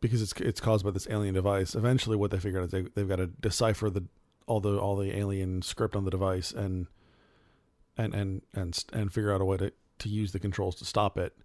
because 0.00 0.22
it's 0.22 0.32
it's 0.40 0.60
caused 0.60 0.84
by 0.84 0.90
this 0.90 1.08
alien 1.10 1.34
device, 1.34 1.74
eventually 1.74 2.16
what 2.16 2.30
they 2.30 2.38
figure 2.38 2.60
out 2.60 2.66
is 2.66 2.70
they 2.70 2.82
they've 2.94 3.08
got 3.08 3.16
to 3.16 3.26
decipher 3.26 3.90
the 3.90 4.04
all 4.46 4.60
the 4.60 4.78
all 4.78 4.96
the 4.96 5.16
alien 5.16 5.62
script 5.62 5.94
on 5.94 6.04
the 6.04 6.10
device 6.10 6.52
and 6.52 6.86
and 7.98 8.14
and 8.14 8.42
and 8.54 8.84
and 8.92 9.12
figure 9.12 9.32
out 9.32 9.40
a 9.40 9.44
way 9.44 9.56
to 9.58 9.72
to 9.98 10.08
use 10.08 10.32
the 10.32 10.38
controls 10.38 10.76
to 10.76 10.84
stop 10.84 11.18
it. 11.18 11.36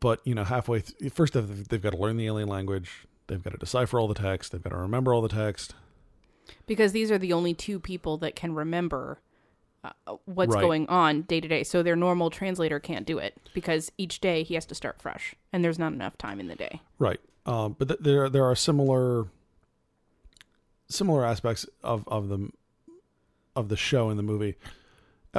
But 0.00 0.20
you 0.24 0.34
know, 0.34 0.44
halfway 0.44 0.80
th- 0.80 1.12
first 1.12 1.34
they've, 1.34 1.68
they've 1.68 1.82
got 1.82 1.90
to 1.92 1.98
learn 1.98 2.16
the 2.16 2.26
alien 2.26 2.48
language. 2.48 3.06
They've 3.26 3.42
got 3.42 3.50
to 3.50 3.58
decipher 3.58 4.00
all 4.00 4.08
the 4.08 4.14
text. 4.14 4.52
They've 4.52 4.62
got 4.62 4.70
to 4.70 4.76
remember 4.76 5.12
all 5.14 5.20
the 5.22 5.28
text. 5.28 5.74
Because 6.66 6.92
these 6.92 7.10
are 7.10 7.18
the 7.18 7.32
only 7.34 7.52
two 7.52 7.78
people 7.78 8.16
that 8.18 8.34
can 8.34 8.54
remember 8.54 9.20
uh, 9.84 9.90
what's 10.24 10.54
Right. 10.54 10.60
going 10.62 10.86
on 10.88 11.22
day 11.22 11.40
to 11.40 11.46
day. 11.48 11.62
So 11.62 11.82
their 11.82 11.94
normal 11.96 12.30
translator 12.30 12.80
can't 12.80 13.06
do 13.06 13.18
it 13.18 13.36
because 13.52 13.92
each 13.98 14.20
day 14.20 14.42
he 14.42 14.54
has 14.54 14.64
to 14.66 14.74
start 14.74 15.00
fresh, 15.00 15.34
and 15.52 15.62
there's 15.62 15.78
not 15.78 15.92
enough 15.92 16.16
time 16.18 16.40
in 16.40 16.48
the 16.48 16.56
day. 16.56 16.80
Right. 16.98 17.20
Um, 17.46 17.76
but 17.78 17.88
th- 17.88 18.00
there 18.00 18.28
there 18.30 18.44
are 18.44 18.56
similar 18.56 19.26
similar 20.88 21.24
aspects 21.24 21.66
of 21.82 22.06
of 22.08 22.28
the 22.28 22.50
of 23.56 23.68
the 23.68 23.76
show 23.76 24.10
in 24.10 24.16
the 24.16 24.22
movie. 24.22 24.54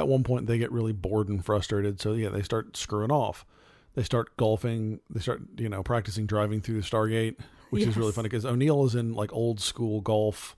At 0.00 0.08
one 0.08 0.24
point, 0.24 0.46
they 0.46 0.58
get 0.58 0.72
really 0.72 0.92
bored 0.92 1.28
and 1.28 1.44
frustrated, 1.44 2.00
so 2.00 2.14
yeah, 2.14 2.30
they 2.30 2.42
start 2.42 2.76
screwing 2.76 3.12
off. 3.12 3.44
They 3.94 4.02
start 4.02 4.36
golfing. 4.36 5.00
They 5.10 5.20
start 5.20 5.42
you 5.56 5.68
know 5.68 5.82
practicing 5.82 6.26
driving 6.26 6.60
through 6.60 6.80
the 6.80 6.86
Stargate, 6.86 7.36
which 7.70 7.86
is 7.86 7.96
really 7.96 8.12
funny 8.12 8.28
because 8.28 8.44
O'Neill 8.46 8.84
is 8.86 8.94
in 8.94 9.14
like 9.14 9.32
old 9.32 9.60
school 9.60 10.00
golf, 10.00 10.56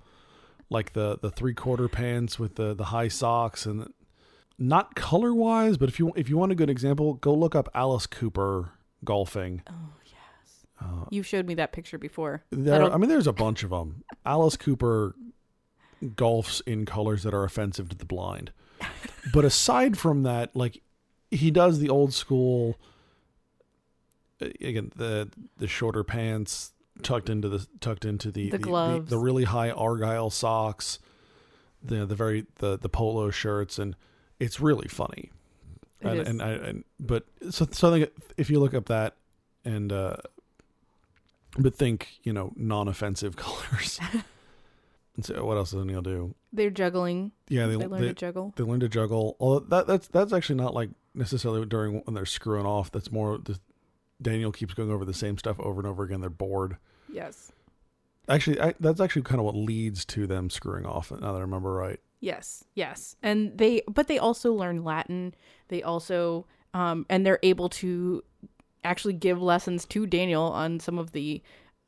like 0.71 0.93
the 0.93 1.19
the 1.21 1.31
three 1.31 1.55
quarter 1.55 1.89
pants 1.89 2.39
with 2.39 2.55
the 2.57 2.73
the 2.75 2.85
high 2.85 3.09
socks 3.09 3.67
and 3.67 3.93
not 4.59 4.95
color 4.95 5.35
wise, 5.35 5.77
but 5.77 5.89
if 5.89 5.99
you 5.99 6.13
if 6.15 6.29
you 6.29 6.37
want 6.37 6.53
a 6.53 6.55
good 6.55 6.71
example, 6.71 7.15
go 7.15 7.35
look 7.35 7.55
up 7.57 7.69
Alice 7.75 8.07
Cooper 8.07 8.73
golfing. 9.05 9.63
Oh 9.69 9.73
yes. 10.07 10.67
Uh, 10.81 11.07
You 11.11 11.23
showed 11.25 11.47
me 11.47 11.55
that 11.55 11.73
picture 11.73 11.99
before. 11.99 12.45
There, 12.51 12.79
don't- 12.79 12.93
I 12.93 12.97
mean, 12.99 13.09
there's 13.09 13.27
a 13.27 13.33
bunch 13.33 13.65
of 13.65 13.71
them. 13.71 14.05
Alice 14.25 14.57
Cooper 14.57 15.17
golfs 16.05 16.61
in 16.67 16.85
colors 16.85 17.23
that 17.23 17.33
are 17.35 17.45
offensive 17.45 17.89
to 17.89 17.97
the 17.97 18.05
blind. 18.05 18.53
But 19.33 19.45
aside 19.45 19.99
from 19.99 20.23
that, 20.25 20.55
like 20.57 20.83
he 21.31 21.51
does 21.51 21.79
the 21.79 21.89
old 21.89 22.13
school. 22.15 22.79
uh, 24.41 24.47
Again, 24.61 24.91
the 24.97 25.29
the 25.59 25.69
shorter 25.69 26.03
pants 26.05 26.73
tucked 27.03 27.29
into 27.31 27.49
the 27.49 27.67
tucked 27.81 28.05
into 28.05 28.31
the 28.31 28.51
The 28.51 28.59
the, 28.59 28.63
gloves. 28.63 29.11
the, 29.11 29.19
really 29.19 29.45
high 29.45 29.71
argyle 29.71 30.31
socks, 30.31 30.99
the 31.83 32.05
the 32.07 32.15
very 32.15 32.47
the 32.57 32.79
the 32.79 32.89
polo 32.89 33.31
shirts, 33.31 33.79
and 33.79 33.97
it's 34.41 34.61
really 34.61 34.89
funny. 34.89 35.31
It 36.01 36.07
and, 36.09 36.21
is. 36.21 36.29
and 36.29 36.43
I 36.43 36.51
and 36.51 36.85
but 36.99 37.25
so 37.51 37.67
so 37.71 37.89
I 37.95 37.99
think 38.01 38.11
if 38.37 38.51
you 38.51 38.59
look 38.59 38.75
up 38.75 38.87
that 38.87 39.15
and 39.65 39.93
uh 39.93 40.17
but 41.59 41.75
think 41.75 42.09
you 42.25 42.33
know 42.33 42.53
non-offensive 42.57 43.37
colors. 43.37 44.01
And 45.17 45.25
so 45.25 45.45
what 45.45 45.57
else 45.57 45.73
does 45.73 45.81
O'Neill 45.81 46.03
do? 46.03 46.35
They're 46.53 46.71
juggling. 46.71 47.33
Yeah, 47.49 47.67
they 47.67 47.73
They 47.77 47.83
they, 47.83 47.87
learn 47.87 48.03
to 48.03 48.13
juggle. 48.15 48.53
they 48.57 48.65
learn 48.65 48.81
to 48.81 48.89
juggle. 48.89 49.37
Although 49.41 49.67
that 49.67 49.87
that's 49.87 50.09
that's 50.09 50.33
actually 50.33 50.57
not 50.57 50.75
like 50.75 50.91
necessarily 51.15 51.65
during 51.67 52.01
when 52.05 52.15
they're 52.15 52.27
screwing 52.27 52.67
off. 52.67 52.91
That's 52.91 53.13
more 53.13 53.39
the 53.39 53.59
Daniel 54.21 54.53
keeps 54.53 54.75
going 54.75 54.91
over 54.91 55.05
the 55.05 55.15
same 55.15 55.37
stuff 55.39 55.59
over 55.61 55.81
and 55.81 55.87
over 55.89 56.03
again. 56.05 56.21
They're 56.21 56.31
bored. 56.31 56.77
Yes. 57.13 57.53
Actually, 58.29 58.61
I, 58.61 58.75
that's 58.79 59.01
actually 59.01 59.23
kind 59.23 59.41
of 59.41 59.45
what 59.45 59.57
leads 59.57 60.05
to 60.07 60.27
them 60.27 60.49
screwing 60.49 60.87
off. 60.87 61.11
Now 61.11 61.33
that 61.33 61.39
I 61.39 61.41
remember 61.41 61.73
right. 61.73 61.99
Yes, 62.21 62.65
yes. 62.75 63.17
And 63.23 63.59
they 63.59 63.83
but 63.89 64.07
they 64.09 64.19
also 64.19 64.53
learn 64.53 64.85
Latin. 64.85 65.35
They 65.69 65.83
also 65.83 66.47
um 66.73 67.05
and 67.11 67.27
they're 67.27 67.41
able 67.43 67.69
to 67.71 68.23
actually 68.85 69.15
give 69.15 69.43
lessons 69.43 69.85
to 69.87 70.07
Daniel 70.07 70.45
on 70.45 70.79
some 70.81 70.99
of 70.99 71.13
the 71.13 71.43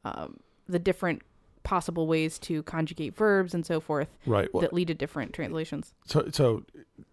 um 0.04 0.40
the 0.68 0.78
different 0.78 1.22
possible 1.64 2.06
ways 2.06 2.38
to 2.38 2.62
conjugate 2.62 3.16
verbs 3.16 3.52
and 3.54 3.66
so 3.66 3.80
forth 3.80 4.08
Right. 4.26 4.48
Well, 4.54 4.60
that 4.60 4.72
lead 4.72 4.88
to 4.88 4.94
different 4.94 5.32
translations. 5.32 5.92
so 6.06 6.28
so 6.30 6.64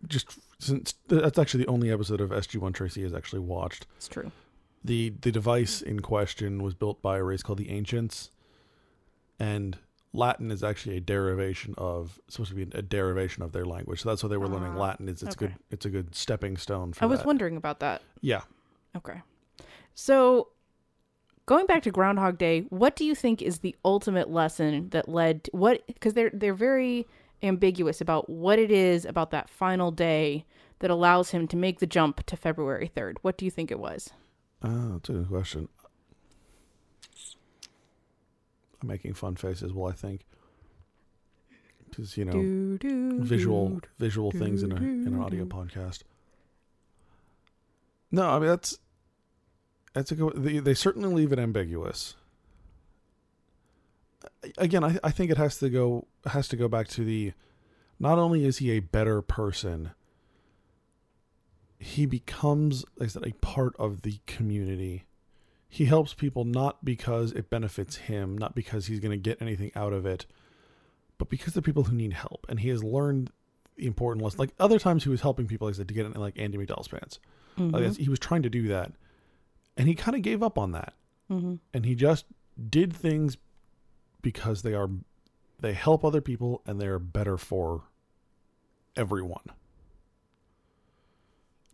just 0.08 0.38
since 0.60 0.94
that's 1.08 1.40
actually 1.40 1.64
the 1.64 1.70
only 1.72 1.90
episode 1.92 2.22
of 2.22 2.30
SG 2.30 2.58
One 2.60 2.74
Tracy 2.74 3.02
has 3.04 3.14
actually 3.14 3.40
watched. 3.40 3.88
It's 3.98 4.08
true. 4.08 4.32
the 4.84 5.14
the 5.22 5.32
device 5.32 5.82
in 5.82 6.02
question 6.02 6.62
was 6.62 6.74
built 6.76 7.02
by 7.02 7.18
a 7.18 7.24
race 7.24 7.42
called 7.44 7.58
the 7.60 7.70
ancients 7.72 8.30
and 9.40 9.78
latin 10.14 10.52
is 10.52 10.64
actually 10.64 10.98
a 10.98 11.00
derivation 11.00 11.74
of 11.78 12.20
supposed 12.28 12.50
to 12.50 12.56
be 12.56 12.64
a 12.78 12.82
derivation 12.82 13.42
of 13.44 13.54
their 13.54 13.66
language 13.66 14.02
so 14.02 14.10
that's 14.10 14.22
why 14.22 14.28
they 14.30 14.38
were 14.38 14.48
learning 14.50 14.74
Ah, 14.76 14.80
latin 14.80 15.08
is 15.08 15.24
it's 15.24 15.36
okay. 15.36 15.48
good 15.48 15.56
it's 15.70 15.86
a 15.86 15.90
good 15.90 16.14
stepping 16.14 16.58
stone 16.58 16.92
for 16.94 17.04
I 17.04 17.08
was 17.08 17.20
that. 17.20 17.26
wondering 17.28 17.56
about 17.58 17.80
that. 17.80 18.02
yeah 18.22 18.42
Okay. 18.96 19.22
So 19.96 20.50
going 21.52 21.66
back 21.66 21.84
to 21.84 21.92
Groundhog 21.92 22.38
Day, 22.38 22.62
what 22.70 22.96
do 22.96 23.04
you 23.04 23.14
think 23.14 23.42
is 23.42 23.60
the 23.60 23.76
ultimate 23.84 24.30
lesson 24.30 24.88
that 24.92 25.10
led 25.10 25.44
to 25.44 25.52
what 25.52 25.86
because 25.86 26.14
they're 26.14 26.32
they're 26.34 26.54
very 26.54 27.06
ambiguous 27.44 28.00
about 28.00 28.30
what 28.30 28.58
it 28.58 28.72
is 28.72 29.04
about 29.04 29.32
that 29.32 29.50
final 29.50 29.92
day 29.92 30.46
that 30.80 30.90
allows 30.90 31.32
him 31.32 31.50
to 31.50 31.58
make 31.58 31.80
the 31.80 31.86
jump 31.86 32.26
to 32.28 32.38
February 32.38 32.90
3rd. 32.96 33.18
What 33.22 33.38
do 33.38 33.44
you 33.44 33.52
think 33.52 33.70
it 33.70 33.80
was? 33.80 34.12
oh 34.64 34.94
that's 34.94 35.10
a 35.10 35.14
good 35.14 35.28
question 35.28 35.68
i'm 38.80 38.88
making 38.88 39.12
fun 39.12 39.36
faces 39.36 39.74
well 39.74 39.90
i 39.90 39.92
think 39.92 40.24
because 41.90 42.16
you 42.16 42.26
know 42.26 42.32
Do, 42.32 42.78
do, 42.78 43.24
visual 43.24 43.70
do, 43.70 43.82
visual 43.98 44.32
things 44.32 44.62
in 44.62 44.72
a 44.72 44.76
in 44.76 45.08
an 45.08 45.20
audio 45.20 45.46
podcast. 45.46 46.04
No, 48.12 48.30
I 48.30 48.40
mean 48.40 48.50
that's 48.50 48.78
that's 49.94 50.12
a 50.12 50.16
good. 50.16 50.34
They, 50.36 50.60
they 50.60 50.74
certainly 50.74 51.14
leave 51.14 51.32
it 51.32 51.40
ambiguous. 51.40 52.16
Again, 54.58 54.84
I 54.84 54.98
I 55.04 55.12
think 55.12 55.32
it 55.32 55.38
has 55.38 55.58
to 55.60 55.70
go 55.70 56.08
has 56.26 56.48
to 56.50 56.56
go 56.56 56.68
back 56.68 56.88
to 56.90 57.04
the. 57.04 57.34
Not 58.00 58.18
only 58.18 58.46
is 58.46 58.58
he 58.58 58.72
a 58.72 58.80
better 58.80 59.22
person, 59.22 59.92
he 61.78 62.06
becomes, 62.06 62.84
like 62.98 63.08
I 63.08 63.10
said, 63.10 63.28
a 63.28 63.34
part 63.46 63.76
of 63.78 64.02
the 64.02 64.20
community. 64.26 65.06
He 65.70 65.86
helps 65.86 66.14
people 66.14 66.44
not 66.44 66.84
because 66.84 67.32
it 67.32 67.50
benefits 67.50 67.96
him, 67.98 68.38
not 68.38 68.56
because 68.56 68.88
he's 68.88 69.00
going 69.00 69.12
to 69.12 69.18
get 69.18 69.42
anything 69.42 69.72
out 69.76 69.94
of 69.94 70.06
it, 70.06 70.26
but 71.18 71.30
because 71.30 71.54
they're 71.54 71.62
people 71.62 71.84
who 71.84 71.96
need 71.96 72.14
help. 72.14 72.46
And 72.50 72.60
he 72.60 72.70
has 72.70 72.84
learned 72.84 73.32
the 73.78 73.86
important 73.86 74.24
lesson. 74.24 74.40
Like 74.40 74.54
other 74.60 74.80
times, 74.80 75.04
he 75.04 75.10
was 75.10 75.22
helping 75.22 75.48
people, 75.48 75.68
like 75.68 75.76
I 75.76 75.78
said, 75.78 75.88
to 75.88 75.94
get 75.94 76.06
in 76.08 76.14
like 76.14 76.38
Andie 76.40 76.58
MacDowell's 76.58 76.88
pants. 76.88 77.20
Mhm. 77.58 77.72
Like, 77.72 77.98
he 77.98 78.10
was 78.10 78.20
trying 78.20 78.42
to 78.44 78.50
do 78.50 78.68
that, 78.70 78.92
and 79.78 79.88
he 79.88 79.96
kind 79.96 80.16
of 80.16 80.22
gave 80.22 80.42
up 80.44 80.58
on 80.58 80.72
that. 80.72 80.94
Mhm. 81.30 81.60
And 81.74 81.86
he 81.86 81.96
just 81.96 82.26
did 82.70 82.94
things 82.94 83.38
because 84.22 84.62
they 84.62 84.74
are 84.74 84.90
they 85.60 85.74
help 85.74 86.04
other 86.04 86.22
people 86.22 86.62
and 86.66 86.82
they 86.82 86.88
are 86.88 87.00
better 87.00 87.38
for 87.38 87.84
everyone. 88.96 89.46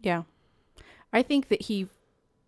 Yeah. 0.02 0.24
I 1.14 1.24
think 1.24 1.48
that 1.50 1.64
he 1.64 1.88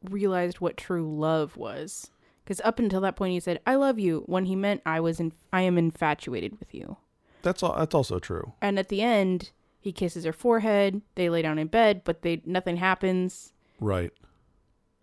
realized 0.09 0.59
what 0.59 0.77
true 0.77 1.13
love 1.17 1.57
was 1.57 2.11
cuz 2.45 2.61
up 2.63 2.79
until 2.79 3.01
that 3.01 3.15
point 3.15 3.33
he 3.33 3.39
said 3.39 3.59
I 3.65 3.75
love 3.75 3.99
you 3.99 4.23
when 4.25 4.45
he 4.45 4.55
meant 4.55 4.81
I 4.85 4.99
was 4.99 5.19
in 5.19 5.33
I 5.51 5.61
am 5.61 5.77
infatuated 5.77 6.59
with 6.59 6.73
you. 6.73 6.97
That's 7.41 7.63
all. 7.63 7.75
That's 7.77 7.95
also 7.95 8.19
true. 8.19 8.53
And 8.61 8.77
at 8.77 8.89
the 8.89 9.01
end, 9.01 9.51
he 9.79 9.91
kisses 9.93 10.25
her 10.25 10.33
forehead. 10.33 11.01
They 11.15 11.29
lay 11.29 11.41
down 11.41 11.57
in 11.57 11.67
bed, 11.67 12.01
but 12.03 12.21
they 12.21 12.41
nothing 12.45 12.77
happens 12.77 13.53
Right. 13.79 14.11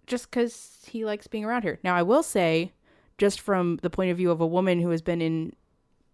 Just 0.06 0.30
because 0.30 0.78
he 0.86 1.04
likes 1.04 1.26
being 1.26 1.44
around 1.44 1.64
her. 1.64 1.78
Now, 1.82 1.94
I 1.94 2.02
will 2.02 2.22
say, 2.22 2.72
just 3.18 3.40
from 3.40 3.78
the 3.82 3.90
point 3.90 4.10
of 4.10 4.16
view 4.16 4.30
of 4.30 4.40
a 4.40 4.46
woman 4.46 4.80
who 4.80 4.90
has 4.90 5.02
been 5.02 5.20
in 5.20 5.54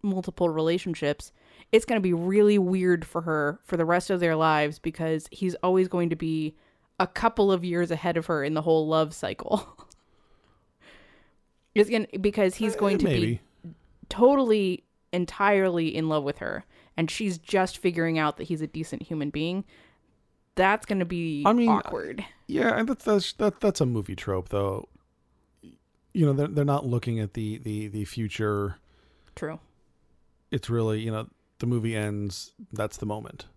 multiple 0.01 0.49
relationships, 0.49 1.31
it's 1.71 1.85
going 1.85 1.99
to 1.99 2.03
be 2.03 2.13
really 2.13 2.57
weird 2.57 3.05
for 3.05 3.21
her 3.21 3.59
for 3.63 3.77
the 3.77 3.85
rest 3.85 4.09
of 4.09 4.19
their 4.19 4.35
lives 4.35 4.79
because 4.79 5.27
he's 5.31 5.55
always 5.55 5.87
going 5.87 6.09
to 6.09 6.15
be 6.15 6.55
a 6.99 7.07
couple 7.07 7.51
of 7.51 7.63
years 7.65 7.89
ahead 7.91 8.17
of 8.17 8.27
her 8.27 8.43
in 8.43 8.53
the 8.53 8.61
whole 8.61 8.87
love 8.87 9.13
cycle. 9.13 9.77
it's 11.75 11.89
going 11.89 12.05
to 12.07 12.19
because 12.19 12.55
he's 12.55 12.75
going 12.75 12.97
to 12.99 13.05
Uh, 13.05 13.09
Maybe. 13.09 13.41
be 13.63 13.71
totally 14.09 14.83
entirely 15.11 15.95
in 15.95 16.09
love 16.09 16.23
with 16.23 16.39
her 16.39 16.65
and 16.97 17.09
she's 17.09 17.37
just 17.37 17.77
figuring 17.77 18.17
out 18.19 18.37
that 18.37 18.45
he's 18.45 18.61
a 18.61 18.67
decent 18.67 19.01
human 19.03 19.29
being. 19.29 19.63
That's 20.55 20.85
going 20.85 20.99
to 20.99 21.05
be 21.05 21.43
I 21.45 21.53
mean, 21.53 21.69
awkward. 21.69 22.23
Yeah, 22.47 22.77
and 22.77 22.87
that's 22.87 23.05
that's 23.05 23.33
that, 23.33 23.59
that's 23.59 23.81
a 23.81 23.85
movie 23.85 24.15
trope 24.15 24.49
though. 24.49 24.87
You 26.13 26.25
know, 26.25 26.33
they're 26.33 26.47
they're 26.47 26.65
not 26.65 26.85
looking 26.85 27.19
at 27.19 27.33
the 27.33 27.57
the 27.57 27.87
the 27.87 28.05
future. 28.05 28.77
True. 29.35 29.59
It's 30.51 30.69
really 30.69 30.99
you 30.99 31.11
know 31.11 31.27
the 31.59 31.65
movie 31.65 31.95
ends. 31.95 32.53
That's 32.71 32.97
the 32.97 33.05
moment. 33.05 33.47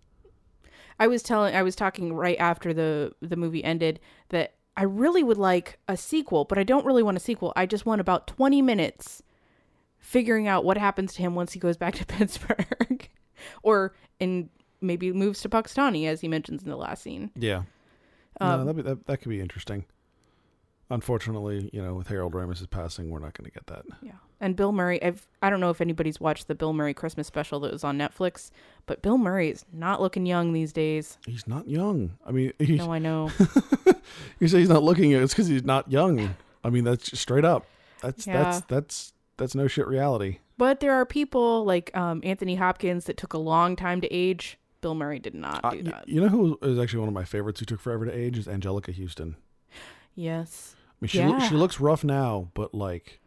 I 0.98 1.06
was 1.08 1.22
telling 1.22 1.54
I 1.54 1.62
was 1.62 1.76
talking 1.76 2.14
right 2.14 2.38
after 2.38 2.72
the 2.72 3.12
the 3.20 3.36
movie 3.36 3.62
ended 3.62 4.00
that 4.30 4.54
I 4.76 4.84
really 4.84 5.22
would 5.22 5.38
like 5.38 5.78
a 5.88 5.96
sequel, 5.96 6.44
but 6.44 6.58
I 6.58 6.62
don't 6.62 6.84
really 6.84 7.02
want 7.02 7.16
a 7.16 7.20
sequel. 7.20 7.52
I 7.56 7.66
just 7.66 7.86
want 7.86 8.00
about 8.00 8.26
20 8.26 8.60
minutes 8.62 9.22
figuring 9.98 10.46
out 10.46 10.64
what 10.64 10.76
happens 10.76 11.14
to 11.14 11.22
him 11.22 11.34
once 11.34 11.52
he 11.52 11.58
goes 11.58 11.76
back 11.76 11.94
to 11.94 12.06
Pittsburgh 12.06 13.08
or 13.62 13.94
in 14.20 14.50
maybe 14.80 15.12
moves 15.12 15.40
to 15.42 15.48
Punxsutawney 15.48 16.06
as 16.06 16.20
he 16.20 16.28
mentions 16.28 16.62
in 16.62 16.70
the 16.70 16.76
last 16.76 17.02
scene. 17.02 17.30
Yeah. 17.36 17.62
Um, 18.40 18.58
no, 18.60 18.64
that'd 18.64 18.76
be, 18.76 18.82
that 18.82 19.06
that 19.06 19.16
could 19.18 19.30
be 19.30 19.40
interesting. 19.40 19.84
Unfortunately, 20.88 21.68
you 21.72 21.82
know, 21.82 21.94
with 21.94 22.06
Harold 22.06 22.32
Ramis' 22.34 22.68
passing, 22.70 23.10
we're 23.10 23.18
not 23.18 23.34
going 23.34 23.46
to 23.46 23.50
get 23.50 23.66
that. 23.66 23.84
Yeah. 24.02 24.12
And 24.40 24.54
Bill 24.54 24.70
Murray, 24.70 25.02
I've 25.02 25.26
I 25.42 25.50
don't 25.50 25.58
know 25.58 25.70
if 25.70 25.80
anybody's 25.80 26.20
watched 26.20 26.46
the 26.46 26.54
Bill 26.54 26.72
Murray 26.72 26.94
Christmas 26.94 27.26
special 27.26 27.58
that 27.60 27.72
was 27.72 27.82
on 27.82 27.98
Netflix, 27.98 28.50
but 28.84 29.02
Bill 29.02 29.18
Murray 29.18 29.50
is 29.50 29.64
not 29.72 30.00
looking 30.00 30.26
young 30.26 30.52
these 30.52 30.72
days. 30.72 31.18
He's 31.26 31.48
not 31.48 31.68
young. 31.68 32.12
I 32.24 32.30
mean, 32.30 32.52
he's, 32.60 32.78
No, 32.86 32.92
I 32.92 33.00
know. 33.00 33.30
you 34.38 34.46
say 34.46 34.60
he's 34.60 34.68
not 34.68 34.84
looking. 34.84 35.10
It's 35.10 35.32
because 35.34 35.48
he's 35.48 35.64
not 35.64 35.90
young. 35.90 36.36
I 36.62 36.70
mean, 36.70 36.84
that's 36.84 37.18
straight 37.18 37.44
up. 37.44 37.66
That's 38.02 38.26
Yeah. 38.26 38.42
that's 38.42 38.60
that's 38.66 39.12
that's 39.38 39.54
no 39.56 39.66
shit 39.66 39.88
reality. 39.88 40.38
But 40.58 40.78
there 40.80 40.92
are 40.92 41.04
people 41.04 41.64
like 41.64 41.94
um, 41.96 42.20
Anthony 42.22 42.54
Hopkins 42.54 43.06
that 43.06 43.16
took 43.16 43.32
a 43.32 43.38
long 43.38 43.74
time 43.74 44.00
to 44.02 44.12
age. 44.12 44.56
Bill 44.80 44.94
Murray 44.94 45.18
did 45.18 45.34
not 45.34 45.64
Uh, 45.64 45.70
do 45.70 45.76
y- 45.78 45.82
that. 45.90 46.08
you 46.08 46.20
know 46.20 46.28
who 46.28 46.58
is 46.62 46.78
actually 46.78 47.00
one 47.00 47.08
of 47.08 47.14
my 47.14 47.24
favorites 47.24 47.60
who 47.60 47.66
took 47.66 47.80
forever 47.80 48.04
to 48.04 48.12
age 48.12 48.38
is 48.38 48.46
Anjelica 48.46 48.94
Huston. 48.96 49.36
Yes. 50.14 50.74
I 50.76 50.94
mean, 51.00 51.08
she 51.08 51.18
Yeah. 51.18 51.38
she 51.48 51.54
looks 51.54 51.80
rough 51.80 52.04
now, 52.04 52.50
but 52.54 52.74
like, 52.74 53.20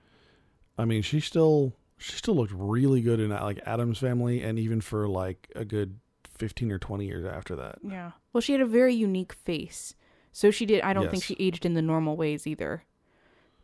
I 0.78 0.86
mean, 0.86 1.02
she 1.02 1.20
still 1.20 1.74
she 1.98 2.14
still 2.14 2.36
looked 2.36 2.54
really 2.54 3.02
good 3.02 3.20
in 3.20 3.30
like 3.30 3.60
Addams 3.66 3.98
Family, 4.00 4.42
and 4.42 4.58
even 4.58 4.80
for 4.82 5.08
like 5.08 5.52
a 5.56 5.66
good 5.66 6.00
fifteen 6.24 6.72
or 6.72 6.80
twenty 6.80 7.06
years 7.06 7.26
after 7.26 7.56
that. 7.58 7.80
Yeah. 7.84 8.12
Well, 8.34 8.42
she 8.42 8.54
had 8.54 8.62
a 8.62 8.66
very 8.66 8.94
unique 8.96 9.34
face. 9.34 9.96
So 10.32 10.52
she 10.52 10.66
did 10.66 10.82
I 10.82 10.94
don't 10.94 11.10
think 11.12 11.24
she 11.24 11.36
aged 11.40 11.66
in 11.66 11.74
the 11.74 11.82
normal 11.82 12.16
ways 12.16 12.48
either. 12.48 12.84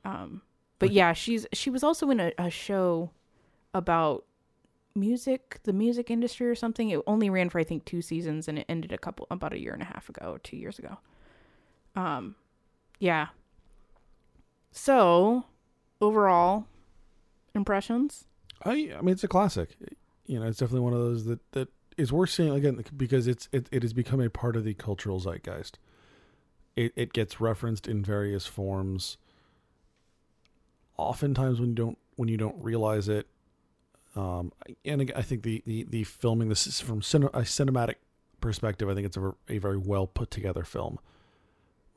Um 0.03 0.41
but 0.79 0.91
yeah, 0.91 1.13
she's 1.13 1.47
she 1.53 1.69
was 1.69 1.83
also 1.83 2.09
in 2.09 2.19
a, 2.19 2.31
a 2.37 2.49
show 2.49 3.11
about 3.73 4.25
music, 4.95 5.59
the 5.63 5.73
music 5.73 6.09
industry 6.09 6.47
or 6.47 6.55
something. 6.55 6.89
It 6.89 7.01
only 7.05 7.29
ran 7.29 7.49
for 7.49 7.59
I 7.59 7.63
think 7.63 7.85
2 7.85 8.01
seasons 8.01 8.47
and 8.47 8.59
it 8.59 8.65
ended 8.69 8.91
a 8.91 8.97
couple 8.97 9.27
about 9.29 9.53
a 9.53 9.59
year 9.59 9.73
and 9.73 9.81
a 9.81 9.85
half 9.85 10.09
ago 10.09 10.39
2 10.43 10.57
years 10.57 10.79
ago. 10.79 10.97
Um 11.95 12.35
yeah. 12.99 13.27
So, 14.71 15.45
overall 16.01 16.65
impressions? 17.53 18.25
I 18.63 18.91
I 18.97 19.01
mean, 19.01 19.09
it's 19.09 19.23
a 19.23 19.27
classic. 19.27 19.69
You 20.25 20.39
know, 20.39 20.47
it's 20.47 20.59
definitely 20.59 20.81
one 20.81 20.93
of 20.93 20.99
those 20.99 21.25
that 21.25 21.51
that 21.51 21.69
is 21.97 22.11
worth 22.11 22.31
seeing 22.31 22.51
again 22.51 22.83
because 22.95 23.27
it's 23.27 23.47
it, 23.51 23.67
it 23.71 23.83
has 23.83 23.93
become 23.93 24.21
a 24.21 24.29
part 24.29 24.55
of 24.55 24.63
the 24.63 24.73
cultural 24.73 25.19
zeitgeist. 25.19 25.79
It 26.75 26.93
it 26.95 27.13
gets 27.13 27.39
referenced 27.39 27.87
in 27.87 28.03
various 28.03 28.45
forms. 28.45 29.17
Oftentimes, 30.97 31.59
when 31.59 31.69
you 31.69 31.75
don't 31.75 31.97
when 32.15 32.29
you 32.29 32.37
don't 32.37 32.61
realize 32.61 33.07
it, 33.07 33.27
um, 34.15 34.51
and 34.83 35.11
I 35.15 35.21
think 35.21 35.43
the 35.43 35.61
the 35.65 35.83
the 35.83 36.03
filming 36.03 36.49
this 36.49 36.67
is 36.67 36.79
from 36.81 37.01
cine, 37.01 37.25
a 37.33 37.41
cinematic 37.41 37.95
perspective. 38.41 38.89
I 38.89 38.93
think 38.95 39.05
it's 39.07 39.17
a, 39.17 39.33
a 39.49 39.57
very 39.57 39.77
well 39.77 40.07
put 40.07 40.31
together 40.31 40.63
film. 40.63 40.99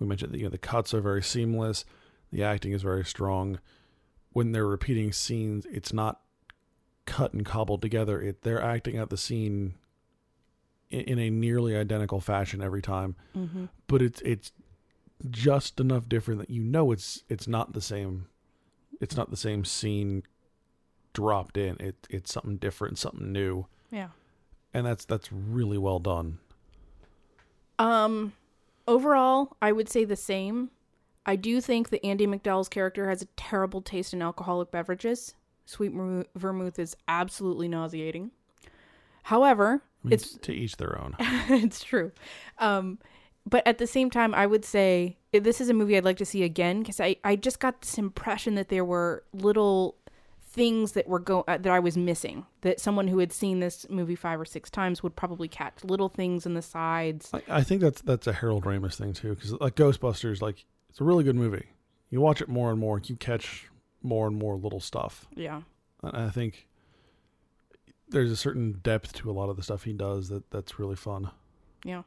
We 0.00 0.06
mentioned 0.06 0.32
that 0.32 0.38
you 0.38 0.44
know 0.44 0.50
the 0.50 0.58
cuts 0.58 0.92
are 0.94 1.00
very 1.00 1.22
seamless, 1.22 1.84
the 2.32 2.42
acting 2.42 2.72
is 2.72 2.82
very 2.82 3.04
strong. 3.04 3.58
When 4.32 4.52
they're 4.52 4.66
repeating 4.66 5.12
scenes, 5.12 5.66
it's 5.70 5.92
not 5.92 6.20
cut 7.06 7.32
and 7.32 7.44
cobbled 7.44 7.82
together. 7.82 8.20
It 8.20 8.42
they're 8.42 8.62
acting 8.62 8.98
out 8.98 9.10
the 9.10 9.16
scene 9.16 9.74
in, 10.90 11.00
in 11.00 11.18
a 11.18 11.30
nearly 11.30 11.76
identical 11.76 12.20
fashion 12.20 12.62
every 12.62 12.82
time, 12.82 13.16
Mm-hmm. 13.36 13.64
but 13.86 14.02
it's 14.02 14.20
it's 14.22 14.52
just 15.30 15.80
enough 15.80 16.08
different 16.08 16.38
that 16.40 16.50
you 16.50 16.62
know 16.62 16.92
it's 16.92 17.24
it's 17.28 17.48
not 17.48 17.72
the 17.72 17.80
same. 17.80 18.26
It's 19.00 19.16
not 19.16 19.30
the 19.30 19.36
same 19.36 19.64
scene 19.64 20.22
dropped 21.18 21.56
in. 21.56 21.76
It 21.80 22.06
it's 22.08 22.32
something 22.32 22.56
different, 22.58 22.96
something 22.98 23.32
new, 23.32 23.66
Yeah. 23.90 24.08
and 24.72 24.86
that's 24.86 25.04
that's 25.04 25.32
really 25.32 25.78
well 25.78 25.98
done. 25.98 26.38
Um, 27.78 28.32
overall, 28.86 29.56
I 29.60 29.72
would 29.72 29.88
say 29.88 30.04
the 30.04 30.16
same. 30.16 30.70
I 31.26 31.36
do 31.36 31.60
think 31.60 31.90
that 31.90 32.04
Andie 32.04 32.26
MacDowell's 32.26 32.68
character 32.68 33.08
has 33.08 33.22
a 33.22 33.26
terrible 33.36 33.82
taste 33.82 34.12
in 34.14 34.22
alcoholic 34.22 34.70
beverages. 34.70 35.34
Sweet 35.66 35.92
ver- 35.92 36.24
vermouth 36.36 36.78
is 36.78 36.96
absolutely 37.06 37.68
nauseating. 37.68 38.30
However, 39.24 39.82
I 40.04 40.08
mean, 40.08 40.12
it's 40.14 40.36
to 40.38 40.52
each 40.52 40.76
their 40.76 40.98
own. 41.00 41.14
it's 41.20 41.82
true. 41.84 42.12
Um, 42.58 42.98
but 43.44 43.66
at 43.66 43.78
the 43.78 43.86
same 43.86 44.10
time, 44.10 44.34
I 44.34 44.46
would 44.46 44.64
say 44.64 45.16
this 45.32 45.60
is 45.60 45.68
a 45.68 45.74
movie 45.74 45.96
I'd 45.96 46.04
like 46.04 46.16
to 46.18 46.24
see 46.24 46.42
again 46.44 46.80
because 46.80 47.00
I, 47.00 47.16
I 47.24 47.36
just 47.36 47.60
got 47.60 47.80
this 47.82 47.98
impression 47.98 48.54
that 48.54 48.68
there 48.68 48.84
were 48.84 49.24
little 49.32 49.96
things 50.50 50.92
that 50.92 51.06
were 51.06 51.18
go 51.18 51.44
uh, 51.46 51.58
that 51.58 51.72
I 51.72 51.78
was 51.78 51.96
missing. 51.96 52.46
That 52.62 52.80
someone 52.80 53.08
who 53.08 53.18
had 53.18 53.32
seen 53.32 53.60
this 53.60 53.86
movie 53.88 54.16
five 54.16 54.40
or 54.40 54.44
six 54.44 54.70
times 54.70 55.02
would 55.02 55.14
probably 55.14 55.48
catch 55.48 55.84
little 55.84 56.08
things 56.08 56.46
in 56.46 56.54
the 56.54 56.62
sides. 56.62 57.30
I, 57.32 57.42
I 57.48 57.62
think 57.62 57.80
that's 57.80 58.00
that's 58.00 58.26
a 58.26 58.32
Harold 58.32 58.64
Ramis 58.64 58.96
thing 58.96 59.12
too, 59.12 59.34
because 59.34 59.52
like 59.52 59.76
Ghostbusters, 59.76 60.40
like 60.40 60.64
it's 60.88 61.00
a 61.00 61.04
really 61.04 61.24
good 61.24 61.36
movie. 61.36 61.66
You 62.10 62.20
watch 62.20 62.40
it 62.40 62.48
more 62.48 62.70
and 62.70 62.80
more, 62.80 63.00
you 63.04 63.16
catch 63.16 63.68
more 64.02 64.26
and 64.26 64.36
more 64.36 64.56
little 64.56 64.80
stuff. 64.80 65.26
Yeah. 65.34 65.62
And 66.02 66.16
I 66.16 66.30
think 66.30 66.66
there's 68.08 68.30
a 68.30 68.36
certain 68.36 68.80
depth 68.82 69.12
to 69.14 69.30
a 69.30 69.32
lot 69.32 69.50
of 69.50 69.56
the 69.56 69.62
stuff 69.62 69.82
he 69.84 69.92
does 69.92 70.28
that 70.30 70.50
that's 70.50 70.78
really 70.78 70.96
fun. 70.96 71.30
Yeah. 71.84 72.02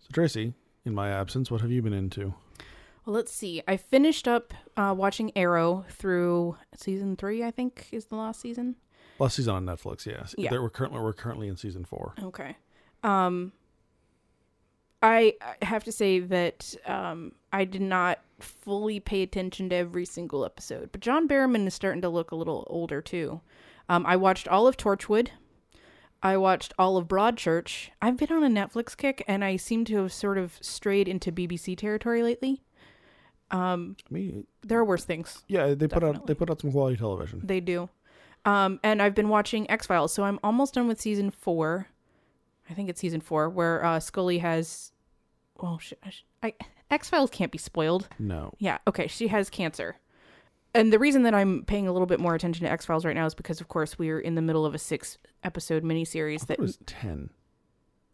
So 0.00 0.08
Tracy, 0.12 0.52
in 0.84 0.94
my 0.94 1.08
absence, 1.10 1.50
what 1.50 1.62
have 1.62 1.70
you 1.70 1.80
been 1.80 1.94
into? 1.94 2.34
Well, 3.08 3.14
let's 3.14 3.32
see. 3.32 3.62
I 3.66 3.78
finished 3.78 4.28
up 4.28 4.52
uh, 4.76 4.94
watching 4.94 5.32
Arrow 5.34 5.86
through 5.88 6.58
season 6.76 7.16
three. 7.16 7.42
I 7.42 7.50
think 7.50 7.88
is 7.90 8.04
the 8.04 8.16
last 8.16 8.38
season. 8.38 8.76
Last 9.18 9.36
season 9.36 9.54
on 9.54 9.64
Netflix, 9.64 10.04
yes. 10.04 10.34
Yeah. 10.36 10.50
There 10.50 10.60
we're 10.60 10.68
currently 10.68 11.00
we're 11.00 11.14
currently 11.14 11.48
in 11.48 11.56
season 11.56 11.86
four. 11.86 12.12
Okay. 12.22 12.54
Um 13.02 13.52
I 15.02 15.36
I 15.40 15.64
have 15.64 15.84
to 15.84 15.92
say 15.92 16.18
that 16.18 16.74
um 16.84 17.32
I 17.50 17.64
did 17.64 17.80
not 17.80 18.18
fully 18.40 19.00
pay 19.00 19.22
attention 19.22 19.70
to 19.70 19.76
every 19.76 20.04
single 20.04 20.44
episode, 20.44 20.92
but 20.92 21.00
John 21.00 21.26
Barrowman 21.26 21.66
is 21.66 21.72
starting 21.72 22.02
to 22.02 22.10
look 22.10 22.30
a 22.30 22.36
little 22.36 22.66
older 22.68 23.00
too. 23.00 23.40
Um 23.88 24.04
I 24.04 24.16
watched 24.16 24.48
all 24.48 24.66
of 24.66 24.76
Torchwood. 24.76 25.28
I 26.22 26.36
watched 26.36 26.74
all 26.78 26.98
of 26.98 27.08
Broadchurch. 27.08 27.88
I've 28.02 28.18
been 28.18 28.32
on 28.32 28.44
a 28.44 28.50
Netflix 28.50 28.94
kick 28.94 29.24
and 29.26 29.42
I 29.42 29.56
seem 29.56 29.86
to 29.86 29.96
have 30.02 30.12
sort 30.12 30.36
of 30.36 30.58
strayed 30.60 31.08
into 31.08 31.32
BBC 31.32 31.74
territory 31.74 32.22
lately. 32.22 32.60
Um 33.50 33.96
I 34.10 34.14
mean, 34.14 34.46
there 34.62 34.78
are 34.78 34.84
worse 34.84 35.04
things. 35.04 35.42
yeah, 35.48 35.68
they 35.74 35.88
put 35.88 36.02
out 36.04 36.12
Definitely. 36.12 36.26
they 36.26 36.34
put 36.38 36.50
out 36.50 36.60
some 36.60 36.72
quality 36.72 36.96
television. 36.96 37.40
They 37.44 37.60
do. 37.60 37.88
Um, 38.44 38.78
and 38.84 39.02
I've 39.02 39.14
been 39.14 39.28
watching 39.28 39.70
X 39.70 39.86
Files, 39.86 40.12
so 40.12 40.22
I'm 40.24 40.38
almost 40.42 40.74
done 40.74 40.86
with 40.88 41.00
season 41.00 41.30
four. 41.30 41.88
I 42.70 42.74
think 42.74 42.88
it's 42.88 43.00
season 43.00 43.20
four 43.20 43.48
where 43.50 43.84
uh, 43.84 44.00
Scully 44.00 44.38
has. 44.38 44.92
Well, 45.60 45.78
sh- 45.78 45.94
sh- 46.08 46.22
I, 46.42 46.54
X 46.90 47.08
Files 47.10 47.30
can't 47.30 47.50
be 47.50 47.58
spoiled. 47.58 48.08
No, 48.18 48.54
Yeah, 48.58 48.78
okay, 48.86 49.06
she 49.08 49.28
has 49.28 49.50
cancer. 49.50 49.96
And 50.74 50.92
the 50.92 50.98
reason 50.98 51.22
that 51.24 51.34
I'm 51.34 51.64
paying 51.64 51.88
a 51.88 51.92
little 51.92 52.06
bit 52.06 52.20
more 52.20 52.34
attention 52.34 52.64
to 52.64 52.70
X 52.70 52.86
Files 52.86 53.04
right 53.04 53.14
now 53.16 53.26
is 53.26 53.34
because, 53.34 53.60
of 53.60 53.68
course, 53.68 53.98
we're 53.98 54.20
in 54.20 54.34
the 54.34 54.42
middle 54.42 54.64
of 54.64 54.74
a 54.74 54.78
six 54.78 55.18
episode 55.42 55.82
miniseries 55.82 56.46
that 56.46 56.54
it 56.58 56.60
was 56.60 56.78
ten. 56.86 57.30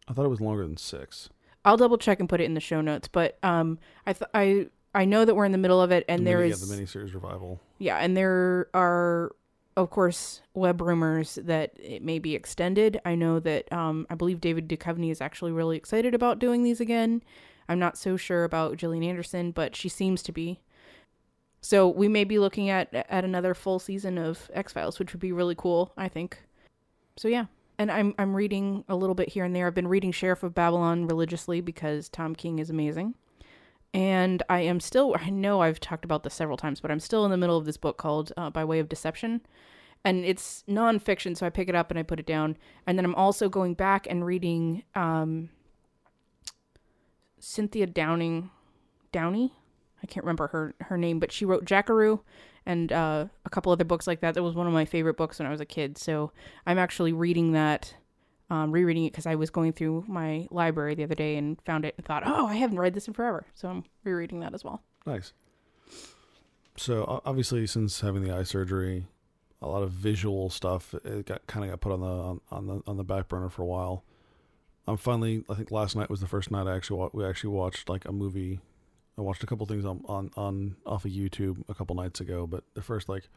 I 0.08 0.12
thought 0.14 0.24
it 0.24 0.28
was 0.30 0.40
longer 0.40 0.62
than 0.62 0.76
six. 0.78 1.28
I'll 1.64 1.76
double 1.76 1.98
check 1.98 2.18
and 2.20 2.28
put 2.28 2.40
it 2.40 2.44
in 2.44 2.54
the 2.54 2.60
show 2.60 2.80
notes. 2.80 3.08
But 3.08 3.38
um, 3.42 3.78
I 4.06 4.12
th- 4.14 4.30
I 4.32 4.66
I 4.94 5.04
know 5.04 5.24
that 5.24 5.34
we're 5.34 5.44
in 5.44 5.52
the 5.52 5.58
middle 5.58 5.80
of 5.80 5.90
it, 5.90 6.04
and 6.08 6.26
there's 6.26 6.60
the 6.60 6.66
there 6.66 6.74
mini, 6.76 6.84
is 6.84 6.92
the 6.92 6.98
miniseries 7.00 7.14
revival. 7.14 7.60
Yeah, 7.78 7.96
and 7.98 8.16
there 8.16 8.68
are, 8.74 9.32
of 9.76 9.90
course, 9.90 10.40
web 10.54 10.80
rumors 10.80 11.34
that 11.42 11.72
it 11.78 12.02
may 12.02 12.18
be 12.18 12.34
extended. 12.34 13.00
I 13.04 13.14
know 13.14 13.40
that 13.40 13.72
um, 13.72 14.06
I 14.08 14.14
believe 14.14 14.40
David 14.40 14.68
Duchovny 14.68 15.10
is 15.10 15.20
actually 15.20 15.52
really 15.52 15.76
excited 15.76 16.14
about 16.14 16.38
doing 16.38 16.62
these 16.62 16.80
again. 16.80 17.22
I'm 17.68 17.78
not 17.78 17.98
so 17.98 18.16
sure 18.16 18.44
about 18.44 18.76
Gillian 18.76 19.02
Anderson, 19.02 19.50
but 19.50 19.74
she 19.74 19.88
seems 19.88 20.22
to 20.24 20.32
be. 20.32 20.60
So 21.60 21.88
we 21.88 22.08
may 22.08 22.24
be 22.24 22.38
looking 22.38 22.68
at 22.68 22.92
at 22.92 23.24
another 23.24 23.54
full 23.54 23.78
season 23.78 24.18
of 24.18 24.50
X 24.52 24.74
Files, 24.74 24.98
which 24.98 25.12
would 25.14 25.20
be 25.20 25.32
really 25.32 25.54
cool. 25.54 25.92
I 25.96 26.08
think. 26.08 26.38
so 27.16 27.26
yeah, 27.26 27.46
and 27.78 27.90
I'm 27.90 28.14
I'm 28.18 28.34
reading 28.36 28.84
a 28.88 28.94
little 28.96 29.14
bit 29.14 29.30
here 29.30 29.44
and 29.44 29.56
there. 29.56 29.66
I've 29.66 29.74
been 29.74 29.88
reading 29.88 30.12
Sheriff 30.12 30.42
of 30.42 30.54
Babylon 30.54 31.06
religiously 31.06 31.62
because 31.62 32.08
Tom 32.10 32.34
King 32.36 32.58
is 32.58 32.68
amazing. 32.70 33.14
And 33.94 34.42
I 34.50 34.60
am 34.62 34.80
still 34.80 35.14
I 35.18 35.30
know 35.30 35.62
I've 35.62 35.78
talked 35.78 36.04
about 36.04 36.24
this 36.24 36.34
several 36.34 36.56
times, 36.56 36.80
but 36.80 36.90
I'm 36.90 37.00
still 37.00 37.24
in 37.24 37.30
the 37.30 37.36
middle 37.36 37.56
of 37.56 37.64
this 37.64 37.76
book 37.76 37.96
called 37.96 38.32
uh, 38.36 38.50
By 38.50 38.64
Way 38.64 38.80
of 38.80 38.88
Deception. 38.88 39.40
And 40.04 40.24
it's 40.24 40.64
nonfiction, 40.68 41.34
so 41.34 41.46
I 41.46 41.50
pick 41.50 41.68
it 41.68 41.74
up 41.74 41.90
and 41.90 41.98
I 41.98 42.02
put 42.02 42.20
it 42.20 42.26
down. 42.26 42.58
And 42.86 42.98
then 42.98 43.06
I'm 43.06 43.14
also 43.14 43.48
going 43.48 43.72
back 43.72 44.06
and 44.10 44.26
reading 44.26 44.82
um, 44.94 45.48
Cynthia 47.38 47.86
Downing 47.86 48.50
Downey. 49.12 49.54
I 50.02 50.06
can't 50.06 50.24
remember 50.24 50.48
her 50.48 50.74
her 50.80 50.98
name, 50.98 51.20
but 51.20 51.32
she 51.32 51.44
wrote 51.44 51.64
Jackaroo 51.64 52.20
and 52.66 52.92
uh, 52.92 53.26
a 53.44 53.50
couple 53.50 53.72
other 53.72 53.84
books 53.84 54.06
like 54.08 54.20
that. 54.20 54.34
That 54.34 54.42
was 54.42 54.54
one 54.54 54.66
of 54.66 54.72
my 54.72 54.84
favorite 54.84 55.16
books 55.16 55.38
when 55.38 55.46
I 55.46 55.50
was 55.50 55.60
a 55.60 55.66
kid. 55.66 55.96
So 55.98 56.32
I'm 56.66 56.78
actually 56.78 57.12
reading 57.12 57.52
that, 57.52 57.94
um, 58.50 58.70
rereading 58.70 59.04
it 59.04 59.12
because 59.12 59.26
I 59.26 59.34
was 59.34 59.50
going 59.50 59.72
through 59.72 60.04
my 60.06 60.46
library 60.50 60.94
the 60.94 61.04
other 61.04 61.14
day 61.14 61.36
and 61.36 61.60
found 61.62 61.84
it 61.84 61.94
and 61.96 62.04
thought, 62.04 62.22
oh, 62.26 62.46
I 62.46 62.54
haven't 62.54 62.78
read 62.78 62.94
this 62.94 63.08
in 63.08 63.14
forever. 63.14 63.46
So 63.54 63.68
I'm 63.68 63.84
rereading 64.04 64.40
that 64.40 64.54
as 64.54 64.64
well. 64.64 64.82
Nice. 65.06 65.32
So 66.76 67.22
obviously, 67.24 67.66
since 67.66 68.00
having 68.00 68.22
the 68.22 68.34
eye 68.34 68.42
surgery, 68.42 69.06
a 69.62 69.68
lot 69.68 69.82
of 69.82 69.90
visual 69.92 70.50
stuff 70.50 70.94
it 71.04 71.26
got 71.26 71.46
kind 71.46 71.64
of 71.64 71.70
got 71.70 71.80
put 71.80 71.92
on 71.92 72.00
the 72.00 72.06
on, 72.06 72.40
on 72.50 72.66
the 72.66 72.82
on 72.86 72.96
the 72.96 73.04
back 73.04 73.28
burner 73.28 73.48
for 73.48 73.62
a 73.62 73.66
while. 73.66 74.04
I'm 74.86 74.96
finally. 74.96 75.44
I 75.48 75.54
think 75.54 75.70
last 75.70 75.96
night 75.96 76.10
was 76.10 76.20
the 76.20 76.26
first 76.26 76.50
night 76.50 76.66
I 76.66 76.76
actually 76.76 77.08
we 77.12 77.24
actually 77.24 77.50
watched 77.50 77.88
like 77.88 78.04
a 78.04 78.12
movie. 78.12 78.60
I 79.16 79.22
watched 79.22 79.42
a 79.42 79.46
couple 79.46 79.64
things 79.66 79.84
on 79.84 80.02
on, 80.06 80.30
on 80.36 80.76
off 80.84 81.04
of 81.04 81.12
YouTube 81.12 81.62
a 81.68 81.74
couple 81.74 81.96
nights 81.96 82.20
ago, 82.20 82.46
but 82.46 82.64
the 82.74 82.82
first 82.82 83.08
like 83.08 83.28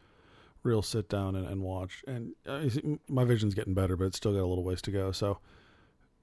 real 0.62 0.82
sit 0.82 1.08
down 1.08 1.34
and, 1.36 1.46
and 1.46 1.62
watch, 1.62 2.02
and 2.06 2.32
uh, 2.46 2.68
see, 2.68 2.98
my 3.08 3.24
vision's 3.24 3.54
getting 3.54 3.74
better, 3.74 3.96
but 3.96 4.06
it's 4.06 4.16
still 4.16 4.32
got 4.32 4.40
a 4.40 4.46
little 4.46 4.64
ways 4.64 4.82
to 4.82 4.90
go. 4.90 5.12
So 5.12 5.38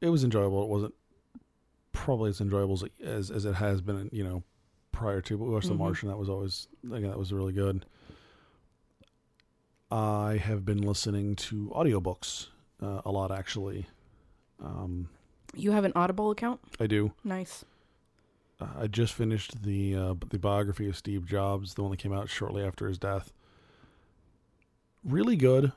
it 0.02 0.10
was 0.10 0.24
enjoyable. 0.24 0.64
It 0.64 0.70
wasn't 0.70 0.94
probably 1.94 2.30
as 2.30 2.42
enjoyable 2.42 2.74
as 2.74 2.84
as, 3.06 3.32
as 3.32 3.46
it 3.46 3.56
has 3.56 3.82
been, 3.82 4.10
you 4.12 4.24
know, 4.24 4.44
prior 4.92 5.22
to. 5.22 5.38
But 5.38 5.46
we 5.46 5.52
watched 5.52 5.68
Mhm. 5.68 5.70
The 5.70 5.76
Martian. 5.76 6.10
That 6.10 6.18
was 6.18 6.30
always 6.30 6.68
again 6.86 7.10
that 7.10 7.18
was 7.20 7.32
really 7.34 7.54
good. 7.54 7.86
I 9.92 10.38
have 10.44 10.66
been 10.66 10.82
listening 10.82 11.36
to 11.38 11.72
audiobooks 11.76 12.48
uh, 12.82 13.02
a 13.06 13.12
lot 13.12 13.32
actually. 13.32 13.86
Um, 14.62 15.10
You 15.54 15.72
have 15.72 15.86
an 15.86 15.94
Audible 15.96 16.32
account? 16.32 16.60
I 16.80 16.88
do. 16.88 17.14
Nice. 17.24 17.64
Uh, 18.60 18.68
I 18.80 18.88
just 18.88 19.14
finished 19.14 19.64
the 19.64 19.96
uh, 19.96 20.14
the 20.30 20.40
biography 20.40 20.88
of 20.90 20.98
Steve 20.98 21.26
Jobs, 21.26 21.76
the 21.76 21.82
one 21.84 21.92
that 21.92 21.98
came 21.98 22.14
out 22.14 22.30
shortly 22.30 22.64
after 22.64 22.88
his 22.88 22.98
death. 22.98 23.32
Really 25.06 25.36
good. 25.36 25.72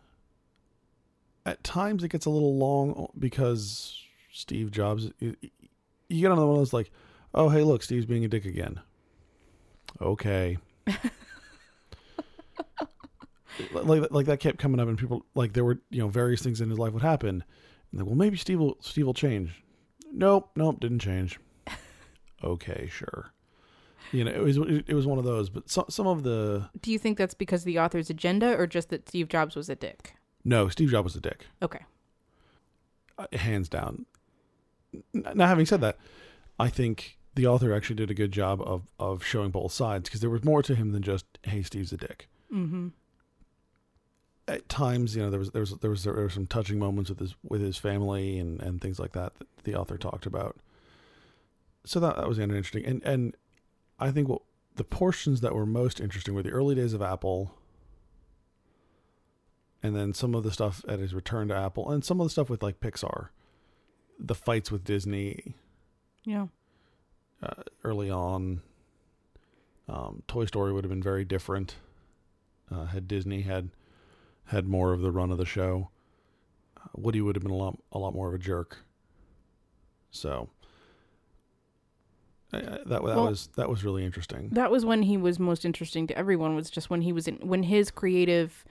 At 1.45 1.63
times 1.63 2.03
it 2.03 2.09
gets 2.09 2.27
a 2.27 2.31
little 2.31 2.57
long 2.57 3.09
because 3.19 4.03
Steve 4.33 4.71
Jobs. 4.71 5.11
You 5.21 5.37
get 6.09 6.31
on 6.31 6.39
the 6.39 6.47
one 6.47 6.59
that's 6.59 6.73
like, 6.73 6.91
oh 7.35 7.51
hey 7.51 7.63
look, 7.63 7.83
Steve's 7.83 8.07
being 8.07 8.25
a 8.25 8.29
dick 8.29 8.47
again. 8.47 8.81
Okay. 10.01 10.59
like 13.73 14.11
like 14.11 14.27
that 14.27 14.41
kept 14.41 14.59
coming 14.59 14.81
up, 14.81 14.89
and 14.89 14.99
people 14.99 15.25
like 15.35 15.53
there 15.53 15.65
were 15.65 15.79
you 15.91 16.01
know 16.01 16.09
various 16.09 16.43
things 16.43 16.61
in 16.61 16.71
his 16.71 16.79
life 16.79 16.93
would 16.93 17.03
happen, 17.03 17.45
and 17.91 18.01
like 18.01 18.07
well 18.07 18.17
maybe 18.17 18.37
Steve 18.37 18.59
will 18.59 18.77
Steve 18.81 19.07
will 19.07 19.15
change. 19.15 19.63
Nope, 20.13 20.51
nope, 20.57 20.81
didn't 20.81 21.01
change 21.01 21.39
okay, 22.45 22.89
sure. 22.91 23.33
You 24.13 24.25
know, 24.25 24.31
it 24.31 24.41
was 24.43 24.57
it 24.59 24.95
was 24.95 25.07
one 25.07 25.19
of 25.19 25.25
those, 25.25 25.51
but 25.51 25.69
some 25.69 25.85
some 25.89 26.07
of 26.07 26.23
the 26.23 26.69
Do 26.81 26.91
you 26.93 26.99
think 26.99 27.19
that's 27.19 27.35
because 27.35 27.63
of 27.63 27.67
the 27.67 27.79
author's 27.79 28.09
agenda 28.11 28.57
or 28.57 28.67
just 28.67 28.89
that 28.91 29.09
Steve 29.09 29.29
Jobs 29.29 29.55
was 29.57 29.69
a 29.69 29.77
dick? 29.77 30.15
no, 30.45 30.69
Steve 30.69 30.91
Jobs 30.91 31.05
was 31.13 31.17
a 31.17 31.21
dick, 31.21 31.47
Okay. 31.63 31.81
uh, 33.19 33.27
hands 33.33 33.69
down. 33.69 34.07
Now, 35.13 35.47
having 35.47 35.67
said 35.67 35.81
that, 35.83 35.99
I 36.59 36.69
think 36.69 37.19
the 37.35 37.47
author 37.47 37.75
actually 37.75 37.97
did 37.97 38.11
a 38.11 38.15
good 38.15 38.33
job 38.33 38.63
of 38.63 38.89
of 38.99 39.23
showing 39.25 39.51
both 39.51 39.73
sides 39.73 40.09
because 40.09 40.21
there 40.21 40.31
was 40.31 40.45
more 40.45 40.63
to 40.63 40.75
him 40.75 40.93
than 40.93 41.03
just 41.03 41.27
hey, 41.43 41.63
Steve's 41.63 41.93
a 41.93 41.97
dick. 41.99 42.29
Mm-hmm. 42.53 42.89
At 44.47 44.67
times, 44.71 45.15
you 45.15 45.23
know, 45.23 45.29
there 45.29 45.39
was 45.39 45.51
there 45.51 45.61
was 45.61 45.73
there 45.79 45.91
was 45.91 46.05
there 46.05 46.15
were 46.15 46.31
some 46.31 46.47
touching 46.47 46.79
moments 46.79 47.11
with 47.11 47.21
his 47.21 47.35
with 47.47 47.61
his 47.61 47.77
family 47.77 48.39
and 48.39 48.63
and 48.63 48.81
things 48.81 48.99
like 48.99 49.13
that 49.13 49.35
that 49.39 49.49
the 49.65 49.75
author 49.75 49.99
talked 49.99 50.25
about. 50.25 50.57
So 51.85 52.01
that 52.01 52.17
that 52.17 52.27
was 52.27 52.39
kind 52.39 52.51
interesting, 52.51 52.87
and 52.87 53.03
and 53.05 53.37
I 53.99 54.11
think 54.11 54.29
what 54.29 54.43
the 54.77 54.85
portions 54.85 55.41
that 55.41 55.55
were 55.55 55.67
most 55.67 56.01
interesting 56.01 56.35
were 56.35 56.43
the 56.43 56.51
early 56.51 56.75
days 56.75 56.93
of 56.93 57.03
Apple, 57.03 57.55
and 59.83 59.95
then 59.95 60.13
some 60.15 60.35
of 60.35 60.45
the 60.45 60.53
stuff 60.53 60.85
at 60.89 60.99
his 60.99 61.15
return 61.15 61.49
to 61.49 61.55
Apple, 61.57 61.91
and 61.91 62.05
some 62.05 62.21
of 62.21 62.27
the 62.27 62.31
stuff 62.31 62.51
with 62.51 62.63
like 62.63 62.81
Pixar, 62.81 63.29
the 64.19 64.35
fights 64.35 64.71
with 64.71 64.85
Disney 64.85 65.55
Yeah. 66.25 66.49
uh, 67.43 67.63
early 67.85 68.11
on. 68.11 68.63
Um, 69.89 70.23
Toy 70.29 70.45
Story 70.45 70.73
would 70.73 70.85
have 70.85 70.91
been 70.91 71.03
very 71.03 71.25
different 71.25 71.77
uh, 72.71 72.85
had 72.87 73.09
Disney 73.09 73.43
had 73.43 73.71
had 74.47 74.67
more 74.67 74.93
of 74.93 75.01
the 75.01 75.11
run 75.11 75.31
of 75.31 75.39
the 75.39 75.47
show. 75.47 75.89
Uh, 76.77 76.89
Woody 76.95 77.21
would 77.23 77.35
have 77.37 77.43
been 77.43 77.53
a 77.53 77.57
lot 77.57 77.79
a 77.93 77.99
lot 77.99 78.15
more 78.15 78.29
of 78.29 78.35
a 78.35 78.39
jerk. 78.39 78.79
So 80.11 80.51
I- 82.53 82.57
I- 82.59 82.61
that 82.61 82.89
that 82.89 83.03
Well- 83.03 83.27
was 83.27 83.49
that 83.57 83.69
was 83.69 83.85
really 83.85 84.05
interesting. 84.05 84.51
That 84.51 84.71
was 84.71 84.85
when 84.85 85.03
he 85.03 85.17
was 85.17 85.39
most 85.39 85.65
interesting 85.65 86.07
to 86.07 86.17
everyone. 86.19 86.55
Was 86.55 86.71
just 86.71 86.89
when 86.91 87.03
he 87.03 87.13
was 87.13 87.29
in 87.29 87.37
when 87.37 87.65
his 87.65 87.91
creative 87.91 88.65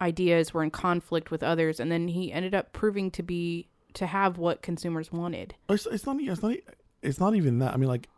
ideas 0.00 0.52
were 0.54 0.62
in 0.62 0.70
conflict 0.70 1.30
with 1.30 1.42
others, 1.42 1.78
and 1.80 1.90
then 1.90 2.08
he 2.08 2.32
ended 2.32 2.54
up 2.54 2.72
proving 2.72 3.10
to 3.12 3.22
be 3.22 3.68
to 3.94 4.06
have 4.06 4.38
what 4.38 4.60
consumers 4.62 5.12
wanted. 5.12 5.54
It's, 5.68 5.86
it's 5.86 6.06
not 6.06 6.16
it's 6.20 6.42
not 6.42 6.56
it's 7.02 7.20
not 7.20 7.34
even 7.34 7.58
that. 7.58 7.74
I 7.74 7.76
mean, 7.76 7.88
like 7.88 8.08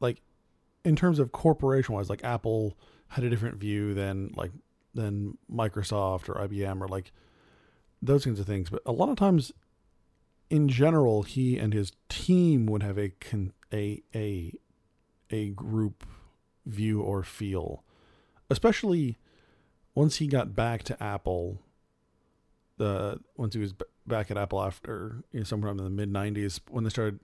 like 0.00 0.20
in 0.84 0.94
terms 0.96 1.18
of 1.18 1.32
corporation 1.32 1.94
wise, 1.94 2.08
like 2.10 2.22
Apple 2.24 2.76
had 3.08 3.24
a 3.24 3.30
different 3.30 3.56
view 3.56 3.94
than 3.94 4.32
like 4.36 4.52
than 4.94 5.36
Microsoft 5.50 6.28
or 6.28 6.34
IBM 6.46 6.80
or 6.80 6.88
like 6.88 7.12
those 8.02 8.24
kinds 8.24 8.40
of 8.40 8.46
things. 8.46 8.70
But 8.70 8.82
a 8.86 8.92
lot 8.92 9.08
of 9.08 9.16
times, 9.16 9.52
in 10.50 10.68
general, 10.68 11.22
he 11.22 11.58
and 11.58 11.72
his 11.74 11.92
team 12.08 12.66
would 12.66 12.82
have 12.82 12.98
a 12.98 13.08
con, 13.10 13.52
a 13.72 14.02
a 14.14 14.52
a 15.30 15.50
group 15.50 16.04
view 16.64 17.00
or 17.00 17.22
feel, 17.22 17.82
especially 18.50 19.18
once 19.94 20.16
he 20.16 20.26
got 20.26 20.54
back 20.54 20.82
to 20.84 21.02
Apple. 21.02 21.60
The 22.78 23.20
once 23.36 23.54
he 23.54 23.60
was 23.60 23.72
b- 23.72 23.86
back 24.06 24.30
at 24.30 24.36
Apple 24.36 24.62
after 24.62 25.24
you 25.32 25.40
know, 25.40 25.44
sometime 25.44 25.78
in 25.78 25.84
the 25.84 25.90
mid 25.90 26.12
'90s 26.12 26.60
when 26.68 26.84
they 26.84 26.90
started 26.90 27.20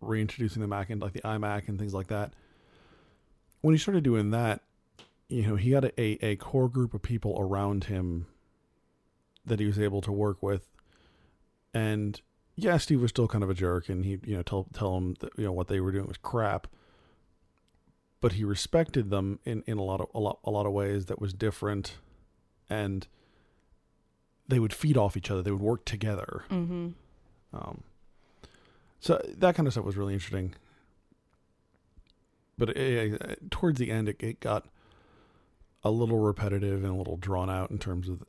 reintroducing 0.00 0.62
the 0.62 0.68
Mac 0.68 0.90
and 0.90 1.00
like 1.00 1.12
the 1.12 1.20
iMac 1.20 1.68
and 1.68 1.78
things 1.78 1.94
like 1.94 2.08
that. 2.08 2.32
When 3.60 3.74
he 3.74 3.78
started 3.78 4.04
doing 4.04 4.30
that, 4.30 4.62
you 5.28 5.46
know, 5.46 5.56
he 5.56 5.72
had 5.72 5.84
a, 5.84 6.00
a, 6.00 6.18
a 6.22 6.36
core 6.36 6.68
group 6.68 6.94
of 6.94 7.02
people 7.02 7.36
around 7.38 7.84
him 7.84 8.26
that 9.44 9.60
he 9.60 9.66
was 9.66 9.78
able 9.78 10.00
to 10.02 10.12
work 10.12 10.42
with. 10.42 10.66
And 11.72 12.20
yeah, 12.54 12.76
Steve 12.78 13.00
was 13.00 13.10
still 13.10 13.28
kind 13.28 13.44
of 13.44 13.50
a 13.50 13.54
jerk 13.54 13.88
and 13.88 14.04
he, 14.04 14.18
you 14.24 14.36
know, 14.36 14.42
tell 14.42 14.66
tell 14.72 14.96
him 14.96 15.14
that, 15.20 15.30
you 15.36 15.44
know, 15.44 15.52
what 15.52 15.68
they 15.68 15.80
were 15.80 15.92
doing 15.92 16.06
was 16.06 16.16
crap. 16.16 16.66
But 18.26 18.32
he 18.32 18.42
respected 18.42 19.08
them 19.10 19.38
in, 19.44 19.62
in 19.68 19.78
a 19.78 19.84
lot 19.84 20.00
of 20.00 20.08
a 20.12 20.18
lot 20.18 20.40
a 20.42 20.50
lot 20.50 20.66
of 20.66 20.72
ways 20.72 21.06
that 21.06 21.20
was 21.20 21.32
different 21.32 21.94
and 22.68 23.06
they 24.48 24.58
would 24.58 24.72
feed 24.72 24.96
off 24.96 25.16
each 25.16 25.30
other. 25.30 25.42
They 25.42 25.52
would 25.52 25.60
work 25.62 25.84
together. 25.84 26.42
Mm-hmm. 26.50 26.88
Um, 27.52 27.84
so 28.98 29.20
that 29.38 29.54
kind 29.54 29.68
of 29.68 29.74
stuff 29.74 29.84
was 29.84 29.96
really 29.96 30.12
interesting. 30.12 30.54
But 32.58 32.70
it, 32.70 33.12
it- 33.22 33.50
towards 33.52 33.78
the 33.78 33.92
end, 33.92 34.08
it, 34.08 34.16
it 34.20 34.40
got 34.40 34.66
a 35.84 35.90
little 35.92 36.18
repetitive 36.18 36.82
and 36.82 36.92
a 36.92 36.96
little 36.96 37.16
drawn 37.16 37.48
out 37.48 37.70
in 37.70 37.78
terms 37.78 38.08
of. 38.08 38.24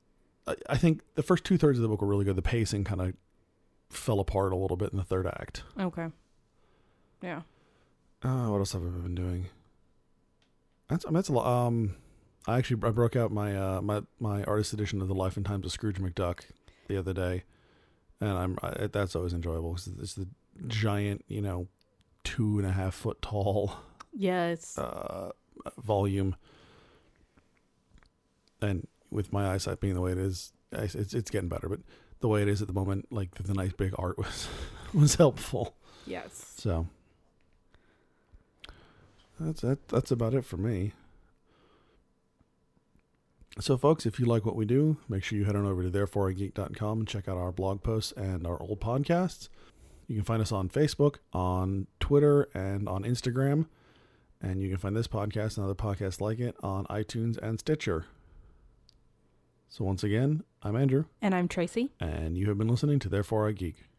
I, 0.46 0.56
I 0.70 0.78
think 0.78 1.02
the 1.16 1.24
first 1.24 1.44
two 1.44 1.58
thirds 1.58 1.80
of 1.80 1.82
the 1.82 1.88
book 1.88 2.04
were 2.04 2.08
really 2.08 2.26
good. 2.26 2.36
The 2.36 2.44
pacing 2.44 2.84
kind 2.84 3.02
of 3.02 3.14
fell 3.90 4.20
apart 4.20 4.54
a 4.54 4.58
little 4.58 4.78
bit 4.78 4.92
in 4.92 4.98
the 5.00 5.04
third 5.04 5.26
act. 5.26 5.64
Okay. 5.80 6.10
Yeah. 7.24 7.42
Uh, 8.22 8.50
what 8.50 8.60
else 8.60 8.74
have 8.74 8.84
I 8.84 8.90
been 8.90 9.16
doing? 9.16 9.48
That's 10.90 11.06
I 11.06 11.10
mean, 11.10 11.16
that's 11.16 11.30
a 11.30 11.34
lot. 11.34 11.68
Um, 11.68 11.96
I 12.48 12.58
actually 12.58 12.82
I 12.88 12.92
broke 12.92 13.16
out 13.16 13.32
my 13.32 13.56
uh 13.56 13.82
my 13.82 14.02
my 14.20 14.44
artist 14.44 14.74
edition 14.74 15.02
of 15.02 15.08
the 15.08 15.16
Life 15.16 15.36
and 15.38 15.46
Times 15.46 15.66
of 15.66 15.72
Scrooge 15.72 15.98
McDuck 15.98 16.42
the 16.88 16.98
other 16.98 17.14
day, 17.14 17.44
and 18.22 18.30
I'm 18.32 18.58
I, 18.64 18.88
that's 18.88 19.16
always 19.16 19.34
enjoyable 19.34 19.72
because 19.74 19.88
it's 20.00 20.14
the 20.14 20.28
giant, 20.68 21.26
you 21.28 21.42
know, 21.42 21.68
two 22.24 22.58
and 22.60 22.68
a 22.68 22.72
half 22.72 22.96
foot 22.96 23.22
tall 23.22 23.74
Yes. 24.14 24.78
uh 24.78 25.32
volume, 25.78 26.36
and 28.62 28.88
with 29.12 29.32
my 29.34 29.50
eyesight 29.54 29.80
being 29.80 29.94
the 29.94 30.02
way 30.02 30.12
it 30.12 30.18
is, 30.18 30.54
it's 30.72 31.14
it's 31.14 31.30
getting 31.30 31.50
better. 31.50 31.70
But 31.70 31.80
the 32.20 32.28
way 32.28 32.42
it 32.42 32.48
is 32.48 32.62
at 32.62 32.68
the 32.68 32.74
moment, 32.74 33.08
like 33.12 33.32
the 33.36 33.54
nice 33.54 33.74
big 33.74 33.94
art 33.98 34.18
was 34.18 34.48
was 34.94 35.16
helpful. 35.16 35.76
yes. 36.06 36.54
So 36.58 36.88
that's 39.40 39.62
that. 39.62 39.88
That's 39.90 40.12
about 40.12 40.34
it 40.34 40.46
for 40.46 40.58
me. 40.58 40.94
So, 43.60 43.76
folks, 43.78 44.06
if 44.06 44.20
you 44.20 44.26
like 44.28 44.46
what 44.46 44.56
we 44.56 44.66
do, 44.66 44.98
make 45.10 45.24
sure 45.24 45.38
you 45.38 45.46
head 45.46 45.56
on 45.56 45.66
over 45.66 45.82
to 45.84 45.90
thereforeigeek.com 45.90 47.00
and 47.00 47.08
check 47.08 47.28
out 47.28 47.38
our 47.38 47.52
blog 47.52 47.82
posts 47.82 48.12
and 48.12 48.46
our 48.46 48.62
old 48.62 48.80
podcasts. 48.80 49.50
You 50.08 50.16
can 50.16 50.24
find 50.24 50.42
us 50.42 50.52
on 50.52 50.70
Facebook, 50.70 51.16
on 51.34 51.88
Twitter, 52.00 52.48
and 52.54 52.88
on 52.88 53.04
Instagram. 53.04 53.66
And 54.40 54.62
you 54.62 54.70
can 54.70 54.78
find 54.78 54.96
this 54.96 55.08
podcast 55.08 55.58
and 55.58 55.66
other 55.66 55.74
podcasts 55.74 56.22
like 56.22 56.40
it 56.40 56.56
on 56.62 56.86
iTunes 56.86 57.38
and 57.40 57.60
Stitcher. 57.60 58.06
So, 59.70 59.84
once 59.84 60.04
again, 60.04 60.44
I'm 60.62 60.76
Andrew, 60.76 61.06
And 61.22 61.34
I'm 61.34 61.48
Tracy. 61.48 61.92
and 62.00 62.38
you 62.38 62.48
have 62.50 62.58
been 62.60 62.68
listening 62.68 63.00
to 63.00 63.10
Therefore 63.10 63.48
I 63.50 63.54
Geek. 63.54 63.86